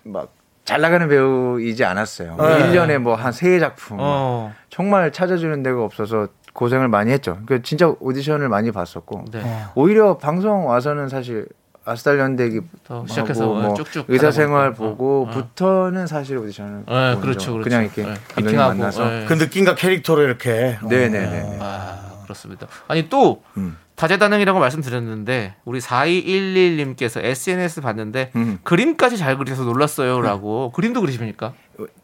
[0.05, 0.31] 막
[0.65, 2.37] 잘 나가는 배우이지 않았어요.
[2.37, 2.71] 뭐 네.
[2.71, 3.97] 1년에 뭐 한 세 작품.
[4.01, 4.55] 어.
[4.71, 7.39] 정말 찾아주는 데가 없어서 고생을 많이 했죠.
[7.47, 9.25] 그 진짜 오디션을 많이 봤었고.
[9.33, 9.43] 네.
[9.75, 11.49] 오히려 방송 와서는 사실
[11.85, 14.97] 아스달 연대기 더 시작해서 뭐 쭉쭉 의사생활 하다 보니까.
[14.97, 17.53] 보고부터는 사실 오디션을 네, 본 그렇죠, 적.
[17.53, 17.63] 그렇죠.
[17.65, 19.25] 그냥 이렇게 네, 미팅하고, 만나서 네.
[19.27, 20.79] 그 느낌과 캐릭터로 이렇게.
[20.89, 21.59] 네네네.
[21.61, 22.67] 아, 그렇습니다.
[22.89, 23.77] 아니 또 음.
[23.97, 28.59] 다재다능이라고 말씀드렸는데 우리 4211님께서 SNS 봤는데 음.
[28.63, 31.53] 그림까지 잘 그려서 놀랐어요라고 그림도 그리십니까?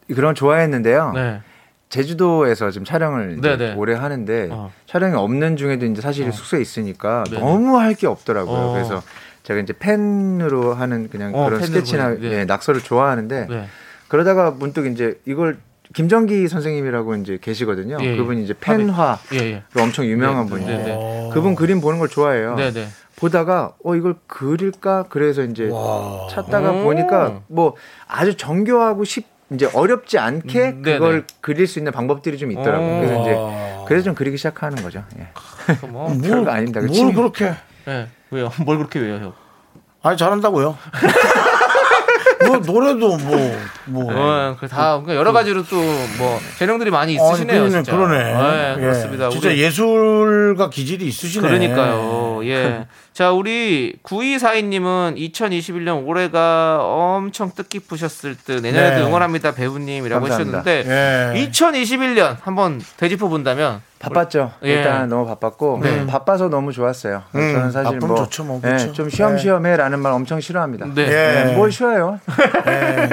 [0.07, 1.11] 그런 거 좋아했는데요.
[1.13, 1.41] 네.
[1.89, 3.73] 제주도에서 지금 촬영을 이제 네네.
[3.73, 4.71] 오래 하는데 어.
[4.85, 7.39] 촬영이 없는 중에도 이제 사실 숙소에 있으니까 네네.
[7.41, 8.55] 너무 할 게 없더라고요.
[8.57, 8.73] 어.
[8.73, 9.01] 그래서
[9.49, 12.31] 제가 이제 펜으로 하는 그냥 어, 그런 스케치나 네.
[12.31, 13.65] 예, 낙서를 좋아하는데 네.
[14.07, 15.57] 그러다가 문득 이제 이걸
[15.95, 17.97] 김정기 선생님이라고 이제 계시거든요.
[17.99, 18.15] 예, 예.
[18.15, 19.63] 그분이 이제 펜화로 예, 예.
[19.75, 21.29] 엄청 유명한 네, 분인데 네, 네.
[21.33, 22.55] 그분 그림 보는 걸 좋아해요.
[22.57, 22.87] 네, 네.
[23.15, 26.27] 보다가 어 이걸 그릴까 그래서 이제 와.
[26.29, 26.83] 찾다가 오.
[26.83, 27.73] 보니까 뭐
[28.07, 30.81] 아주 정교하고 쉽 이제 어렵지 않게 음.
[30.83, 32.97] 그걸 그릴 수 있는 방법들이 좀 있더라고요.
[32.97, 32.99] 오.
[32.99, 33.35] 그래서 이제
[33.87, 35.03] 그래서 좀 그리기 시작하는 거죠.
[35.17, 35.29] 예.
[35.81, 36.81] 그 뭐, 별거 아닙니다.
[36.81, 37.15] 그 뭘.
[37.15, 37.55] 그렇게.
[37.89, 38.07] 네.
[38.31, 38.51] 왜요?
[38.63, 39.33] 뭘 그렇게 왜요, 형?
[40.03, 40.77] 아니, 잘한다고요.
[42.47, 43.37] 뭐, 노래도 뭐,
[43.85, 44.05] 뭐.
[44.13, 45.75] 어, 그다 그러니까 여러 가지로 또
[46.17, 47.63] 뭐 재능들이 많이 아니, 있으시네요.
[47.63, 47.91] 그러네, 진짜.
[47.95, 48.17] 그러네.
[48.23, 48.79] 네, 예.
[48.81, 49.29] 그렇습니다.
[49.29, 51.47] 진짜 우리- 예술가 기질이 있으시네.
[51.47, 52.39] 그러니까요.
[52.45, 52.87] 예.
[53.19, 59.05] 자, 우리 9242님은 2021년 올해가 엄청 뜻깊으셨을 듯 내년에도 네.
[59.05, 60.59] 응원합니다 배우님이라고 감사합니다.
[60.59, 61.49] 하셨는데 예.
[61.49, 64.53] 2021년 한번 되짚어 본다면 바빴죠.
[64.63, 64.75] 예.
[64.75, 66.07] 일단 너무 바빴고 네.
[66.07, 67.23] 바빠서 너무 좋았어요.
[67.35, 68.93] 음, 저는 사실 뭐, 좋죠, 뭐, 예, 그렇죠.
[68.93, 70.87] 좀 쉬엄쉬엄해라는 말 엄청 싫어합니다.
[70.95, 71.01] 네.
[71.01, 71.43] 예.
[71.45, 72.17] 네, 뭘 쉬어요?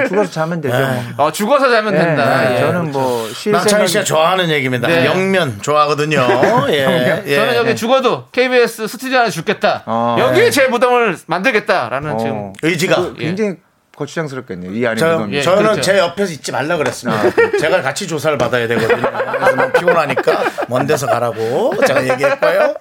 [0.07, 0.77] 죽어서 자면 되죠.
[0.77, 1.25] 뭐.
[1.25, 2.51] 어, 죽어서 자면 예, 된다.
[2.51, 2.59] 예, 예.
[2.61, 4.87] 저는 뭐쉴 남창희 씨가 생각이 좋아하는 얘기입니다.
[4.87, 5.05] 네.
[5.05, 6.25] 영면 좋아하거든요.
[6.69, 7.21] 예.
[7.27, 7.35] 예.
[7.35, 9.83] 저는 여기 죽어도 KBS 스튜디오 안에 죽겠다.
[9.85, 12.17] 어, 여기에 제 무덤을 만들겠다라는 어.
[12.17, 12.95] 지금 의지가.
[12.95, 13.55] 그 굉장히
[13.95, 14.71] 거추장스럽겠네요.
[14.73, 15.37] 이 안에 저, 무덤이.
[15.37, 15.81] 예, 저는 그렇죠.
[15.81, 17.23] 제 옆에서 있지 말라 그랬습니다.
[17.59, 19.01] 제가 같이 조사를 받아야 되거든요.
[19.01, 22.75] 그래서 너무 피곤하니까 먼 데서 가라고 제가 얘기했고요.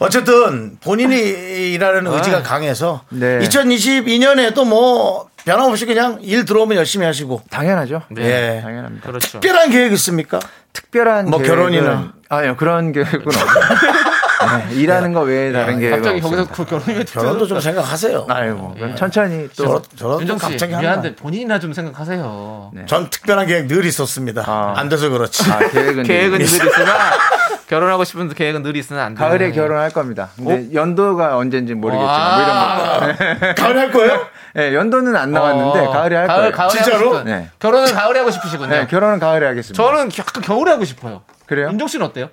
[0.00, 1.16] 어쨌든 본인이
[1.72, 3.38] 일하는 의지가 강해서 네.
[3.38, 8.02] 2022년에도 뭐 변함없이 그냥 일 들어오면 열심히 하시고 당연하죠.
[8.10, 8.56] 네.
[8.58, 8.60] 예.
[8.62, 9.06] 당연합니다.
[9.08, 9.40] 그렇죠.
[9.40, 10.38] 특별한 계획 있습니까?
[10.74, 12.12] 특별한 뭐 계획은- 결혼이나.
[12.28, 13.50] 아니요 그런 계획은 없어요.
[14.68, 16.44] 네, 일하는 거 외에 다른 계획은 갑자기 없습니다.
[16.44, 18.26] 거기서 그 결혼이 왜 결혼도 좀 생각하세요.
[18.28, 21.16] 아이고 그럼 천천히 또 저런, 저런 윤정 씨 갑자기 미안한데.
[21.16, 22.70] 본인이나 좀 생각하세요.
[22.74, 22.86] 네.
[22.86, 24.44] 전 특별한 계획 늘 있었습니다.
[24.46, 24.74] 아.
[24.76, 25.50] 안 돼서 그렇지.
[25.50, 26.94] 아, 계획은 계획은 늘늘 있으나
[27.68, 29.18] 결혼하고 싶은 계획은 늘 있으나 안 돼.
[29.18, 30.28] 가을에 결혼할 겁니다.
[30.36, 33.54] 근데 연도가 언제인지 모르겠지만 뭐 이런 거.
[33.62, 34.26] 가을에 할 거예요?
[34.54, 36.52] 네, 연도는 안 나왔는데 어, 가을에 할 가을, 거예요.
[36.52, 37.22] 가을에 진짜로?
[37.24, 37.50] 네.
[37.58, 38.70] 결혼은 가을에 하고 싶으시군요.
[38.70, 39.82] 네, 결혼은 가을에 하겠습니다.
[39.82, 41.22] 저는 약간 겨울에 하고 싶어요.
[41.46, 41.68] 그래요?
[41.70, 42.30] 윤종 씨는 어때요?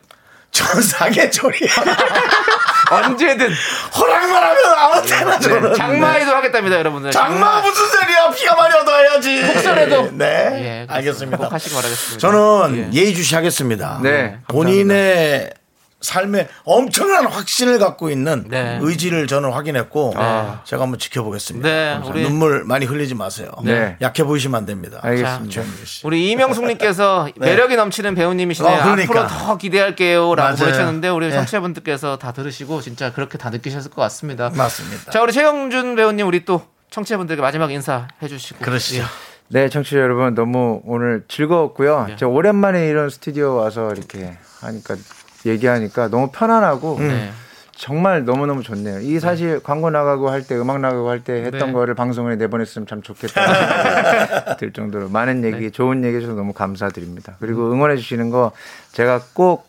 [0.56, 1.70] 전 사계절이야.
[2.92, 3.52] 언제든
[3.98, 5.74] 허락만 하면 아무 때나 저는.
[5.74, 7.12] 장마에도 하겠답니다, 여러분들.
[7.12, 8.30] 장마 무슨 소리야?
[8.30, 9.42] 비가 많이 얻어야지.
[9.54, 10.12] 폭설에도?
[10.14, 10.26] 네.
[10.88, 10.94] 예.
[10.94, 11.38] 알겠습니다.
[11.38, 12.20] 꼭 하시기 바라겠습니다.
[12.20, 12.98] 저는 예.
[12.98, 14.00] 예의주시 하겠습니다.
[14.02, 15.50] 네, 본인의
[16.06, 18.80] 삶에 엄청난 확신을 갖고 있는 네.
[18.82, 20.52] 의지를 저는 확인했고 네.
[20.64, 21.68] 제가 한번 지켜보겠습니다.
[21.68, 22.00] 네.
[22.06, 23.52] 우리- 눈물 많이 흘리지 마세요.
[23.64, 23.98] 네.
[24.02, 25.00] 약해 보이시면 안 됩니다.
[25.02, 25.62] 알겠습니다.
[25.84, 26.06] 씨.
[26.06, 28.72] 우리 이명숙님께서 매력이 넘치는 배우님이시네요.
[28.76, 28.80] 네.
[28.82, 29.22] 어, 그러니까.
[29.24, 30.56] 앞으로 더 기대할게요라고.
[30.58, 31.32] 보내셨는데 우리 예.
[31.32, 34.52] 청취자분들께서 다 들으시고 진짜 그렇게 다 느끼셨을 것 같습니다.
[34.56, 35.12] 맞습니다.
[35.12, 36.62] 자 우리 최영준 배우님 우리 또
[36.92, 38.60] 청취자분들께 마지막 인사 해 주시고.
[38.64, 39.04] 그러시죠.
[39.48, 42.06] 네, 청취자 여러분 너무 오늘 즐거웠고요.
[42.10, 42.16] 네.
[42.18, 44.96] 저 오랜만에 이런 스튜디오 와서 이렇게 하니까
[45.46, 47.32] 얘기하니까 너무 편안하고 네.
[47.78, 49.02] 정말 너무너무 좋네요.
[49.02, 51.72] 이 사실 광고 나가고 할 때 음악 나가고 할 때 했던 네.
[51.74, 55.70] 거를 방송에 내보냈으면 참 좋겠다 들 정도로 많은 얘기, 네.
[55.70, 57.36] 좋은 얘기 해주셔서 너무 감사드립니다.
[57.42, 58.52] 그리고 응원해 주시는 거
[58.94, 59.68] 제가 꼭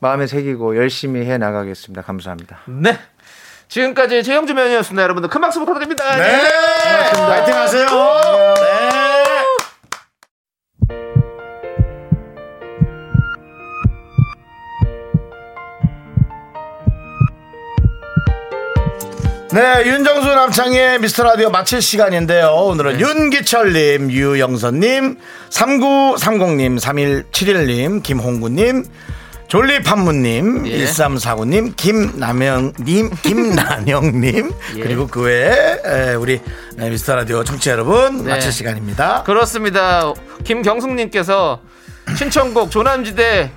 [0.00, 2.02] 마음에 새기고 열심히 해 나가겠습니다.
[2.02, 2.58] 감사합니다.
[2.66, 2.98] 네.
[3.68, 5.02] 지금까지 최영주 면이었습니다.
[5.02, 6.16] 여러분들 큰 박수 부탁드립니다.
[6.16, 6.42] 네.
[7.14, 7.86] 파이팅 하세요.
[19.52, 19.60] 네.
[19.60, 22.48] 네, 윤정수 남창의 미스터 라디오 마칠 시간인데요.
[22.48, 25.18] 오늘은 윤기철님, 유영선님,
[25.50, 28.86] 3930님, 3171님, 김홍구님,
[29.48, 30.86] 졸리판무님, 예.
[30.86, 36.40] 1349님, 김남영님, 김난영님, 그리고 그 외에 에, 우리
[36.78, 38.30] 에, 미스터 라디오 청취자 여러분 네.
[38.30, 39.22] 마칠 시간입니다.
[39.24, 40.14] 그렇습니다.
[40.44, 41.60] 김경숙님께서
[42.16, 43.52] 신청곡 조남지대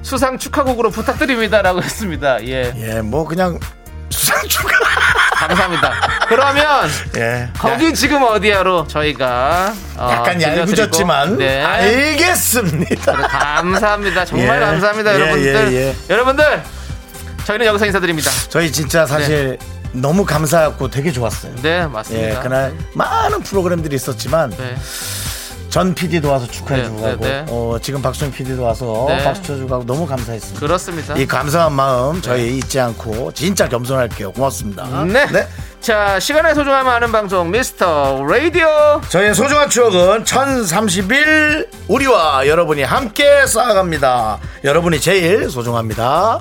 [0.00, 2.42] 수상 축하곡으로 부탁드립니다라고 했습니다.
[2.46, 2.72] 예.
[2.74, 3.60] 예, 뭐 그냥
[4.08, 4.95] 수상 축하.
[5.36, 5.92] 감사합니다.
[6.28, 7.48] 그러면 예.
[7.58, 11.62] 거기 지금 어디야로 저희가 어, 약간 얄궂었지만 네.
[11.62, 13.12] 알겠습니다.
[13.12, 14.24] 감사합니다.
[14.24, 14.64] 정말 예.
[14.64, 15.72] 감사합니다, 예, 여러분들.
[15.72, 15.94] 예, 예.
[16.10, 16.62] 여러분들
[17.44, 18.30] 저희는 여기서 인사드립니다.
[18.48, 19.58] 저희 진짜 사실
[19.92, 21.54] 너무 감사하고 되게 좋았어요.
[21.62, 22.28] 네, 맞습니다.
[22.28, 24.76] 예, 그날 많은 프로그램들이 있었지만 네.
[25.68, 27.44] 전 PD도 와서 축하해주고 네, 가고 네, 네.
[27.48, 29.22] 어, 지금 박수영 PD도 와서 네.
[29.24, 30.60] 박수 쳐주고 가고 너무 감사했습니다.
[30.60, 31.14] 그렇습니다.
[31.16, 34.32] 이 감사한 마음 저희 잊지 않고 진짜 겸손할게요.
[34.32, 35.04] 고맙습니다.
[35.04, 35.26] 네.
[35.80, 39.00] 자, 시간의 소중함을 아는 방송 미스터 라디오.
[39.08, 44.38] 저희의 소중한 추억은 1031 우리와 여러분이 함께 쌓아갑니다.
[44.64, 46.38] 여러분이 제일 소중합니다.